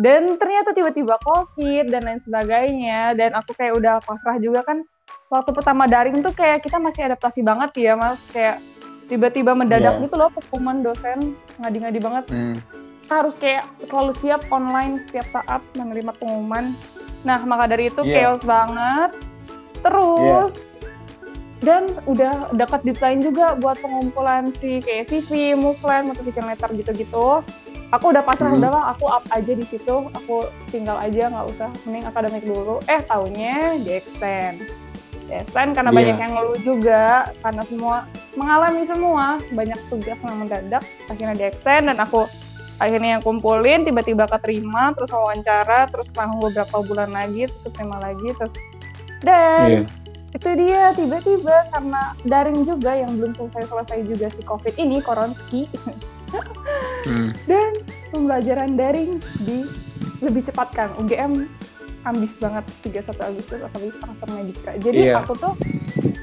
dan 0.00 0.36
ternyata 0.40 0.74
tiba-tiba 0.74 1.16
covid 1.22 1.88
dan 1.88 2.02
lain 2.02 2.20
sebagainya 2.20 3.14
dan 3.14 3.36
aku 3.38 3.54
kayak 3.54 3.76
udah 3.78 4.02
pasrah 4.02 4.36
juga 4.42 4.66
kan 4.66 4.82
waktu 5.30 5.50
pertama 5.54 5.86
daring 5.86 6.20
tuh 6.20 6.32
kayak 6.34 6.64
kita 6.64 6.76
masih 6.82 7.06
adaptasi 7.06 7.40
banget 7.40 7.70
ya 7.78 7.92
mas 7.94 8.20
kayak 8.34 8.58
tiba-tiba 9.06 9.52
mendadak 9.54 10.00
yeah. 10.00 10.04
gitu 10.04 10.16
loh 10.16 10.32
pengumuman 10.32 10.82
dosen 10.82 11.36
ngadi-ngadi 11.60 11.98
banget 12.00 12.24
hmm. 12.32 12.56
harus 13.12 13.36
kayak 13.36 13.68
selalu 13.86 14.12
siap 14.16 14.42
online 14.48 14.96
setiap 14.98 15.28
saat 15.30 15.60
menerima 15.76 16.16
pengumuman 16.16 16.72
Nah, 17.22 17.38
maka 17.46 17.70
dari 17.70 17.88
itu 17.88 18.02
yeah. 18.02 18.34
chaos 18.34 18.42
banget. 18.42 19.10
Terus 19.82 20.52
yeah. 20.54 20.71
Dan 21.62 21.94
udah 22.10 22.50
dekat 22.58 22.82
deadline 22.82 23.22
juga 23.22 23.54
buat 23.54 23.78
pengumpulan 23.78 24.50
si 24.58 24.82
kayak 24.82 25.08
CV, 25.08 25.54
move 25.54 25.78
plan, 25.78 26.10
motivation 26.10 26.44
letter 26.50 26.70
gitu-gitu. 26.74 27.46
Aku 27.94 28.10
udah 28.10 28.24
pasrah 28.24 28.50
hmm. 28.50 28.58
udah 28.58 28.70
lah, 28.72 28.84
aku 28.96 29.04
up 29.06 29.22
aja 29.30 29.52
di 29.54 29.62
situ, 29.68 30.10
aku 30.10 30.50
tinggal 30.74 30.98
aja 30.98 31.30
nggak 31.30 31.46
usah 31.54 31.70
mending 31.86 32.06
akademik 32.10 32.42
dulu. 32.42 32.82
Eh 32.90 32.98
tahunya 33.06 33.78
di 33.78 33.90
extend. 33.94 34.66
Di 35.30 35.38
extend 35.38 35.78
karena 35.78 35.94
yeah. 35.94 35.98
banyak 36.02 36.16
yang 36.18 36.32
ngeluh 36.34 36.58
juga 36.66 37.30
karena 37.46 37.62
semua 37.70 37.96
mengalami 38.34 38.82
semua 38.88 39.38
banyak 39.52 39.80
tugas 39.92 40.18
yang 40.18 40.36
mendadak 40.40 40.82
akhirnya 41.06 41.36
di 41.36 41.44
extend 41.52 41.92
dan 41.92 42.00
aku 42.00 42.24
akhirnya 42.80 43.20
yang 43.20 43.22
kumpulin 43.22 43.84
tiba-tiba 43.84 44.24
keterima 44.24 44.96
terus 44.96 45.12
wawancara 45.12 45.84
terus 45.92 46.08
langsung 46.16 46.40
beberapa 46.40 46.80
bulan 46.80 47.12
lagi 47.12 47.44
terus 47.44 47.72
terima 47.76 48.00
lagi 48.00 48.28
terus 48.32 48.56
dan 49.20 49.84
yeah. 49.84 50.01
Itu 50.32 50.48
dia 50.64 50.96
tiba-tiba 50.96 51.68
karena 51.72 52.16
daring 52.24 52.64
juga 52.64 52.96
yang 52.96 53.12
belum 53.20 53.32
selesai-selesai 53.36 53.98
juga 54.08 54.26
si 54.32 54.40
covid 54.44 54.74
ini 54.80 54.98
koronski. 55.04 55.68
Hmm. 57.04 57.36
dan 57.44 57.76
pembelajaran 58.08 58.72
daring 58.72 59.20
di 59.44 59.68
lebih 60.24 60.48
cepatkan 60.48 60.96
UGM 60.96 61.44
ambis 62.08 62.34
banget 62.40 62.64
31 62.88 63.04
Agustus 63.20 63.60
apalagi 63.60 63.92
semester 64.00 64.28
medika 64.32 64.70
jadi 64.80 65.12
yeah. 65.12 65.20
aku 65.20 65.36
tuh 65.36 65.52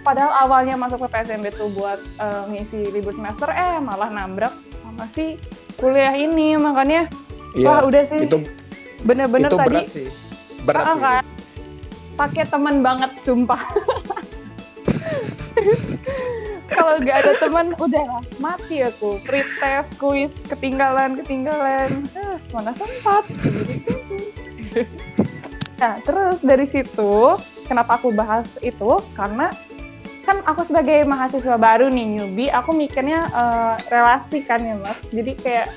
padahal 0.01 0.49
awalnya 0.49 0.75
masuk 0.75 1.05
ke 1.05 1.13
PSMB 1.13 1.45
tuh 1.55 1.69
buat 1.77 1.99
uh, 2.17 2.49
ngisi 2.49 2.89
libur 2.89 3.13
semester 3.13 3.53
eh 3.53 3.77
malah 3.77 4.09
nabrak 4.09 4.51
sama 4.81 5.05
si 5.13 5.37
kuliah 5.79 6.11
ini 6.17 6.59
makanya 6.59 7.07
ya, 7.55 7.67
wah 7.69 7.79
udah 7.87 8.03
sih. 8.03 8.27
itu 8.27 8.43
bener-bener 9.07 9.47
tadi 9.47 9.79
berat 9.79 9.87
sih. 9.87 10.07
Berat 10.67 10.83
ah, 10.83 10.91
sih. 10.91 10.99
kan, 10.99 11.23
pakai 12.19 12.43
teman 12.51 12.83
banget 12.83 13.15
sumpah. 13.23 13.63
Kalau 16.67 16.99
nggak 16.99 17.17
ada 17.23 17.33
teman 17.39 17.71
udah 17.79 18.19
mati 18.43 18.83
aku. 18.83 19.23
Free 19.23 19.47
kuis 19.95 20.31
ketinggalan 20.51 21.15
ketinggalan. 21.23 21.87
Ah, 22.19 22.35
mana 22.51 22.75
sempat? 22.75 23.23
Nah 25.79 25.95
terus 26.03 26.43
dari 26.43 26.67
situ 26.67 27.39
kenapa 27.63 27.95
aku 27.95 28.11
bahas 28.11 28.51
itu? 28.59 28.99
Karena 29.15 29.47
kan 30.27 30.43
aku 30.43 30.67
sebagai 30.67 31.07
mahasiswa 31.09 31.57
baru 31.57 31.89
nih 31.89 32.05
newbie, 32.05 32.53
aku 32.53 32.69
mikirnya 32.75 33.25
uh, 33.33 33.73
relasi 33.89 34.43
kan 34.45 34.61
ya 34.61 34.75
mas. 34.77 34.99
Jadi 35.09 35.31
kayak 35.39 35.67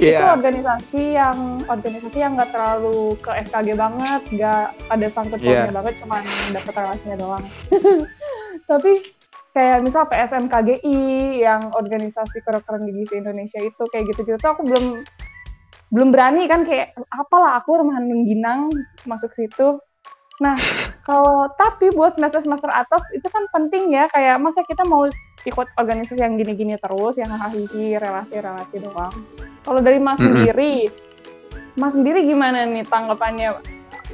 yeah. 0.00 0.20
itu 0.20 0.26
organisasi 0.40 1.02
yang 1.14 1.38
organisasi 1.68 2.18
yang 2.18 2.32
nggak 2.34 2.50
terlalu 2.50 3.14
ke 3.20 3.30
FKG 3.46 3.68
banget, 3.76 4.22
nggak 4.32 4.64
ada 4.88 5.06
sangkut 5.12 5.38
pautnya 5.38 5.68
yeah. 5.68 5.76
banget, 5.76 5.94
cuma 6.00 6.16
dapet 6.50 6.72
relasinya 6.74 7.16
doang. 7.20 7.44
Tapi 8.70 8.92
kayak 9.52 9.78
misal 9.84 10.08
PSM 10.08 10.48
KGI 10.48 11.00
yang 11.44 11.62
organisasi 11.74 12.40
kedokteran 12.42 12.86
gigi 12.88 13.04
di 13.12 13.14
Indonesia 13.20 13.60
itu 13.60 13.82
kayak 13.90 14.08
gitu-gitu 14.14 14.38
tuh 14.38 14.50
aku 14.54 14.62
belum 14.62 14.84
belum 15.90 16.08
berani 16.14 16.46
kan 16.46 16.62
kayak 16.62 16.94
apalah 17.10 17.58
aku 17.58 17.82
remahan 17.82 18.06
Ginang 18.06 18.70
masuk 19.10 19.34
situ 19.34 19.82
Nah, 20.40 20.56
kalau 21.04 21.52
tapi 21.60 21.92
buat 21.92 22.16
semester-semester 22.16 22.72
atas 22.72 23.04
itu 23.12 23.28
kan 23.28 23.44
penting 23.52 23.92
ya, 23.92 24.08
kayak 24.08 24.40
masa 24.40 24.64
kita 24.64 24.88
mau 24.88 25.04
ikut 25.46 25.66
organisasi 25.80 26.20
yang 26.20 26.36
gini-gini 26.36 26.76
terus, 26.76 27.16
yang 27.16 27.32
hahihi, 27.32 27.96
relasi-relasi 27.96 28.76
doang. 28.84 29.14
Kalau 29.64 29.80
dari 29.80 29.96
Mas 29.96 30.20
mm 30.20 30.24
-hmm. 30.24 30.28
sendiri, 30.28 30.74
Mas 31.76 31.92
sendiri 31.96 32.20
gimana 32.28 32.68
nih 32.68 32.84
tanggapannya? 32.84 33.60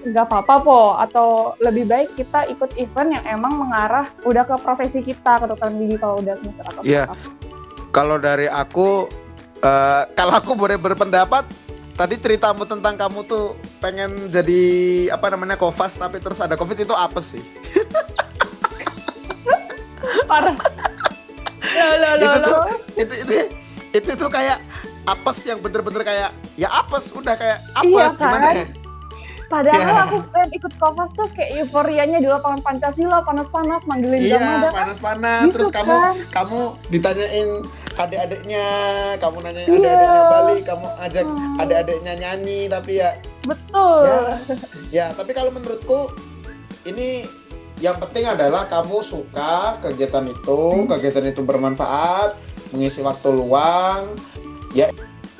Gak 0.07 0.29
apa-apa 0.31 0.55
po, 0.63 0.81
atau 0.95 1.59
lebih 1.59 1.89
baik 1.89 2.15
kita 2.15 2.47
ikut 2.53 2.79
event 2.79 3.19
yang 3.19 3.25
emang 3.41 3.59
mengarah 3.59 4.07
udah 4.23 4.47
ke 4.47 4.55
profesi 4.63 5.03
kita, 5.03 5.43
ke 5.43 5.51
dokter 5.51 5.73
gigi 5.75 5.97
kalau 5.99 6.23
udah 6.23 6.37
semester. 6.39 6.65
Iya. 6.87 7.11
Yeah. 7.11 7.17
Kalau 7.91 8.21
dari 8.21 8.47
aku, 8.47 9.11
uh, 9.67 10.03
kalau 10.15 10.33
aku 10.39 10.53
boleh 10.55 10.79
berpendapat, 10.79 11.43
tadi 11.97 12.21
ceritamu 12.21 12.69
tentang 12.69 13.01
kamu 13.01 13.25
tuh 13.25 13.57
pengen 13.81 14.29
jadi 14.29 14.63
apa 15.11 15.33
namanya 15.33 15.57
kofas 15.57 15.97
tapi 15.97 16.21
terus 16.21 16.45
ada 16.45 16.55
covid 16.55 16.77
itu 16.77 16.93
apa 16.93 17.19
sih? 17.25 17.41
Parah. 20.31 20.55
Loh, 21.67 21.95
loh, 21.99 22.13
itu 22.23 22.39
tuh 22.39 22.61
itu, 23.01 23.15
itu 23.27 23.35
itu 23.97 24.11
tuh 24.15 24.31
kayak 24.31 24.59
apes 25.07 25.39
yang 25.47 25.59
bener-bener 25.63 26.03
kayak 26.03 26.31
ya 26.59 26.69
apes 26.71 27.15
udah 27.15 27.35
kayak 27.39 27.59
apes 27.79 27.91
iya, 27.91 28.07
kan? 28.19 28.31
gimana 28.31 28.49
ya? 28.53 28.67
Padahal 29.47 29.79
yeah. 29.79 30.03
aku 30.11 30.17
pengen 30.35 30.51
ikut 30.59 30.73
kofas 30.75 31.11
tuh 31.15 31.31
kayak 31.39 31.51
euforianya 31.63 32.19
di 32.19 32.27
lapangan 32.27 32.59
Pancasila 32.67 33.23
panas-panas 33.23 33.87
manggilin 33.87 34.19
Iya, 34.19 34.43
kan? 34.43 34.75
panas-panas 34.75 35.43
gitu 35.47 35.55
terus 35.55 35.71
kan? 35.71 35.87
kamu 35.87 35.97
kamu 36.35 36.61
ditanyain 36.91 37.51
adik-adiknya, 37.97 38.67
kamu 39.23 39.37
nanya 39.47 39.63
yeah. 39.71 39.79
adik-adiknya 39.79 40.23
Bali, 40.29 40.57
kamu 40.67 40.87
ajak 40.99 41.25
hmm. 41.25 41.63
adik-adiknya 41.63 42.13
nyanyi 42.19 42.61
tapi 42.67 42.93
ya 42.99 43.11
Betul. 43.47 44.03
Ya, 44.03 44.19
ya, 44.91 45.07
tapi 45.15 45.31
kalau 45.31 45.55
menurutku 45.55 46.11
ini 46.83 47.31
yang 47.81 48.01
penting 48.01 48.25
adalah 48.25 48.65
kamu 48.73 49.05
suka 49.05 49.77
kegiatan 49.85 50.25
itu, 50.33 50.61
hmm. 50.85 50.89
kegiatan 50.89 51.25
itu 51.29 51.45
bermanfaat, 51.45 52.41
mengisi 52.73 53.05
waktu 53.05 53.29
luang. 53.33 54.17
Ya, 54.73 54.89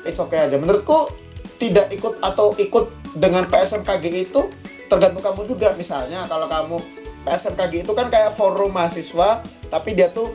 it's 0.05 0.21
okay 0.21 0.45
aja. 0.45 0.57
Menurutku 0.61 1.09
tidak 1.57 1.89
ikut 1.89 2.21
atau 2.21 2.53
ikut 2.61 2.93
dengan 3.17 3.49
PSMKG 3.49 4.29
itu 4.29 4.53
tergantung 4.87 5.25
kamu 5.25 5.49
juga 5.49 5.73
misalnya 5.75 6.29
kalau 6.29 6.47
kamu 6.47 6.77
PSMKG 7.27 7.83
itu 7.83 7.91
kan 7.91 8.07
kayak 8.07 8.31
forum 8.31 8.71
mahasiswa 8.71 9.43
tapi 9.67 9.97
dia 9.97 10.07
tuh 10.13 10.31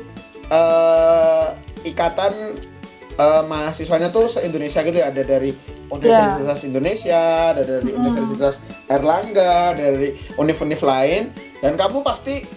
uh, 0.52 1.56
ikatan 1.88 2.58
uh, 3.16 3.42
mahasiswanya 3.48 4.12
tuh 4.12 4.28
se 4.28 4.44
Indonesia 4.44 4.84
gitu 4.84 4.98
ya 5.00 5.08
ada 5.08 5.24
dari 5.24 5.56
Universitas 5.92 6.64
yeah. 6.64 6.68
Indonesia 6.72 7.22
ada 7.52 7.62
dari 7.68 7.92
mm. 7.92 7.98
Universitas 8.00 8.54
Erlangga 8.88 9.76
dari 9.76 10.16
univ-univ 10.40 10.80
lain. 10.80 11.28
Dan 11.60 11.76
kamu 11.76 12.00
pasti 12.00 12.48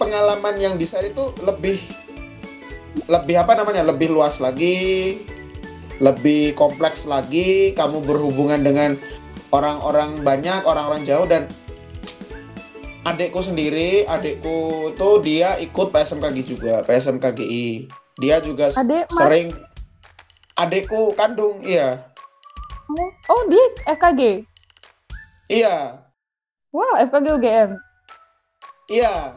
pengalaman 0.00 0.56
yang 0.58 0.80
di 0.80 0.88
sana 0.88 1.12
itu 1.12 1.30
lebih 1.44 1.78
lebih 3.08 3.36
apa 3.40 3.56
namanya 3.56 3.84
lebih 3.84 4.12
luas 4.12 4.40
lagi 4.40 5.20
lebih 6.00 6.56
kompleks 6.56 7.04
lagi. 7.04 7.76
Kamu 7.76 8.02
berhubungan 8.02 8.64
dengan 8.64 8.96
orang-orang 9.52 10.24
banyak 10.24 10.64
orang-orang 10.64 11.04
jauh 11.04 11.28
dan 11.28 11.46
adikku 13.02 13.42
sendiri 13.42 14.06
adikku 14.06 14.90
tuh 14.94 15.20
dia 15.20 15.58
ikut 15.58 15.90
PSMKG 15.90 16.36
juga 16.46 16.74
PSMKGI 16.86 17.90
dia 18.20 18.38
juga 18.40 18.70
Adik, 18.72 19.10
sering 19.10 19.52
adikku 20.56 21.12
kandung 21.18 21.58
iya 21.66 22.11
oh, 22.98 23.10
oh 23.32 23.42
dia 23.48 23.64
FKG 23.96 24.44
iya 25.48 26.00
wow 26.72 26.92
FKG 27.00 27.26
UGM 27.36 27.70
iya 28.92 29.36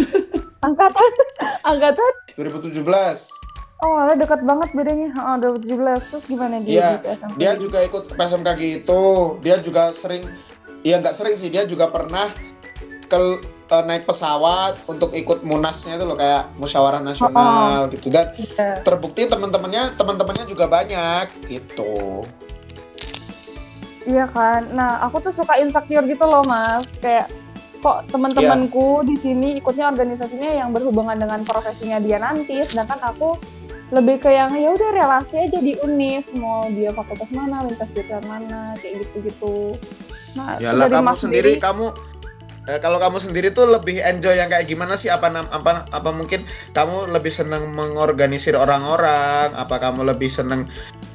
angkatan 0.66 1.10
angkatan 1.70 2.12
2017 2.36 3.36
Oh, 3.84 3.92
ada 4.00 4.16
dekat 4.16 4.40
banget 4.40 4.72
bedanya. 4.72 5.12
Oh, 5.20 5.36
2017. 5.36 6.08
Terus 6.08 6.24
gimana 6.24 6.64
dia 6.64 6.96
ya, 7.04 7.12
di? 7.12 7.36
Dia 7.36 7.52
juga 7.60 7.84
ikut 7.84 8.16
PSMKG 8.16 8.60
itu. 8.80 9.04
Dia 9.44 9.60
juga 9.60 9.92
sering 9.92 10.24
ya 10.80 10.96
nggak 10.96 11.12
sering 11.12 11.36
sih, 11.36 11.52
dia 11.52 11.68
juga 11.68 11.92
pernah 11.92 12.24
ke 13.06 13.20
uh, 13.70 13.84
naik 13.86 14.08
pesawat 14.08 14.80
untuk 14.88 15.14
ikut 15.14 15.42
munasnya 15.46 15.98
itu 15.98 16.04
loh 16.06 16.18
kayak 16.18 16.50
musyawarah 16.58 17.02
nasional 17.02 17.86
oh, 17.86 17.90
gitu 17.90 18.10
dan 18.10 18.34
yeah. 18.34 18.80
terbukti 18.82 19.28
teman-temannya 19.28 19.94
teman-temannya 19.94 20.44
juga 20.48 20.66
banyak 20.66 21.26
gitu. 21.46 22.24
Iya 24.06 24.30
kan. 24.30 24.70
Nah, 24.70 25.02
aku 25.02 25.18
tuh 25.18 25.34
suka 25.34 25.58
insecure 25.58 26.06
gitu 26.06 26.24
loh, 26.24 26.46
Mas. 26.46 26.86
Kayak 27.02 27.26
kok 27.86 28.08
teman-temanku 28.10 29.04
yeah. 29.04 29.06
di 29.06 29.16
sini 29.20 29.48
ikutnya 29.60 29.86
organisasinya 29.92 30.50
yang 30.50 30.72
berhubungan 30.72 31.14
dengan 31.14 31.44
profesinya 31.44 32.00
dia 32.00 32.18
nanti 32.18 32.58
sedangkan 32.64 32.98
aku 33.04 33.36
lebih 33.94 34.18
ke 34.18 34.34
yang 34.34 34.50
ya 34.58 34.74
udah 34.74 34.90
relasi 34.90 35.46
aja 35.46 35.58
di 35.62 35.78
univ 35.78 36.26
mau 36.34 36.66
dia 36.74 36.90
fakultas 36.90 37.30
mana 37.30 37.62
lintas 37.62 37.86
jurusan 37.94 38.24
mana 38.26 38.74
kayak 38.82 39.06
gitu 39.06 39.16
gitu 39.30 39.56
nah 40.34 40.58
Yalah, 40.58 40.90
kamu 40.90 41.14
sendiri 41.14 41.62
kamu 41.62 41.94
eh, 42.66 42.82
kalau 42.82 42.98
kamu 42.98 43.22
sendiri 43.22 43.54
tuh 43.54 43.70
lebih 43.70 44.02
enjoy 44.02 44.34
yang 44.34 44.50
kayak 44.50 44.66
gimana 44.66 44.98
sih 44.98 45.06
apa 45.06 45.30
apa 45.30 45.86
apa 45.94 46.10
mungkin 46.10 46.42
kamu 46.74 47.14
lebih 47.14 47.30
seneng 47.30 47.70
mengorganisir 47.70 48.58
orang-orang 48.58 49.54
apa 49.54 49.78
kamu 49.78 50.02
lebih 50.02 50.26
seneng 50.26 50.66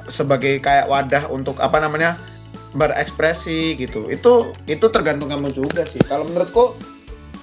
sebagai 0.07 0.63
kayak 0.63 0.87
wadah 0.87 1.27
untuk 1.27 1.59
apa 1.59 1.83
namanya 1.83 2.15
berekspresi 2.71 3.75
gitu 3.75 4.07
itu 4.07 4.55
itu 4.67 4.85
tergantung 4.91 5.27
kamu 5.27 5.51
juga 5.51 5.83
sih 5.83 5.99
kalau 6.07 6.23
menurutku 6.27 6.75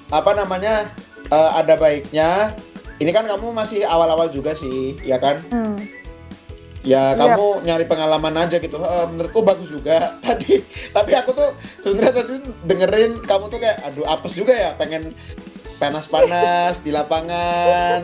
apa 0.08 0.32
namanya 0.32 0.88
uh, 1.28 1.60
ada 1.60 1.76
baiknya 1.76 2.56
ini 2.98 3.10
kan 3.14 3.30
kamu 3.30 3.54
masih 3.54 3.86
awal-awal 3.86 4.26
juga 4.26 4.54
sih, 4.58 4.98
ya 5.06 5.22
kan? 5.22 5.38
Hmm. 5.54 5.78
Ya 6.86 7.14
yep. 7.14 7.18
Iya. 7.18 7.18
kamu 7.18 7.46
nyari 7.66 7.84
pengalaman 7.86 8.34
aja 8.38 8.58
gitu. 8.58 8.78
Uh, 8.78 9.06
menurutku 9.10 9.42
bagus 9.42 9.70
juga 9.70 10.12
tadi. 10.26 10.62
Tapi 10.90 11.10
aku 11.14 11.30
tuh 11.34 11.54
sebenarnya 11.78 12.22
tadi 12.22 12.34
dengerin 12.66 13.22
kamu 13.22 13.50
tuh 13.50 13.58
kayak 13.62 13.78
aduh 13.86 14.06
apes 14.06 14.34
juga 14.34 14.54
ya, 14.54 14.70
pengen 14.74 15.14
panas-panas 15.78 16.82
di 16.82 16.90
lapangan. 16.90 18.02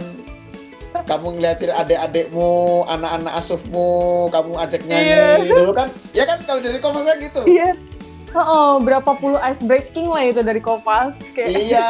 Kamu 1.03 1.34
ngeliatin 1.34 1.74
adik-adikmu, 1.74 2.86
anak-anak 2.86 3.34
asuhmu, 3.34 4.30
kamu 4.30 4.55
ajak 4.62 4.86
nyanyi 4.86 5.11
yeah. 5.11 5.59
dulu 5.59 5.74
kan? 5.74 5.90
Ya 6.14 6.22
kan 6.22 6.38
kalau 6.47 6.62
jadi 6.62 6.78
komasa 6.78 7.18
gitu. 7.18 7.42
Iya. 7.51 7.74
Yeah. 7.74 8.38
Oh, 8.38 8.78
berapa 8.78 9.14
puluh 9.18 9.42
ice 9.42 9.62
breaking 9.66 10.07
lah 10.11 10.30
itu 10.30 10.42
dari 10.47 10.62
Kopas. 10.62 11.14
Kayak. 11.34 11.51
Iya, 11.55 11.86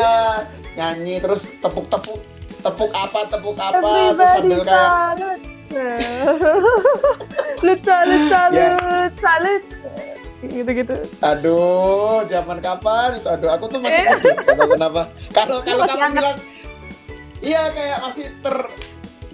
nyanyi 0.81 1.21
terus 1.21 1.57
tepuk-tepuk 1.61 2.21
tepuk 2.65 2.89
apa 2.97 3.29
tepuk 3.29 3.61
apa 3.61 3.77
Everybody 3.77 4.17
terus 4.17 4.31
sambil 4.33 4.61
kayak 4.65 4.89
salut 7.61 7.79
salut 7.85 8.23
salut 8.33 8.57
yeah. 8.57 9.09
salut 9.21 9.63
gitu-gitu. 10.45 10.97
Aduh, 11.21 12.25
zaman 12.29 12.65
kapan 12.65 13.21
itu? 13.21 13.29
Aduh, 13.29 13.49
aku 13.53 13.69
tuh 13.69 13.81
masih 13.85 14.05
eh. 14.05 14.17
kenapa. 14.77 15.09
Kalau 15.37 15.61
kalau 15.61 15.85
kamu 15.89 16.17
bilang 16.17 16.37
iya 17.45 17.69
kayak 17.73 17.99
masih 18.05 18.33
ter 18.41 18.57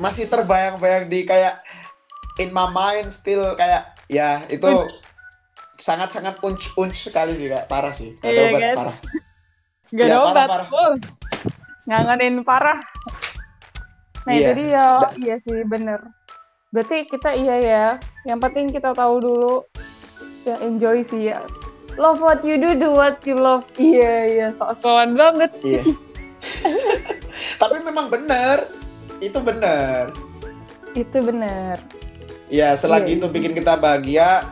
masih 0.00 0.26
terbayang-bayang 0.26 1.12
di 1.12 1.28
kayak 1.28 1.60
in 2.40 2.50
my 2.56 2.66
mind 2.72 3.12
still 3.12 3.52
kayak 3.54 3.84
ya 4.08 4.40
itu 4.48 4.88
sangat-sangat 5.76 6.40
unch 6.40 6.72
unch 6.80 6.96
sekali 7.08 7.36
sih 7.36 7.52
kak 7.52 7.68
parah 7.68 7.92
sih 7.92 8.16
Gak 8.24 8.32
iya, 8.32 8.42
obat 8.48 8.62
parah 8.76 8.96
Gak 9.90 10.06
ya, 10.06 10.16
obat 10.22 10.48
parah, 10.48 10.66
parah. 10.68 10.96
ngangenin 11.88 12.36
parah 12.42 12.80
Nah 14.28 14.32
yeah. 14.36 14.52
itu 14.52 14.52
dia, 14.68 14.88
iya 15.20 15.36
sih 15.40 15.64
bener. 15.64 16.00
Berarti 16.70 17.08
kita 17.08 17.32
iya 17.34 17.56
ya, 17.58 17.86
yang 18.28 18.38
penting 18.38 18.68
kita 18.70 18.92
tahu 18.92 19.18
dulu, 19.18 19.64
ya 20.44 20.60
enjoy 20.60 21.00
sih 21.02 21.32
ya. 21.32 21.40
Love 21.98 22.22
what 22.22 22.40
you 22.44 22.60
do, 22.60 22.76
do 22.76 22.92
what 22.92 23.18
you 23.26 23.34
love. 23.34 23.66
Iya, 23.74 24.14
iya, 24.30 24.46
sok-sokan 24.54 25.16
banget. 25.16 25.50
Iya. 25.64 25.82
Tapi 27.60 27.76
memang 27.82 28.06
bener, 28.12 28.70
itu 29.20 29.38
bener. 29.40 30.10
Itu 30.96 31.18
bener. 31.22 31.80
Ya, 32.50 32.74
selagi 32.74 33.14
yeah. 33.14 33.18
itu 33.22 33.26
bikin 33.30 33.52
kita 33.54 33.78
bahagia, 33.78 34.48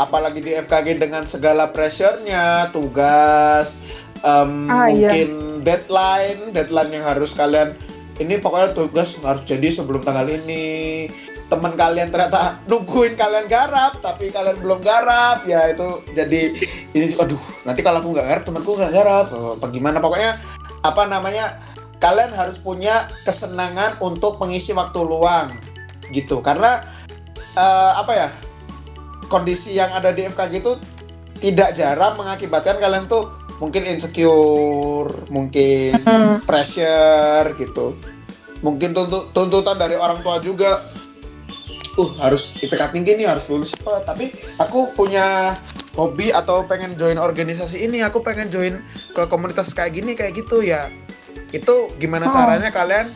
apalagi 0.00 0.40
di 0.40 0.56
FKG 0.56 0.96
dengan 0.96 1.28
segala 1.28 1.68
pressure-nya, 1.68 2.72
tugas, 2.72 3.76
um, 4.24 4.66
ah, 4.72 4.88
iya. 4.88 5.06
mungkin 5.12 5.28
iya. 5.28 5.60
deadline, 5.60 6.40
deadline 6.56 6.90
yang 6.90 7.04
harus 7.04 7.36
kalian 7.36 7.76
ini 8.22 8.38
pokoknya 8.40 8.72
tugas 8.72 9.18
harus 9.20 9.42
jadi 9.44 9.68
sebelum 9.74 10.02
tanggal 10.02 10.30
ini 10.30 11.06
teman 11.52 11.76
kalian 11.76 12.08
ternyata 12.08 12.58
nungguin 12.70 13.20
kalian 13.20 13.46
garap 13.46 14.00
tapi 14.00 14.32
kalian 14.32 14.56
belum 14.64 14.80
garap 14.80 15.44
ya 15.44 15.70
itu 15.70 16.00
jadi 16.16 16.40
ini 16.96 17.14
aduh 17.20 17.38
nanti 17.68 17.84
kalau 17.84 18.00
aku 18.00 18.16
nggak 18.16 18.26
garap 18.26 18.42
temanku 18.48 18.72
nggak 18.80 18.92
garap 18.96 19.26
oh, 19.34 19.54
gimana 19.68 20.00
pokoknya 20.00 20.40
apa 20.82 21.02
namanya 21.04 21.60
kalian 22.04 22.36
harus 22.36 22.60
punya 22.60 23.08
kesenangan 23.24 23.96
untuk 24.04 24.36
mengisi 24.36 24.76
waktu 24.76 25.00
luang 25.00 25.56
gitu 26.12 26.44
karena 26.44 26.84
uh, 27.56 27.96
apa 27.96 28.12
ya 28.12 28.28
kondisi 29.32 29.72
yang 29.72 29.88
ada 29.96 30.12
di 30.12 30.28
FKG 30.28 30.60
itu 30.60 30.76
tidak 31.40 31.72
jarang 31.72 32.20
mengakibatkan 32.20 32.76
kalian 32.76 33.08
tuh 33.08 33.28
mungkin 33.58 33.86
insecure, 33.86 35.12
mungkin 35.30 35.98
pressure 36.48 37.48
gitu. 37.58 37.96
Mungkin 38.64 38.96
tuntut 38.96 39.30
tuntutan 39.36 39.76
dari 39.76 39.94
orang 39.98 40.24
tua 40.24 40.40
juga. 40.40 40.80
Uh, 41.94 42.10
harus 42.18 42.58
IPK 42.58 42.90
tinggi 42.90 43.14
nih, 43.14 43.30
harus 43.30 43.46
lulus 43.46 43.70
apa. 43.84 44.02
Tapi 44.02 44.34
aku 44.58 44.90
punya 44.98 45.54
hobi 45.94 46.34
atau 46.34 46.66
pengen 46.66 46.98
join 46.98 47.22
organisasi 47.22 47.86
ini, 47.86 48.02
aku 48.02 48.18
pengen 48.18 48.50
join 48.50 48.82
ke 49.14 49.22
komunitas 49.30 49.70
kayak 49.70 49.94
gini, 49.94 50.18
kayak 50.18 50.34
gitu 50.34 50.58
ya. 50.64 50.90
Itu 51.54 51.94
gimana 52.02 52.26
oh. 52.26 52.34
caranya 52.34 52.74
kalian 52.74 53.14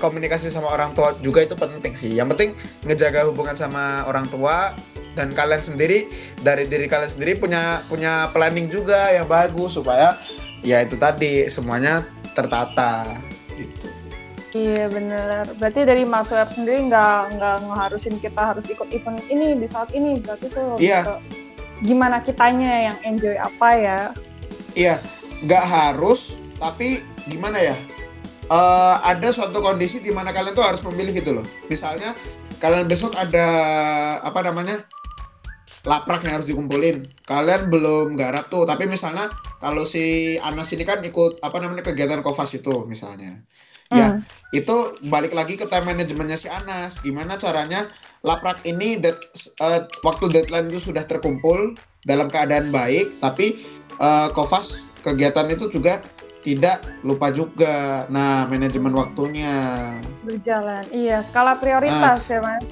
komunikasi 0.00 0.48
sama 0.48 0.72
orang 0.72 0.96
tua 0.96 1.12
juga 1.20 1.44
itu 1.44 1.52
penting 1.52 1.92
sih. 1.92 2.16
Yang 2.16 2.28
penting 2.36 2.50
ngejaga 2.88 3.28
hubungan 3.28 3.56
sama 3.56 4.08
orang 4.08 4.28
tua, 4.32 4.72
dan 5.16 5.32
kalian 5.32 5.64
sendiri 5.64 6.06
dari 6.44 6.68
diri 6.68 6.86
kalian 6.86 7.08
sendiri 7.08 7.40
punya 7.40 7.80
punya 7.88 8.28
planning 8.36 8.68
juga 8.68 9.10
yang 9.16 9.24
bagus 9.26 9.74
supaya 9.80 10.20
ya 10.60 10.84
itu 10.84 11.00
tadi 11.00 11.48
semuanya 11.48 12.04
tertata 12.36 13.16
gitu. 13.56 13.88
Iya 14.56 14.88
benar. 14.92 15.48
Berarti 15.56 15.80
dari 15.84 16.04
Mas 16.04 16.28
Web 16.28 16.52
sendiri 16.52 16.92
nggak 16.92 17.40
nggak 17.40 17.56
ngeharusin 17.64 18.16
kita 18.20 18.42
harus 18.54 18.64
ikut 18.68 18.88
event 18.92 19.20
ini 19.32 19.56
di 19.56 19.66
saat 19.72 19.90
ini. 19.96 20.20
Berarti 20.20 20.46
tuh 20.52 20.76
iya. 20.76 21.20
gimana 21.80 22.20
kitanya 22.20 22.92
yang 22.92 22.98
enjoy 23.04 23.36
apa 23.36 23.68
ya? 23.76 24.00
Iya, 24.76 24.96
nggak 25.44 25.64
harus, 25.64 26.40
tapi 26.60 27.02
gimana 27.28 27.58
ya? 27.60 27.76
Uh, 28.46 29.02
ada 29.02 29.34
suatu 29.34 29.58
kondisi 29.58 29.98
di 29.98 30.14
mana 30.14 30.30
kalian 30.30 30.54
tuh 30.54 30.62
harus 30.62 30.82
memilih 30.86 31.18
gitu 31.18 31.34
loh. 31.34 31.46
Misalnya 31.66 32.14
kalian 32.62 32.86
besok 32.86 33.18
ada 33.18 33.46
apa 34.22 34.38
namanya 34.46 34.86
laprak 35.86 36.22
yang 36.26 36.38
harus 36.38 36.50
dikumpulin. 36.50 37.06
Kalian 37.26 37.70
belum 37.70 38.14
garap 38.14 38.46
tuh, 38.50 38.66
tapi 38.66 38.86
misalnya 38.86 39.30
kalau 39.58 39.86
si 39.86 40.36
Anas 40.42 40.70
ini 40.74 40.86
kan 40.86 41.02
ikut 41.02 41.42
apa 41.42 41.58
namanya 41.62 41.86
kegiatan 41.86 42.22
Kovas 42.22 42.54
itu 42.54 42.86
misalnya. 42.86 43.38
Ya, 43.94 44.18
hmm. 44.18 44.26
itu 44.50 44.98
balik 45.06 45.30
lagi 45.30 45.54
ke 45.54 45.62
time 45.70 45.94
manajemennya 45.94 46.34
si 46.34 46.50
Anas. 46.50 47.02
Gimana 47.06 47.38
caranya 47.38 47.86
laprak 48.26 48.58
ini 48.66 48.98
dead, 48.98 49.14
uh, 49.62 49.86
waktu 50.02 50.26
deadline 50.34 50.66
itu 50.74 50.90
sudah 50.90 51.06
terkumpul 51.06 51.78
dalam 52.02 52.26
keadaan 52.26 52.74
baik, 52.74 53.22
tapi 53.22 53.54
uh, 54.02 54.26
Kovas 54.34 54.86
kegiatan 55.06 55.46
itu 55.54 55.70
juga 55.70 56.02
tidak 56.46 56.86
lupa 57.02 57.34
juga. 57.34 58.06
Nah, 58.06 58.46
manajemen 58.46 58.94
waktunya 58.94 59.50
berjalan. 60.22 60.86
Iya, 60.94 61.26
skala 61.26 61.58
prioritas 61.58 62.22
nah, 62.22 62.30
ya, 62.30 62.38
Mas. 62.38 62.62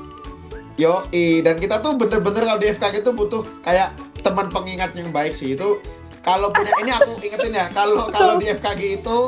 Yo, 0.79 0.95
dan 1.43 1.59
kita 1.59 1.83
tuh 1.83 1.99
bener-bener 1.99 2.47
kalau 2.47 2.59
di 2.63 2.71
FKG 2.71 3.03
itu 3.03 3.11
butuh 3.11 3.43
kayak 3.67 3.91
teman 4.25 4.49
pengingat 4.49 4.97
yang 4.97 5.13
baik 5.13 5.37
sih 5.37 5.53
itu 5.55 5.79
kalau 6.25 6.49
punya 6.51 6.73
ini 6.81 6.91
aku 6.97 7.13
ingetin 7.29 7.53
ya 7.53 7.69
kalau 7.77 8.09
kalau 8.09 8.41
di 8.41 8.49
FKG 8.49 9.05
itu 9.05 9.19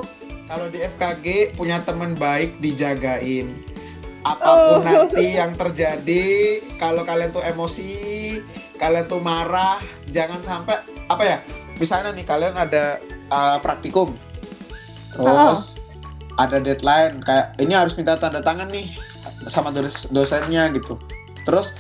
kalau 0.49 0.66
di 0.72 0.80
FKG 0.80 1.55
punya 1.55 1.84
teman 1.84 2.16
baik 2.16 2.57
dijagain 2.64 3.53
apa 4.26 4.51
pun 4.74 4.80
oh. 4.80 4.82
nanti 4.82 5.38
yang 5.38 5.55
terjadi 5.55 6.59
kalau 6.82 7.07
kalian 7.07 7.30
tuh 7.30 7.44
emosi 7.47 8.40
kalian 8.80 9.07
tuh 9.07 9.22
marah 9.22 9.78
jangan 10.11 10.42
sampai 10.42 10.82
apa 11.07 11.22
ya 11.22 11.38
misalnya 11.78 12.11
nih 12.11 12.26
kalian 12.26 12.57
ada 12.59 12.99
uh, 13.30 13.62
praktikum 13.62 14.11
terus 15.16 15.80
oh. 15.80 16.42
ada 16.42 16.60
deadline 16.60 17.20
kayak 17.24 17.56
ini 17.58 17.72
harus 17.72 17.96
minta 17.96 18.16
tanda 18.16 18.44
tangan 18.44 18.68
nih 18.68 18.86
sama 19.48 19.72
dosennya 20.12 20.70
gitu 20.76 21.00
terus 21.46 21.74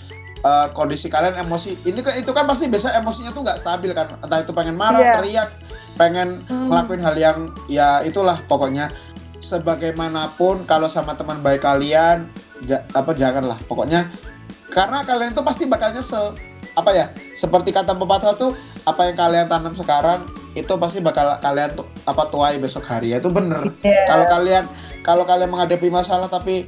uh, 0.46 0.70
kondisi 0.72 1.10
kalian 1.10 1.38
emosi 1.40 1.74
ini 1.86 2.00
kan 2.02 2.14
itu 2.18 2.30
kan 2.30 2.46
pasti 2.46 2.70
biasa 2.70 2.94
emosinya 3.00 3.30
tuh 3.34 3.42
nggak 3.46 3.58
stabil 3.58 3.90
kan 3.92 4.14
entah 4.22 4.42
itu 4.42 4.52
pengen 4.54 4.76
marah 4.78 5.02
yeah. 5.02 5.14
teriak 5.18 5.50
pengen 5.96 6.42
hmm. 6.46 6.68
ngelakuin 6.70 7.02
hal 7.02 7.16
yang 7.16 7.38
ya 7.70 8.04
itulah 8.04 8.36
pokoknya 8.50 8.92
sebagaimanapun 9.40 10.64
kalau 10.64 10.88
sama 10.88 11.12
teman 11.16 11.40
baik 11.44 11.64
kalian 11.64 12.28
ja, 12.64 12.84
apa 12.96 13.12
janganlah 13.12 13.56
pokoknya 13.68 14.08
karena 14.72 15.04
kalian 15.04 15.32
itu 15.32 15.42
pasti 15.44 15.64
bakal 15.68 15.92
nyesel 15.92 16.36
apa 16.76 16.90
ya 16.92 17.06
seperti 17.32 17.72
kata 17.72 17.96
pepatah 17.96 18.36
tuh 18.36 18.52
apa 18.84 19.08
yang 19.08 19.16
kalian 19.16 19.46
tanam 19.48 19.72
sekarang 19.72 20.28
itu 20.56 20.72
pasti 20.80 21.04
bakal 21.04 21.36
kalian 21.38 21.76
apa 22.08 22.22
tuai 22.32 22.56
besok 22.56 22.88
hari 22.88 23.12
ya. 23.12 23.20
Itu 23.20 23.28
bener. 23.28 23.60
Yeah. 23.84 24.08
kalau 24.08 24.24
kalian 24.26 24.64
kalau 25.04 25.22
kalian 25.22 25.52
menghadapi 25.52 25.92
masalah 25.92 26.26
tapi 26.26 26.64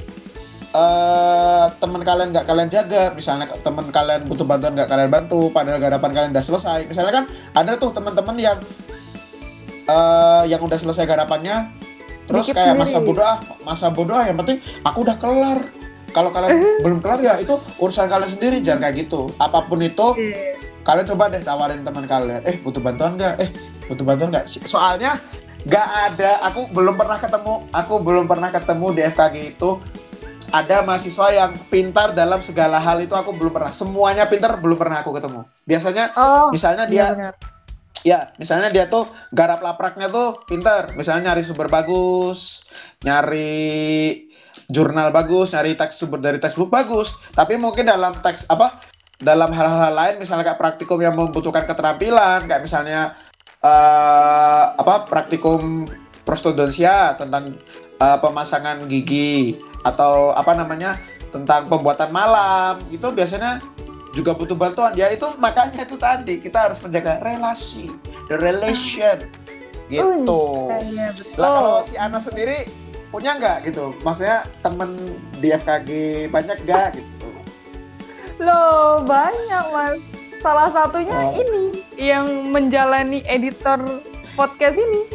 uh, 0.76 1.72
teman 1.80 2.04
kalian 2.04 2.30
nggak 2.30 2.46
kalian 2.46 2.68
jaga 2.68 3.10
misalnya 3.16 3.48
teman 3.64 3.88
kalian 3.88 4.28
butuh 4.28 4.44
bantuan 4.44 4.76
nggak 4.76 4.86
kalian 4.86 5.10
bantu 5.10 5.48
padahal 5.50 5.80
garapan 5.80 6.10
kalian 6.12 6.30
udah 6.36 6.44
selesai. 6.44 6.84
Misalnya 6.86 7.12
kan 7.12 7.24
ada 7.56 7.80
tuh 7.80 7.90
teman-teman 7.90 8.36
yang 8.36 8.58
uh, 9.88 10.44
yang 10.44 10.60
udah 10.60 10.76
selesai 10.76 11.08
garapannya 11.08 11.72
terus 12.28 12.52
Dikit 12.52 12.60
kayak 12.60 12.76
sendiri. 12.76 12.84
masa 12.84 12.98
bodoh 13.00 13.24
ah 13.24 13.38
masa 13.64 13.86
bodoh 13.88 14.12
ah 14.12 14.24
yang 14.28 14.36
penting 14.36 14.60
aku 14.84 15.00
udah 15.02 15.16
kelar. 15.16 15.60
Kalau 16.08 16.32
kalian 16.32 16.80
belum 16.80 17.04
kelar 17.04 17.20
ya 17.20 17.36
itu 17.36 17.52
urusan 17.80 18.08
kalian 18.08 18.28
sendiri 18.32 18.56
jangan 18.64 18.88
kayak 18.88 19.08
gitu. 19.08 19.28
Apa 19.40 19.64
pun 19.68 19.80
itu 19.80 20.16
Iya. 20.16 20.56
kalian 20.84 21.04
coba 21.04 21.28
deh 21.28 21.44
tawarin 21.44 21.84
teman 21.84 22.04
kalian 22.04 22.40
eh 22.48 22.56
butuh 22.64 22.80
bantuan 22.80 23.16
nggak? 23.16 23.34
Eh 23.44 23.50
butuh 23.88 24.04
bantuan 24.04 24.30
nggak? 24.30 24.46
Si- 24.46 24.62
soalnya 24.62 25.16
nggak 25.64 25.88
ada. 26.12 26.30
Aku 26.52 26.68
belum 26.70 26.94
pernah 26.94 27.18
ketemu 27.18 27.66
aku 27.72 27.94
belum 27.98 28.24
pernah 28.28 28.52
ketemu 28.52 28.86
di 28.94 29.00
FKG 29.04 29.36
itu. 29.56 29.70
Ada 30.48 30.80
mahasiswa 30.80 31.28
yang 31.28 31.52
pintar 31.68 32.16
dalam 32.16 32.40
segala 32.40 32.80
hal 32.80 33.04
itu 33.04 33.12
aku 33.12 33.36
belum 33.36 33.52
pernah. 33.52 33.68
Semuanya 33.68 34.24
pintar 34.24 34.56
belum 34.56 34.80
pernah 34.80 35.04
aku 35.04 35.12
ketemu. 35.12 35.44
Biasanya 35.68 36.16
Oh, 36.16 36.48
misalnya 36.48 36.88
iya 36.88 36.92
dia 36.92 37.06
benar. 37.12 37.34
ya 38.06 38.18
misalnya 38.40 38.72
dia 38.72 38.88
tuh 38.88 39.04
garap 39.36 39.60
lapraknya 39.60 40.08
tuh 40.08 40.40
pintar. 40.48 40.96
Misalnya 40.96 41.32
nyari 41.32 41.44
sumber 41.44 41.68
bagus 41.68 42.64
nyari 43.04 44.24
jurnal 44.68 45.12
bagus 45.12 45.52
nyari 45.52 45.76
teks 45.76 46.00
sumber 46.00 46.16
dari 46.16 46.40
textbook 46.40 46.72
bagus. 46.72 47.20
Tapi 47.36 47.60
mungkin 47.60 47.84
dalam 47.84 48.16
teks 48.24 48.48
apa 48.48 48.72
dalam 49.18 49.50
hal-hal 49.52 49.92
lain 49.92 50.14
misalnya 50.16 50.48
kayak 50.48 50.60
praktikum 50.62 50.96
yang 51.02 51.12
membutuhkan 51.12 51.66
keterampilan 51.66 52.46
kayak 52.46 52.62
misalnya 52.62 53.18
eh, 53.62 54.64
apa 54.78 55.08
praktikum 55.08 55.88
prostodonsia 56.22 57.16
tentang 57.18 57.56
eh, 57.98 58.18
pemasangan 58.20 58.86
gigi 58.86 59.58
atau 59.86 60.34
apa 60.34 60.54
namanya 60.54 60.98
tentang 61.30 61.68
pembuatan 61.68 62.10
malam. 62.10 62.80
Itu 62.92 63.12
biasanya 63.12 63.62
juga 64.16 64.34
butuh 64.34 64.56
bantuan. 64.56 64.92
Ya 64.96 65.12
itu 65.12 65.26
makanya 65.38 65.84
itu 65.84 65.96
tadi 66.00 66.40
kita 66.40 66.70
harus 66.70 66.78
menjaga 66.80 67.20
relasi 67.22 67.92
the 68.26 68.36
relation. 68.40 69.28
Gitu. 69.88 70.42
Kayaknya 70.68 71.16
betul. 71.16 71.40
lah 71.40 71.50
kalau 71.56 71.76
si 71.80 71.94
Ana 71.96 72.20
sendiri 72.20 72.68
punya 73.08 73.40
nggak 73.40 73.72
gitu? 73.72 73.96
Maksudnya 74.04 74.44
temen 74.60 75.16
di 75.40 75.48
FKG 75.48 75.90
banyak 76.28 76.60
nggak 76.68 77.00
gitu? 77.00 77.28
Loh, 78.38 79.02
banyak 79.02 79.64
mas. 79.74 80.07
Salah 80.38 80.70
satunya 80.70 81.18
Oh. 81.18 81.34
ini 81.34 81.62
yang 81.98 82.48
menjalani 82.48 83.20
editor 83.26 83.82
podcast 84.32 84.78
ini. 84.78 85.02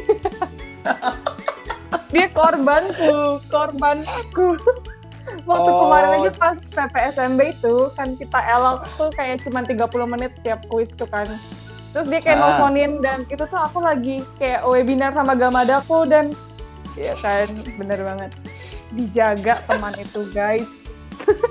Dia 2.14 2.28
korbanku, 2.30 3.42
korban 3.48 4.04
aku. 4.04 4.60
Waktu 5.48 5.66
Oh. 5.66 5.88
kemarin 5.88 6.10
aja 6.20 6.32
pas 6.36 6.58
PPSMB 6.60 7.40
itu 7.50 7.90
kan 7.96 8.14
kita 8.14 8.38
elok 8.54 8.86
tuh 8.94 9.10
kayak 9.10 9.42
cuma 9.42 9.64
30 9.64 10.06
menit 10.06 10.30
tiap 10.44 10.62
kuis 10.68 10.92
tuh 10.94 11.08
kan. 11.08 11.26
Terus 11.90 12.06
dia 12.06 12.20
kayak 12.20 12.36
Ah. 12.36 12.44
nelfonin 12.60 13.00
dan 13.00 13.24
itu 13.26 13.42
tuh 13.42 13.58
aku 13.58 13.80
lagi 13.80 14.22
kayak 14.38 14.62
webinar 14.64 15.10
sama 15.10 15.34
Gamadaku 15.34 16.06
dan 16.06 16.30
ya 16.94 17.16
kan 17.18 17.50
bener 17.80 17.98
banget 17.98 18.32
dijaga 18.92 19.58
teman 19.66 19.94
itu 19.98 20.22
guys. 20.30 20.86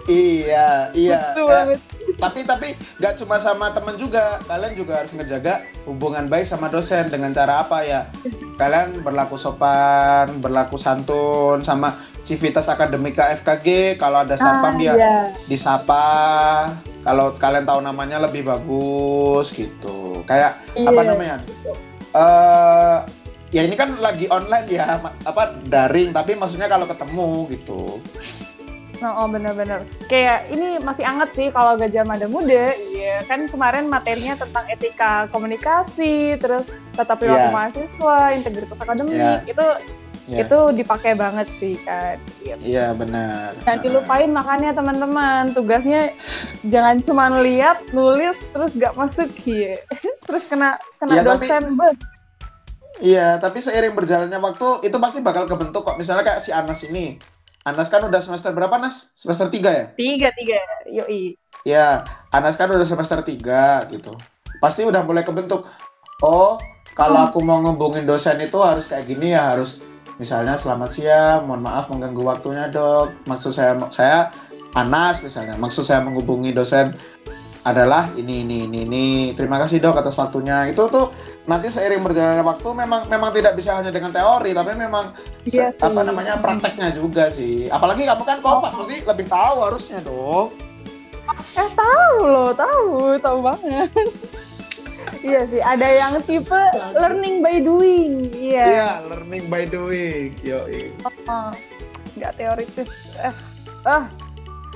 Iya 0.08 0.90
iya. 0.92 1.32
Betul 1.32 1.46
banget. 1.46 1.78
tapi 2.18 2.40
tapi 2.42 2.68
nggak 2.98 3.14
cuma 3.18 3.36
sama 3.36 3.70
temen 3.70 3.94
juga. 3.96 4.42
Kalian 4.44 4.74
juga 4.74 5.02
harus 5.02 5.12
ngejaga 5.12 5.54
hubungan 5.84 6.26
baik 6.26 6.44
sama 6.44 6.66
dosen. 6.66 7.08
Dengan 7.08 7.30
cara 7.30 7.62
apa 7.62 7.82
ya? 7.82 8.06
Kalian 8.54 9.00
berlaku 9.00 9.34
sopan 9.34 10.38
berlaku 10.38 10.76
santun 10.76 11.62
sama 11.62 11.94
civitas 12.22 12.66
akademika 12.66 13.30
FKG 13.34 13.96
kalau 13.96 14.22
ada 14.22 14.34
sapam 14.34 14.76
Ah, 14.76 14.82
ya 14.82 14.94
iya. 14.94 15.14
disapa. 15.46 16.06
Kalau 17.02 17.34
kalian 17.34 17.66
tahu 17.66 17.80
namanya 17.80 18.18
lebih 18.18 18.42
bagus 18.42 19.50
gitu. 19.50 20.22
Kayak 20.24 20.62
apa 20.78 20.90
Iya. 20.94 21.08
namanya? 21.08 21.36
Eh 22.12 22.98
ya 23.52 23.62
ini 23.62 23.74
kan 23.74 23.98
lagi 23.98 24.26
online 24.28 24.68
ya. 24.68 24.98
Apa 25.24 25.58
daring. 25.66 26.10
Tapi 26.10 26.34
maksudnya 26.34 26.66
kalau 26.66 26.86
ketemu 26.86 27.28
gitu 27.50 27.98
Oh, 29.02 29.12
oh 29.16 29.26
bener-bener. 29.26 29.82
Kayak 30.06 30.46
ini 30.48 30.78
masih 30.78 31.02
anget 31.02 31.30
sih 31.32 31.50
kalau 31.50 31.74
Gajah 31.74 32.02
Mada 32.02 32.24
Muda. 32.24 32.70
Iya, 32.72 33.26
kan 33.26 33.44
kemarin 33.44 33.86
materinya 33.86 34.34
tentang 34.34 34.62
etika 34.68 35.26
komunikasi, 35.28 36.38
terus 36.38 36.62
tata 36.92 37.12
Iya. 37.12 37.18
perilaku 37.18 37.48
mahasiswa, 37.50 38.18
integritas 38.32 38.78
akademik. 38.78 39.12
Iya. 39.12 39.42
Itu 39.44 39.66
Iya. 40.24 40.46
itu 40.46 40.58
dipakai 40.72 41.12
banget 41.12 41.50
sih 41.52 41.74
kan. 41.78 42.14
Iya. 42.38 42.54
iya 42.62 42.86
benar 42.94 43.58
Jangan 43.60 43.82
dilupain 43.82 44.30
makanya 44.30 44.70
teman-teman 44.70 45.50
tugasnya 45.50 46.14
jangan 46.64 47.02
cuma 47.02 47.26
lihat 47.42 47.82
nulis 47.90 48.38
terus 48.48 48.70
gak 48.72 48.94
masuk 48.94 49.26
ya 49.42 49.82
terus 50.24 50.46
kena 50.46 50.78
kena 50.96 51.12
Iya, 51.12 51.22
tapi- 51.26 51.48
dosen 51.50 51.64
bet 51.74 51.98
Iya, 53.02 53.42
tapi 53.42 53.58
seiring 53.58 53.98
berjalannya 53.98 54.38
waktu 54.38 54.86
itu 54.86 54.94
pasti 54.94 55.18
bakal 55.18 55.50
kebentuk 55.50 55.82
kok. 55.82 55.98
Misalnya 55.98 56.22
kayak 56.22 56.40
si 56.40 56.54
Anas 56.54 56.86
ini. 56.86 57.18
Anas 57.62 57.94
kan 57.94 58.02
udah 58.02 58.18
semester 58.18 58.50
berapa, 58.50 58.74
Nas? 58.82 59.14
Semester 59.14 59.46
3 59.46 59.70
ya? 59.70 59.84
tiga 59.94 60.28
tiga 60.34 60.58
yoi 60.90 61.38
Iya, 61.62 62.02
Anas 62.34 62.58
kan 62.58 62.66
udah 62.66 62.82
semester 62.82 63.22
3 63.22 63.86
gitu. 63.94 64.10
Pasti 64.58 64.82
udah 64.82 65.06
mulai 65.06 65.22
kebentuk. 65.22 65.70
Oh, 66.26 66.58
kalau 66.98 67.30
aku 67.30 67.38
mau 67.38 67.62
ngehubungin 67.62 68.02
dosen 68.02 68.42
itu 68.42 68.58
harus 68.58 68.90
kayak 68.90 69.06
gini 69.06 69.30
ya, 69.30 69.54
harus 69.54 69.86
misalnya 70.18 70.58
selamat 70.58 70.90
siang, 70.90 71.46
mohon 71.46 71.62
maaf 71.62 71.86
mengganggu 71.86 72.22
waktunya, 72.26 72.66
Dok. 72.66 73.30
Maksud 73.30 73.54
saya 73.54 73.78
saya 73.94 74.34
Anas 74.74 75.22
misalnya. 75.22 75.54
Maksud 75.54 75.86
saya 75.86 76.02
menghubungi 76.02 76.50
dosen 76.50 76.98
adalah 77.62 78.10
ini 78.18 78.42
ini 78.42 78.66
ini 78.66 78.78
ini. 78.90 79.06
Terima 79.38 79.62
kasih, 79.62 79.78
Dok 79.78 80.02
atas 80.02 80.18
waktunya. 80.18 80.66
Itu 80.66 80.90
tuh 80.90 81.14
nanti 81.42 81.66
seiring 81.68 82.00
berjalannya 82.00 82.44
waktu 82.44 82.68
memang 82.72 83.00
memang 83.06 83.30
tidak 83.30 83.54
bisa 83.54 83.74
hanya 83.74 83.90
dengan 83.90 84.10
teori, 84.10 84.50
tapi 84.50 84.72
memang 84.72 85.10
Iya 85.42 85.70
se- 85.70 85.82
apa 85.82 85.90
sih. 85.92 86.06
namanya 86.06 86.34
prakteknya 86.38 86.88
juga 86.92 87.24
sih. 87.28 87.66
Apalagi 87.66 88.04
kamu 88.04 88.22
kan 88.22 88.38
kompas, 88.38 88.72
pasti 88.72 89.02
lebih 89.02 89.26
tahu 89.26 89.56
harusnya, 89.60 89.98
Dok. 90.00 90.48
Eh 91.32 91.70
tahu 91.72 92.16
loh, 92.24 92.50
tahu, 92.52 92.90
tahu 93.16 93.38
banget. 93.40 93.90
iya 95.24 95.42
sih, 95.44 95.58
ada 95.58 95.82
yang 95.84 96.18
tipe 96.22 96.62
learning 96.92 97.40
by 97.40 97.58
doing. 97.58 98.30
Iya. 98.32 98.62
Iya, 98.64 98.88
learning 99.08 99.44
by 99.46 99.64
doing. 99.64 100.34
Yo, 100.40 100.62
Oh, 101.26 101.50
nggak 102.14 102.32
teoritis. 102.36 102.86
Eh, 103.18 103.34
ah, 103.82 104.06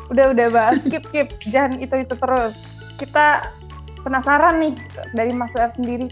udah 0.09 0.33
udah 0.33 0.47
bahas 0.51 0.83
skip 0.83 1.03
skip, 1.05 1.31
jangan 1.45 1.79
itu 1.79 1.95
itu 1.97 2.15
terus. 2.17 2.55
Kita 2.97 3.43
penasaran 4.01 4.59
nih 4.59 4.75
dari 5.13 5.31
Mas 5.31 5.51
Sueb 5.51 5.71
sendiri. 5.73 6.11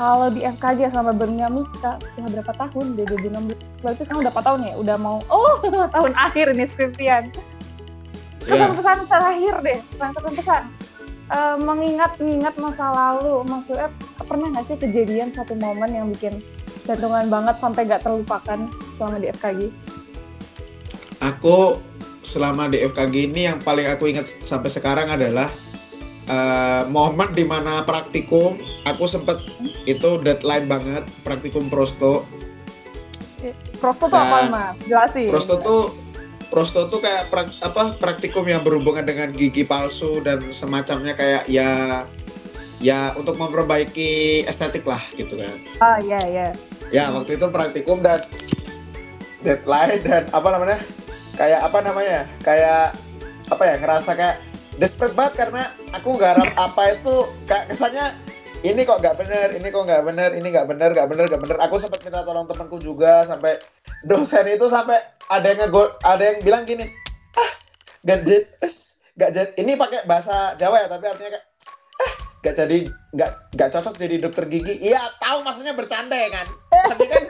Kalau 0.00 0.32
di 0.32 0.40
FKG 0.40 0.96
sama 0.96 1.12
Bernyamika 1.12 2.00
sudah 2.16 2.28
berapa 2.32 2.52
tahun? 2.56 2.96
Dari 2.96 3.20
2016. 3.20 3.84
Berarti 3.84 4.00
sekarang 4.08 4.24
udah 4.24 4.32
4 4.32 4.48
tahun 4.48 4.60
ya? 4.64 4.74
Udah 4.80 4.96
mau, 4.96 5.20
oh 5.28 5.60
tahun 5.94 6.16
akhir 6.16 6.56
nih 6.56 6.64
skripsian. 6.72 7.28
Iya. 8.48 8.72
Pesan-pesan 8.72 8.98
terakhir 9.04 9.54
deh, 9.60 9.78
pesan-pesan. 10.00 10.62
Eh, 11.30 11.56
mengingat-ingat 11.60 12.56
masa 12.56 12.86
lalu, 12.90 13.44
Mas 13.44 13.68
pernah 14.24 14.46
nggak 14.56 14.64
sih 14.72 14.76
kejadian 14.80 15.36
satu 15.36 15.52
momen 15.58 15.92
yang 15.92 16.08
bikin 16.08 16.40
jantungan 16.88 17.28
banget 17.28 17.60
sampai 17.60 17.82
nggak 17.84 18.00
terlupakan 18.00 18.58
selama 18.96 19.16
di 19.20 19.26
FKG? 19.36 19.60
Aku 21.20 21.76
selama 22.24 22.72
di 22.72 22.80
FKG 22.80 23.30
ini 23.30 23.52
yang 23.52 23.60
paling 23.60 23.84
aku 23.84 24.08
ingat 24.08 24.32
sampai 24.48 24.72
sekarang 24.72 25.12
adalah 25.12 25.52
eh, 26.30 26.82
momen 26.86 27.34
di 27.34 27.42
mana 27.42 27.82
praktikum 27.82 28.54
aku 28.86 29.04
sempet 29.04 29.42
itu 29.84 30.22
deadline 30.22 30.70
banget 30.70 31.02
praktikum 31.26 31.66
prosto 31.66 32.22
Prosto 33.80 34.06
tuh 34.06 34.20
apa 34.20 34.38
mas? 34.46 34.76
Jelasin. 34.84 35.32
prosto 35.32 35.54
tuh 35.58 35.82
prosto 36.52 36.84
tuh 36.86 37.00
kayak 37.00 37.32
prak- 37.32 37.56
apa 37.60 37.96
praktikum 37.96 38.44
yang 38.44 38.60
berhubungan 38.60 39.02
dengan 39.02 39.32
gigi 39.32 39.64
palsu 39.64 40.20
dan 40.20 40.44
semacamnya 40.52 41.16
kayak 41.16 41.48
ya 41.48 42.04
ya 42.76 43.16
untuk 43.16 43.36
memperbaiki 43.36 44.44
estetik 44.44 44.84
lah 44.84 45.00
gitu 45.14 45.40
kan 45.40 45.56
Ah 45.80 45.96
iya 46.00 46.20
iya. 46.28 46.48
ya 46.92 47.08
waktu 47.08 47.40
itu 47.40 47.48
praktikum 47.48 48.04
dan 48.04 48.20
deadline 49.40 50.04
dan 50.04 50.28
apa 50.30 50.48
namanya 50.52 50.78
kayak 51.36 51.60
apa 51.64 51.78
namanya 51.80 52.18
kayak 52.44 52.92
apa 53.48 53.62
ya 53.64 53.74
ngerasa 53.80 54.10
kayak 54.12 54.36
desperate 54.76 55.16
banget 55.16 55.34
karena 55.40 55.64
aku 55.92 56.16
garap 56.16 56.46
apa 56.56 56.82
itu 56.92 57.14
kayak 57.44 57.66
kesannya 57.66 58.06
ini 58.60 58.84
kok 58.84 59.00
nggak 59.00 59.16
bener 59.16 59.48
ini 59.52 59.68
kok 59.68 59.84
nggak 59.84 60.02
bener 60.02 60.30
ini 60.32 60.48
nggak 60.48 60.66
bener 60.66 60.90
nggak 60.90 61.08
bener 61.08 61.24
nggak 61.26 61.40
bener 61.40 61.56
aku 61.58 61.76
sempat 61.76 62.00
minta 62.00 62.22
tolong 62.22 62.44
temanku 62.44 62.76
juga 62.76 63.24
sampai 63.24 63.56
dosen 64.02 64.46
itu 64.46 64.66
sampai 64.66 65.00
ada 65.28 65.46
yang 65.46 65.58
ngego 65.62 65.84
ada 66.02 66.22
yang 66.22 66.38
bilang 66.40 66.64
gini 66.64 66.84
ah 67.34 67.50
gadget 68.02 68.48
es 68.60 69.00
nggak 69.14 69.30
jadi 69.30 69.50
ini 69.58 69.74
pakai 69.74 70.04
bahasa 70.04 70.32
Jawa 70.56 70.76
ya 70.78 70.88
tapi 70.88 71.04
artinya 71.06 71.30
kayak 71.30 71.46
ah 71.98 72.12
nggak 72.40 72.54
jadi 72.54 72.78
nggak 73.10 73.30
nggak 73.52 73.68
cocok 73.70 73.94
jadi 73.96 74.14
dokter 74.18 74.44
gigi 74.46 74.74
iya 74.82 75.00
tahu 75.18 75.40
maksudnya 75.40 75.72
bercanda 75.72 76.14
ya 76.14 76.28
kan 76.30 76.46
tapi 76.86 77.04
kan 77.06 77.22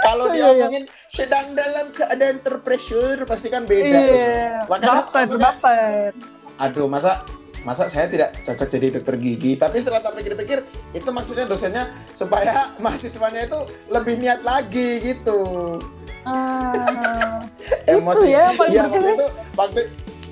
kalau 0.00 0.28
Iya, 0.28 0.32
dia 0.32 0.44
ngomongin 0.46 0.84
sedang 1.06 1.52
dalam 1.52 1.90
keadaan 1.90 2.38
terpressure 2.38 3.18
pasti 3.24 3.48
kan 3.48 3.64
beda 3.64 3.98
gitu. 3.98 4.14
Iya. 4.14 4.64
Makanya 4.64 4.88
Baper 5.04 5.12
maksudnya- 5.16 5.52
baper. 5.54 6.10
aduh 6.58 6.86
masa 6.86 7.22
masa 7.68 7.84
saya 7.84 8.08
tidak 8.08 8.32
cocok 8.48 8.68
jadi 8.72 8.86
dokter 8.96 9.20
gigi? 9.20 9.52
Tapi 9.60 9.76
setelah 9.76 10.00
tak 10.00 10.16
pikir-pikir 10.16 10.64
itu 10.96 11.08
maksudnya 11.12 11.44
dosennya 11.44 11.84
supaya 12.16 12.56
mahasiswanya 12.84 13.44
itu 13.44 13.60
lebih 13.92 14.16
niat 14.16 14.40
lagi 14.40 15.04
gitu. 15.04 15.76
Ah, 16.24 17.44
emosi. 17.92 18.32
Ya 18.32 18.48
yang 18.48 18.56
paling 18.56 18.72
iya 18.72 18.82
waktu 18.88 19.08
itu 19.12 19.26
waktu 19.60 19.80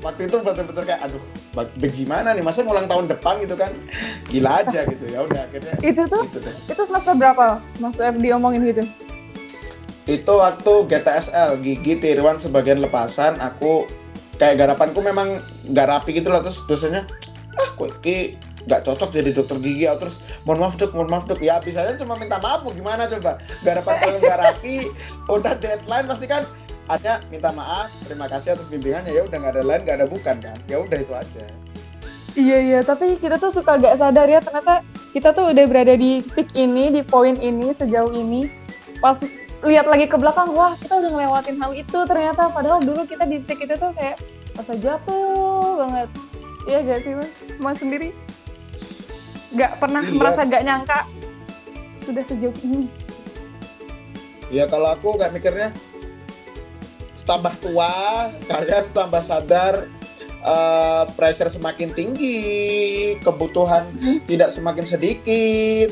waktu 0.00 0.22
itu 0.32 0.36
betul-betul 0.40 0.84
kayak 0.88 1.00
aduh 1.04 1.22
bagaimana 1.76 2.32
nih? 2.32 2.40
Masa 2.40 2.64
ngulang 2.64 2.88
tahun 2.88 3.12
depan 3.12 3.44
gitu 3.44 3.60
kan? 3.60 3.68
Gila 4.32 4.64
aja 4.64 4.88
gitu 4.88 5.04
ya 5.12 5.20
udah 5.28 5.44
akhirnya 5.44 5.76
itu 5.84 6.02
tuh 6.08 6.24
gitu 6.32 6.40
deh. 6.40 6.56
itu 6.72 6.82
semester 6.88 7.12
berapa? 7.20 7.60
Masuk 7.76 8.00
FD 8.00 8.24
omongin 8.32 8.64
gitu. 8.64 8.84
Itu 10.08 10.40
waktu 10.40 10.72
GTSL 10.88 11.60
gigi 11.60 12.00
tiruan 12.00 12.40
sebagian 12.40 12.80
lepasan 12.80 13.36
aku 13.42 13.84
kayak 14.36 14.60
garapanku 14.60 15.00
memang 15.00 15.40
nggak 15.72 15.88
rapi 15.88 16.20
gitu 16.20 16.28
loh 16.28 16.40
terus 16.44 16.62
dosennya 16.68 17.08
ah 17.56 17.68
kok 17.76 17.90
ki 18.04 18.36
nggak 18.66 18.82
cocok 18.82 19.10
jadi 19.14 19.30
dokter 19.30 19.56
gigi? 19.62 19.86
Atau 19.86 20.06
terus 20.06 20.16
mohon 20.42 20.58
maaf 20.58 20.74
dok 20.74 20.90
mohon 20.92 21.08
maaf 21.08 21.24
dok. 21.30 21.38
Ya 21.38 21.62
bisa 21.62 21.86
cuma 21.96 22.18
minta 22.18 22.36
maaf 22.42 22.66
gimana 22.66 23.06
coba? 23.06 23.38
Garapan 23.62 23.94
kalian 24.02 24.20
nggak 24.20 24.40
rapi 24.42 24.76
udah 25.34 25.54
deadline 25.62 26.06
pasti 26.10 26.26
kan? 26.26 26.42
Ada 26.86 27.18
minta 27.30 27.50
maaf 27.54 27.90
terima 28.06 28.26
kasih 28.26 28.58
atas 28.58 28.66
bimbingannya. 28.66 29.14
Ya 29.14 29.22
udah 29.24 29.38
nggak 29.38 29.54
ada 29.54 29.62
lain 29.62 29.80
nggak 29.86 29.96
ada 30.02 30.06
bukan 30.10 30.36
kan? 30.42 30.58
Ya 30.66 30.82
udah 30.82 30.98
itu 30.98 31.14
aja. 31.14 31.46
Iya 32.36 32.58
iya. 32.60 32.78
Tapi 32.84 33.16
kita 33.16 33.40
tuh 33.40 33.48
suka 33.48 33.80
gak 33.80 33.96
sadar 33.96 34.28
ya 34.28 34.44
ternyata 34.44 34.84
kita 35.16 35.32
tuh 35.32 35.56
udah 35.56 35.64
berada 35.64 35.96
di 35.96 36.20
peak 36.20 36.52
ini 36.52 36.92
di 36.92 37.00
poin 37.00 37.38
ini 37.38 37.72
sejauh 37.72 38.12
ini. 38.12 38.50
Pas 39.00 39.16
lihat 39.64 39.88
lagi 39.88 40.04
ke 40.04 40.20
belakang 40.20 40.52
wah 40.52 40.76
kita 40.76 41.00
udah 41.00 41.10
ngelewatin 41.16 41.56
hal 41.56 41.72
itu 41.72 41.98
ternyata. 42.04 42.52
Padahal 42.52 42.84
dulu 42.84 43.08
kita 43.08 43.24
di 43.24 43.40
peak 43.40 43.64
itu 43.64 43.74
tuh 43.80 43.94
kayak 43.96 44.20
pas 44.52 44.68
jatuh 44.68 45.80
banget 45.80 46.08
iya 46.66 46.82
gak 46.82 47.00
sih 47.06 47.12
mas 47.14 47.30
mas 47.62 47.78
sendiri 47.78 48.10
nggak 49.54 49.72
pernah 49.80 50.02
iya. 50.04 50.14
merasa 50.18 50.40
nggak 50.44 50.64
nyangka 50.66 50.98
sudah 52.04 52.22
sejauh 52.26 52.58
ini 52.62 52.90
ya 54.52 54.68
kalau 54.68 54.92
aku 54.92 55.16
nggak 55.16 55.32
mikirnya 55.34 55.70
tambah 57.26 57.54
tua 57.58 57.90
kalian 58.46 58.86
tambah 58.94 59.18
sadar 59.18 59.90
uh, 60.46 61.10
pressure 61.18 61.50
semakin 61.50 61.90
tinggi 61.90 62.38
kebutuhan 63.26 63.82
hmm? 63.98 64.22
tidak 64.30 64.54
semakin 64.54 64.86
sedikit 64.86 65.90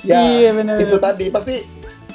ya 0.00 0.24
iya, 0.24 0.50
bener. 0.56 0.80
itu 0.80 0.96
tadi 0.96 1.28
pasti 1.28 1.60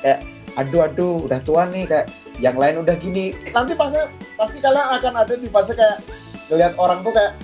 kayak 0.02 0.26
aduh 0.58 0.90
aduh 0.90 1.22
udah 1.30 1.40
tua 1.46 1.70
nih 1.70 1.86
kayak 1.86 2.10
yang 2.42 2.58
lain 2.58 2.82
udah 2.82 2.98
gini 2.98 3.38
nanti 3.54 3.78
pasti 3.78 4.02
pasti 4.34 4.58
kalian 4.60 4.88
akan 4.98 5.14
ada 5.14 5.34
di 5.38 5.48
fase 5.52 5.78
kayak 5.78 6.02
ngelihat 6.50 6.74
orang 6.82 7.06
tuh 7.06 7.14
kayak 7.14 7.38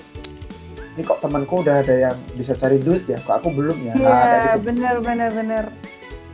ini 0.95 1.01
kok 1.07 1.23
temanku 1.23 1.63
udah 1.63 1.83
ada 1.83 2.11
yang 2.11 2.17
bisa 2.35 2.51
cari 2.55 2.81
duit 2.81 3.07
ya 3.07 3.19
kok 3.23 3.43
aku 3.43 3.49
belum 3.53 3.77
ya 3.87 3.93
iya 3.95 4.07
nah, 4.07 4.23
gitu. 4.55 4.59
bener 4.67 4.95
bener 4.99 5.29
bener 5.31 5.65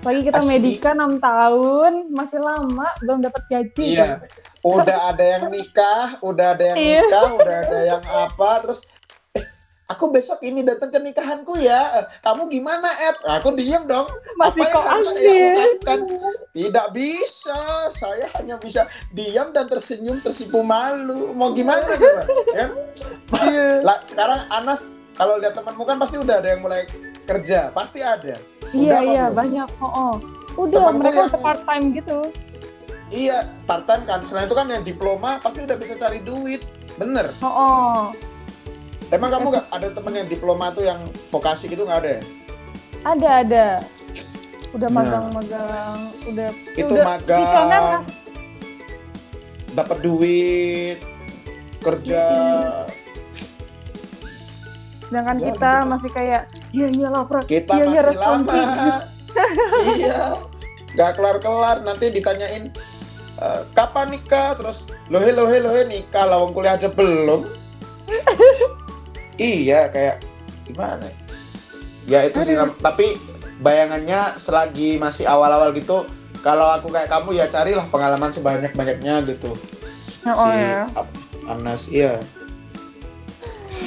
lagi 0.05 0.21
kita 0.23 0.39
Asli. 0.39 0.49
medika 0.55 0.89
6 0.95 1.19
tahun 1.19 1.93
masih 2.13 2.39
lama 2.41 2.87
belum 3.03 3.17
dapat 3.21 3.43
gaji 3.49 3.85
iya 3.97 4.23
udah 4.65 5.13
ada 5.13 5.25
yang 5.25 5.43
nikah 5.53 6.17
udah 6.25 6.57
ada 6.57 6.63
yang 6.73 6.77
iya. 6.77 7.01
nikah 7.05 7.29
udah 7.37 7.57
ada 7.69 7.79
yang 7.85 8.03
apa 8.05 8.49
terus 8.65 8.79
aku 9.87 10.11
besok 10.11 10.43
ini 10.43 10.63
datang 10.63 10.91
ke 10.91 10.99
nikahanku 10.99 11.55
ya. 11.59 12.07
Kamu 12.23 12.51
gimana, 12.51 12.87
Ed? 13.07 13.17
Aku 13.39 13.55
diem 13.55 13.87
dong. 13.87 14.07
Masih 14.35 14.63
Apa 14.63 14.65
yang 14.67 14.83
harus 14.83 15.07
saya 15.15 15.47
lakukan? 15.55 15.99
Tidak 16.51 16.87
bisa. 16.91 17.59
Saya 17.91 18.27
hanya 18.39 18.59
bisa 18.59 18.85
diam 19.15 19.55
dan 19.55 19.71
tersenyum 19.71 20.19
tersipu 20.21 20.61
malu. 20.63 21.31
Mau 21.33 21.55
gimana 21.55 21.87
coba? 21.99 22.23
Ya? 22.53 22.67
Yeah. 23.47 23.79
Lah, 23.83 23.97
sekarang 24.03 24.43
Anas 24.51 24.99
kalau 25.15 25.39
lihat 25.41 25.57
temanmu 25.57 25.83
kan 25.87 25.97
pasti 25.97 26.19
udah 26.19 26.43
ada 26.43 26.55
yang 26.55 26.61
mulai 26.61 26.85
kerja. 27.25 27.71
Pasti 27.71 28.03
ada. 28.03 28.37
iya, 28.75 28.99
iya, 29.03 29.25
belum? 29.31 29.39
banyak. 29.39 29.69
Oh, 29.79 29.87
oh. 29.87 30.13
Udah, 30.57 30.89
Temanku 30.89 30.99
mereka 31.05 31.21
udah 31.31 31.41
part 31.41 31.61
time 31.63 31.85
gitu. 31.93 32.19
Iya, 33.07 33.47
part 33.63 33.87
time 33.87 34.03
kan. 34.03 34.25
Selain 34.27 34.51
itu 34.51 34.57
kan 34.57 34.67
yang 34.67 34.83
diploma 34.83 35.39
pasti 35.39 35.63
udah 35.63 35.79
bisa 35.79 35.95
cari 35.95 36.19
duit. 36.19 36.65
Bener. 36.97 37.29
Oh, 37.39 37.47
oh 37.47 38.01
Emang 39.07 39.31
kamu 39.31 39.55
gak 39.55 39.67
ada 39.71 39.87
temen 39.95 40.13
yang 40.19 40.27
diploma 40.27 40.75
tuh 40.75 40.83
yang 40.83 40.99
vokasi 41.31 41.71
gitu 41.71 41.87
nggak 41.87 41.99
ada 42.03 42.09
ya? 42.19 42.21
Ada 43.07 43.29
ada. 43.47 43.65
Udah 44.75 44.89
nah. 44.91 44.99
magang-magang, 44.99 45.99
nah. 46.11 46.27
udah. 46.27 46.49
Itu 46.75 46.91
udah 46.91 47.07
magang. 47.07 48.03
Dapat 49.71 49.97
duit, 50.03 50.99
kerja. 51.79 52.23
Hmm. 52.27 52.91
Sedangkan 55.07 55.37
ya, 55.39 55.45
kita 55.55 55.71
gitu. 55.71 55.87
masih 55.87 56.09
kayak, 56.11 56.41
iya 56.75 56.87
iya 56.91 57.07
lapar. 57.07 57.39
Kita 57.47 57.73
iya, 57.79 57.85
masih 57.87 57.99
iya, 58.11 58.19
lama. 58.19 58.63
iya. 59.95 60.19
Gak 60.99 61.15
kelar-kelar, 61.15 61.79
nanti 61.87 62.11
ditanyain, 62.11 62.75
e, 63.39 63.47
kapan 63.71 64.11
nikah? 64.11 64.59
Terus, 64.59 64.91
lohe 65.07 65.31
lohe 65.31 65.63
lohe 65.63 65.87
nikah, 65.87 66.27
lawang 66.27 66.51
kuliah 66.51 66.75
aja 66.75 66.91
belum. 66.91 67.47
iya 69.37 69.87
kayak 69.89 70.21
gimana 70.67 71.07
ya? 72.09 72.25
Itu 72.25 72.43
sih 72.43 72.57
tapi 72.81 73.17
bayangannya 73.61 74.37
selagi 74.37 75.01
masih 75.01 75.25
awal-awal 75.25 75.73
gitu 75.73 76.05
kalau 76.45 76.69
aku 76.69 76.93
kayak 76.93 77.09
kamu 77.09 77.37
ya 77.37 77.45
carilah 77.49 77.85
pengalaman 77.89 78.29
sebanyak 78.29 78.71
banyaknya 78.77 79.25
gitu. 79.25 79.57
Oh, 80.27 80.35
si 80.35 80.49
ya. 80.53 80.87
Anas 81.47 81.87
iya. 81.89 82.13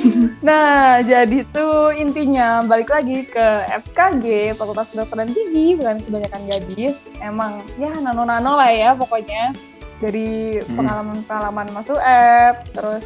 Nah 0.46 1.00
jadi 1.04 1.44
tuh 1.52 1.92
intinya 1.92 2.64
balik 2.64 2.88
lagi 2.88 3.26
ke 3.26 3.46
FKG 3.90 4.56
Fakultas 4.56 4.88
Kedokteran 4.92 5.28
Gigi 5.32 5.76
bukan 5.76 6.00
kebanyakan 6.04 6.42
gadis 6.48 7.04
emang 7.20 7.60
ya 7.76 7.92
nano-nano 8.00 8.56
lah 8.56 8.70
ya 8.70 8.90
pokoknya. 8.96 9.52
Dari 10.00 10.56
pengalaman-pengalaman 10.64 11.76
masuk 11.76 12.00
F 12.00 12.56
terus 12.72 13.04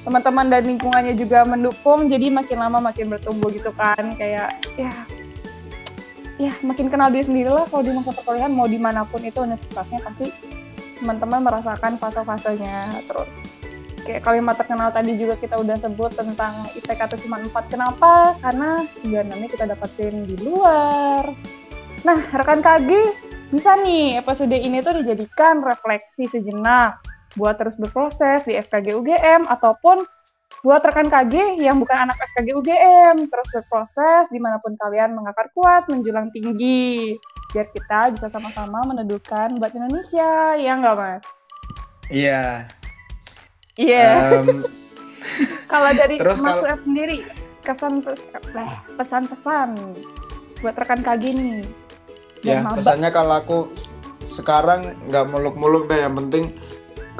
teman-teman 0.00 0.46
dan 0.48 0.62
lingkungannya 0.64 1.14
juga 1.16 1.44
mendukung 1.44 2.08
jadi 2.08 2.32
makin 2.32 2.58
lama 2.60 2.78
makin 2.80 3.12
bertumbuh 3.12 3.52
gitu 3.52 3.70
kan. 3.76 4.16
Kayak 4.16 4.56
ya 4.80 4.92
ya 6.40 6.52
makin 6.64 6.88
kenal 6.88 7.12
diri 7.12 7.24
sendiri 7.24 7.52
lah 7.52 7.68
kalau 7.68 7.84
di 7.84 7.92
masa 7.92 8.16
perkuliahan 8.16 8.48
mau 8.48 8.64
di 8.64 8.80
mana 8.80 9.04
pun 9.04 9.20
itu 9.20 9.44
universitasnya 9.44 10.00
pasti 10.00 10.32
teman-teman 11.00 11.44
merasakan 11.44 12.00
fase-fasenya 12.00 13.04
terus. 13.04 13.28
Kayak 14.00 14.24
kalimat 14.24 14.56
terkenal 14.56 14.88
tadi 14.88 15.12
juga 15.20 15.36
kita 15.36 15.60
udah 15.60 15.76
sebut 15.76 16.16
tentang 16.16 16.64
IPK 16.72 17.00
itu 17.12 17.16
cuma 17.28 17.36
4 17.44 17.52
kenapa? 17.68 18.32
Karena 18.40 18.80
sebenarnya 18.96 19.48
kita 19.52 19.64
dapetin 19.68 20.24
di 20.24 20.40
luar. 20.40 21.28
Nah 22.00 22.18
rekan 22.32 22.64
KG 22.64 22.88
bisa 23.52 23.76
nih 23.76 24.16
episode 24.16 24.56
ini 24.56 24.80
tuh 24.80 25.04
dijadikan 25.04 25.60
refleksi 25.60 26.30
sejenak 26.32 27.02
buat 27.38 27.58
terus 27.58 27.78
berproses 27.78 28.42
di 28.42 28.58
FKG 28.58 28.96
UGM 28.96 29.46
ataupun 29.46 30.02
buat 30.60 30.84
rekan 30.84 31.08
KG 31.08 31.56
yang 31.62 31.80
bukan 31.80 32.04
anak 32.04 32.20
FKG 32.20 32.52
UGM 32.52 33.16
terus 33.32 33.48
berproses 33.48 34.28
di 34.28 34.36
mana 34.36 34.60
pun 34.60 34.76
kalian 34.76 35.16
mengakar 35.16 35.48
kuat 35.56 35.88
menjulang 35.88 36.28
tinggi 36.36 37.16
biar 37.50 37.66
kita 37.72 38.12
bisa 38.14 38.28
sama-sama 38.28 38.84
meneduhkan 38.84 39.56
buat 39.56 39.72
Indonesia 39.72 40.54
ya 40.60 40.72
nggak 40.76 40.96
mas? 41.00 41.24
Iya. 42.12 42.68
Iya. 43.80 44.08
Um, 44.42 44.66
kalau 45.72 45.90
dari 45.96 46.20
terus 46.20 46.44
Mas 46.44 46.60
kalau... 46.60 46.76
sendiri 46.84 47.24
kesan 47.64 48.04
eh, 48.04 48.74
pesan-pesan 49.00 49.68
buat 50.60 50.76
rekan 50.76 51.00
KG 51.00 51.24
nih. 51.40 51.64
Ya 52.44 52.64
pesannya 52.68 53.08
kalau 53.12 53.40
aku 53.40 53.58
sekarang 54.28 54.96
nggak 55.08 55.24
muluk-muluk 55.32 55.88
deh 55.88 56.04
yang 56.04 56.16
penting 56.16 56.52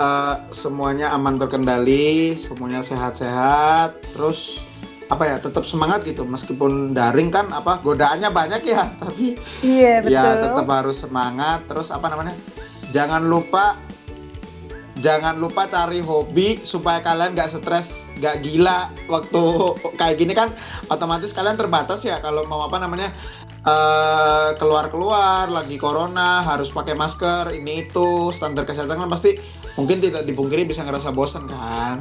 uh, 0.01 0.35
semuanya 0.49 1.13
aman 1.13 1.37
terkendali, 1.37 2.35
semuanya 2.35 2.81
sehat-sehat, 2.81 4.01
terus 4.17 4.65
apa 5.13 5.27
ya 5.29 5.37
tetap 5.37 5.69
semangat 5.69 6.03
gitu. 6.09 6.25
Meskipun 6.25 6.97
daring 6.97 7.29
kan 7.29 7.53
apa 7.53 7.79
godaannya 7.85 8.33
banyak 8.33 8.63
ya 8.65 8.89
tapi 9.03 9.37
iya, 9.61 10.01
betul. 10.01 10.17
ya 10.17 10.41
tetap 10.41 10.67
harus 10.67 11.05
semangat. 11.05 11.69
Terus 11.69 11.93
apa 11.93 12.09
namanya 12.09 12.33
jangan 12.91 13.29
lupa 13.29 13.77
jangan 15.01 15.41
lupa 15.41 15.65
cari 15.65 16.05
hobi 16.05 16.61
supaya 16.61 17.01
kalian 17.01 17.33
gak 17.33 17.49
stres 17.49 18.13
gak 18.21 18.45
gila 18.45 18.89
waktu 19.11 19.43
kayak 20.01 20.17
gini 20.17 20.33
kan. 20.33 20.49
Otomatis 20.89 21.35
kalian 21.35 21.59
terbatas 21.59 22.07
ya 22.07 22.23
kalau 22.23 22.47
mau 22.47 22.65
apa 22.65 22.79
namanya 22.79 23.11
uh, 23.67 24.57
keluar-keluar 24.57 25.51
lagi 25.53 25.77
corona 25.77 26.45
harus 26.45 26.73
pakai 26.73 26.97
masker 26.97 27.53
ini 27.53 27.89
itu 27.89 28.33
standar 28.33 28.65
kesehatan 28.65 28.97
kan 28.97 29.11
pasti 29.11 29.37
mungkin 29.77 30.01
tidak 30.01 30.25
dipungkiri 30.25 30.65
bisa 30.65 30.85
ngerasa 30.85 31.13
bosan 31.13 31.49
kan? 31.49 32.01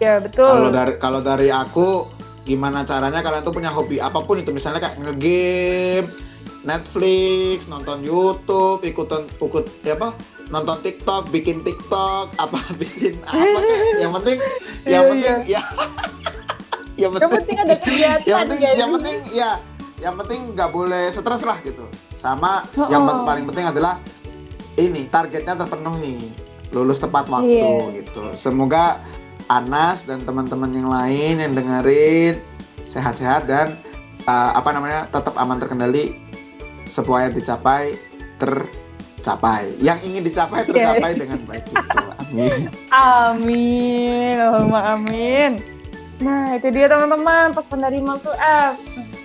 Ya 0.00 0.16
betul. 0.22 0.46
Kalau 0.48 0.70
dari 0.72 0.94
kalau 0.96 1.20
dari 1.20 1.48
aku 1.52 2.08
gimana 2.48 2.82
caranya 2.88 3.20
kalian 3.20 3.44
tuh 3.44 3.54
punya 3.54 3.70
hobi 3.70 4.00
apa 4.00 4.24
pun 4.24 4.40
itu 4.40 4.50
misalnya 4.50 4.80
kayak 4.80 4.96
ngegame 4.98 6.08
Netflix 6.64 7.68
nonton 7.68 8.04
YouTube 8.04 8.84
ikutan 8.84 9.28
ikut 9.40 9.64
ya 9.84 9.96
apa 9.96 10.16
nonton 10.50 10.82
TikTok 10.82 11.30
bikin 11.30 11.62
TikTok 11.62 12.32
apa 12.44 12.58
bikin 12.80 13.20
apa 13.28 13.58
kayak 13.60 13.80
yang 14.02 14.12
penting 14.16 14.38
yang 14.88 15.04
iya, 15.04 15.10
penting 15.12 15.36
iya. 15.46 15.60
ya. 15.60 15.62
Yang 17.00 17.16
penting, 17.16 17.32
yang 17.32 17.32
penting 17.40 17.58
ada 17.64 17.76
kegiatan 17.80 18.28
yang 18.28 18.40
penting 18.44 18.60
yang 18.76 18.90
penting 18.92 19.16
ya 19.32 19.50
yang 20.00 20.16
penting 20.16 20.56
nggak 20.56 20.72
boleh 20.72 21.12
stres 21.12 21.44
lah 21.44 21.56
gitu 21.60 21.84
sama 22.16 22.64
oh, 22.76 22.88
yang 22.88 23.04
oh. 23.04 23.24
paling 23.24 23.44
penting 23.44 23.68
adalah 23.68 24.00
ini 24.80 25.06
targetnya 25.12 25.54
terpenuhi 25.60 26.32
lulus 26.70 27.02
tepat 27.02 27.26
waktu 27.26 27.58
yeah. 27.58 27.94
gitu. 28.02 28.22
Semoga 28.38 28.98
Anas 29.50 30.06
dan 30.06 30.22
teman-teman 30.22 30.70
yang 30.70 30.88
lain 30.88 31.42
yang 31.42 31.52
dengerin 31.58 32.38
sehat-sehat 32.86 33.50
dan 33.50 33.74
uh, 34.30 34.54
apa 34.54 34.70
namanya 34.70 35.10
tetap 35.10 35.34
aman 35.34 35.58
terkendali 35.58 36.14
supaya 36.86 37.26
dicapai 37.30 37.98
tercapai. 38.38 39.74
Yang 39.82 39.98
ingin 40.06 40.22
dicapai 40.22 40.62
tercapai 40.62 41.10
yeah. 41.14 41.18
dengan 41.18 41.38
baik 41.50 41.64
itu. 41.74 41.98
Amin. 42.30 42.60
Amin. 42.94 44.34
Allahumma 44.38 44.80
amin. 44.94 45.58
Nah, 46.20 46.54
itu 46.54 46.68
dia 46.70 46.86
teman-teman 46.86 47.50
pesan 47.56 47.80
dari 47.80 47.98
Mas 47.98 48.22
F. 48.28 48.74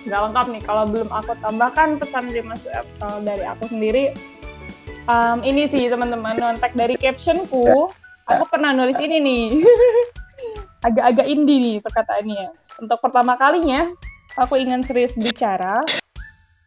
Gak 0.06 0.20
lengkap 0.30 0.46
nih 0.54 0.62
kalau 0.62 0.84
belum 0.86 1.10
aku 1.10 1.34
tambahkan 1.42 1.98
pesan 1.98 2.30
dari 2.30 2.42
Mas 2.46 2.62
F. 2.70 2.86
Kalau 3.02 3.18
dari 3.26 3.42
aku 3.42 3.66
sendiri 3.66 4.14
um, 5.10 5.38
ini 5.42 5.66
sih 5.66 5.88
teman-teman 5.90 6.36
nontek 6.38 6.74
dari 6.74 6.94
captionku 6.98 7.90
aku 8.26 8.44
pernah 8.50 8.74
nulis 8.74 8.98
ini 8.98 9.16
nih 9.22 9.44
agak-agak 10.86 11.26
indie 11.26 11.58
nih 11.58 11.76
perkataannya 11.82 12.46
untuk 12.82 12.98
pertama 13.00 13.38
kalinya 13.38 13.86
aku 14.38 14.58
ingin 14.60 14.82
serius 14.82 15.16
bicara 15.16 15.82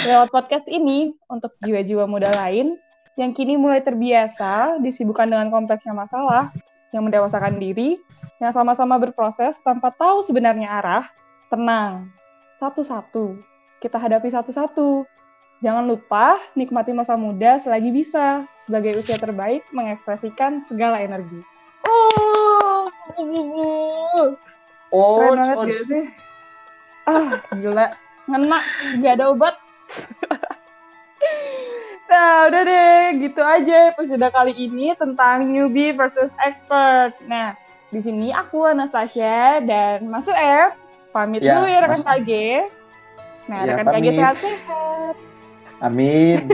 lewat 0.04 0.32
podcast 0.32 0.68
ini 0.72 1.12
untuk 1.28 1.54
jiwa-jiwa 1.64 2.08
muda 2.08 2.32
lain 2.44 2.80
yang 3.20 3.36
kini 3.36 3.60
mulai 3.60 3.84
terbiasa 3.84 4.80
disibukkan 4.80 5.28
dengan 5.28 5.52
kompleksnya 5.52 5.92
masalah 5.92 6.56
yang 6.96 7.04
mendewasakan 7.04 7.60
diri 7.60 8.00
yang 8.40 8.56
sama-sama 8.56 8.96
berproses 8.96 9.60
tanpa 9.62 9.92
tahu 9.92 10.24
sebenarnya 10.24 10.72
arah 10.72 11.06
tenang 11.52 12.08
satu-satu 12.60 13.40
kita 13.80 13.96
hadapi 13.96 14.28
satu-satu 14.28 15.08
Jangan 15.60 15.92
lupa 15.92 16.40
nikmati 16.56 16.96
masa 16.96 17.20
muda 17.20 17.60
selagi 17.60 17.92
bisa 17.92 18.48
sebagai 18.64 18.96
usia 18.96 19.20
terbaik 19.20 19.68
mengekspresikan 19.76 20.64
segala 20.64 21.04
energi. 21.04 21.44
Oh, 21.84 22.88
oh, 24.96 25.20
keren 25.20 25.36
banget 25.36 25.58
oh, 25.60 25.64
gak 25.68 25.84
sih? 25.84 26.06
Ah, 27.04 27.30
gila, 27.60 27.92
ngena, 28.32 28.60
nggak 29.04 29.14
ada 29.20 29.26
obat. 29.36 29.60
nah, 32.10 32.48
udah 32.48 32.62
deh, 32.64 33.20
gitu 33.20 33.44
aja 33.44 33.92
episode 33.92 34.24
kali 34.32 34.56
ini 34.56 34.96
tentang 34.96 35.44
newbie 35.44 35.92
versus 35.92 36.32
expert. 36.40 37.20
Nah, 37.28 37.52
di 37.92 38.00
sini 38.00 38.32
aku 38.32 38.64
Anastasia 38.64 39.60
dan 39.60 40.08
Masuk 40.08 40.38
F 40.40 40.72
pamit 41.10 41.42
ya, 41.42 41.58
dulu 41.58 41.68
ya 41.70 41.80
rekan 41.84 42.02
KG. 42.06 42.32
Nah, 43.50 43.58
ya, 43.66 43.74
rekan 43.74 43.86
KG 43.98 44.08
sehat-sehat. 44.14 45.16
Amin. 45.82 46.40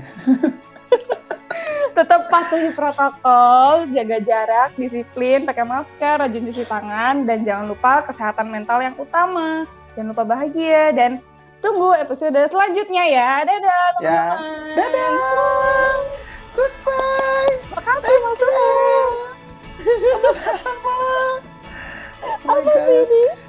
Tetap 1.95 2.27
patuhi 2.27 2.75
protokol, 2.75 3.87
jaga 3.95 4.19
jarak, 4.19 4.75
disiplin, 4.75 5.47
pakai 5.47 5.63
masker, 5.63 6.27
rajin 6.27 6.43
cuci 6.43 6.67
tangan, 6.67 7.23
dan 7.23 7.47
jangan 7.47 7.71
lupa 7.71 8.03
kesehatan 8.03 8.51
mental 8.51 8.83
yang 8.83 8.91
utama. 8.99 9.63
Jangan 9.95 10.11
lupa 10.11 10.27
bahagia 10.27 10.91
dan 10.91 11.23
tunggu 11.63 11.95
episode 11.95 12.35
selanjutnya 12.51 13.03
ya. 13.07 13.47
Dadah 13.47 13.83
teman-teman. 13.95 14.11
Ya. 14.11 14.75
Dadah. 14.75 15.11
Goodbye. 16.51 17.55
Makasih 17.79 18.17
Mas. 18.19 18.39
Sama-sama. 20.03 20.99
Apa 22.43 22.53
sih 22.59 22.95
ini? 23.07 23.44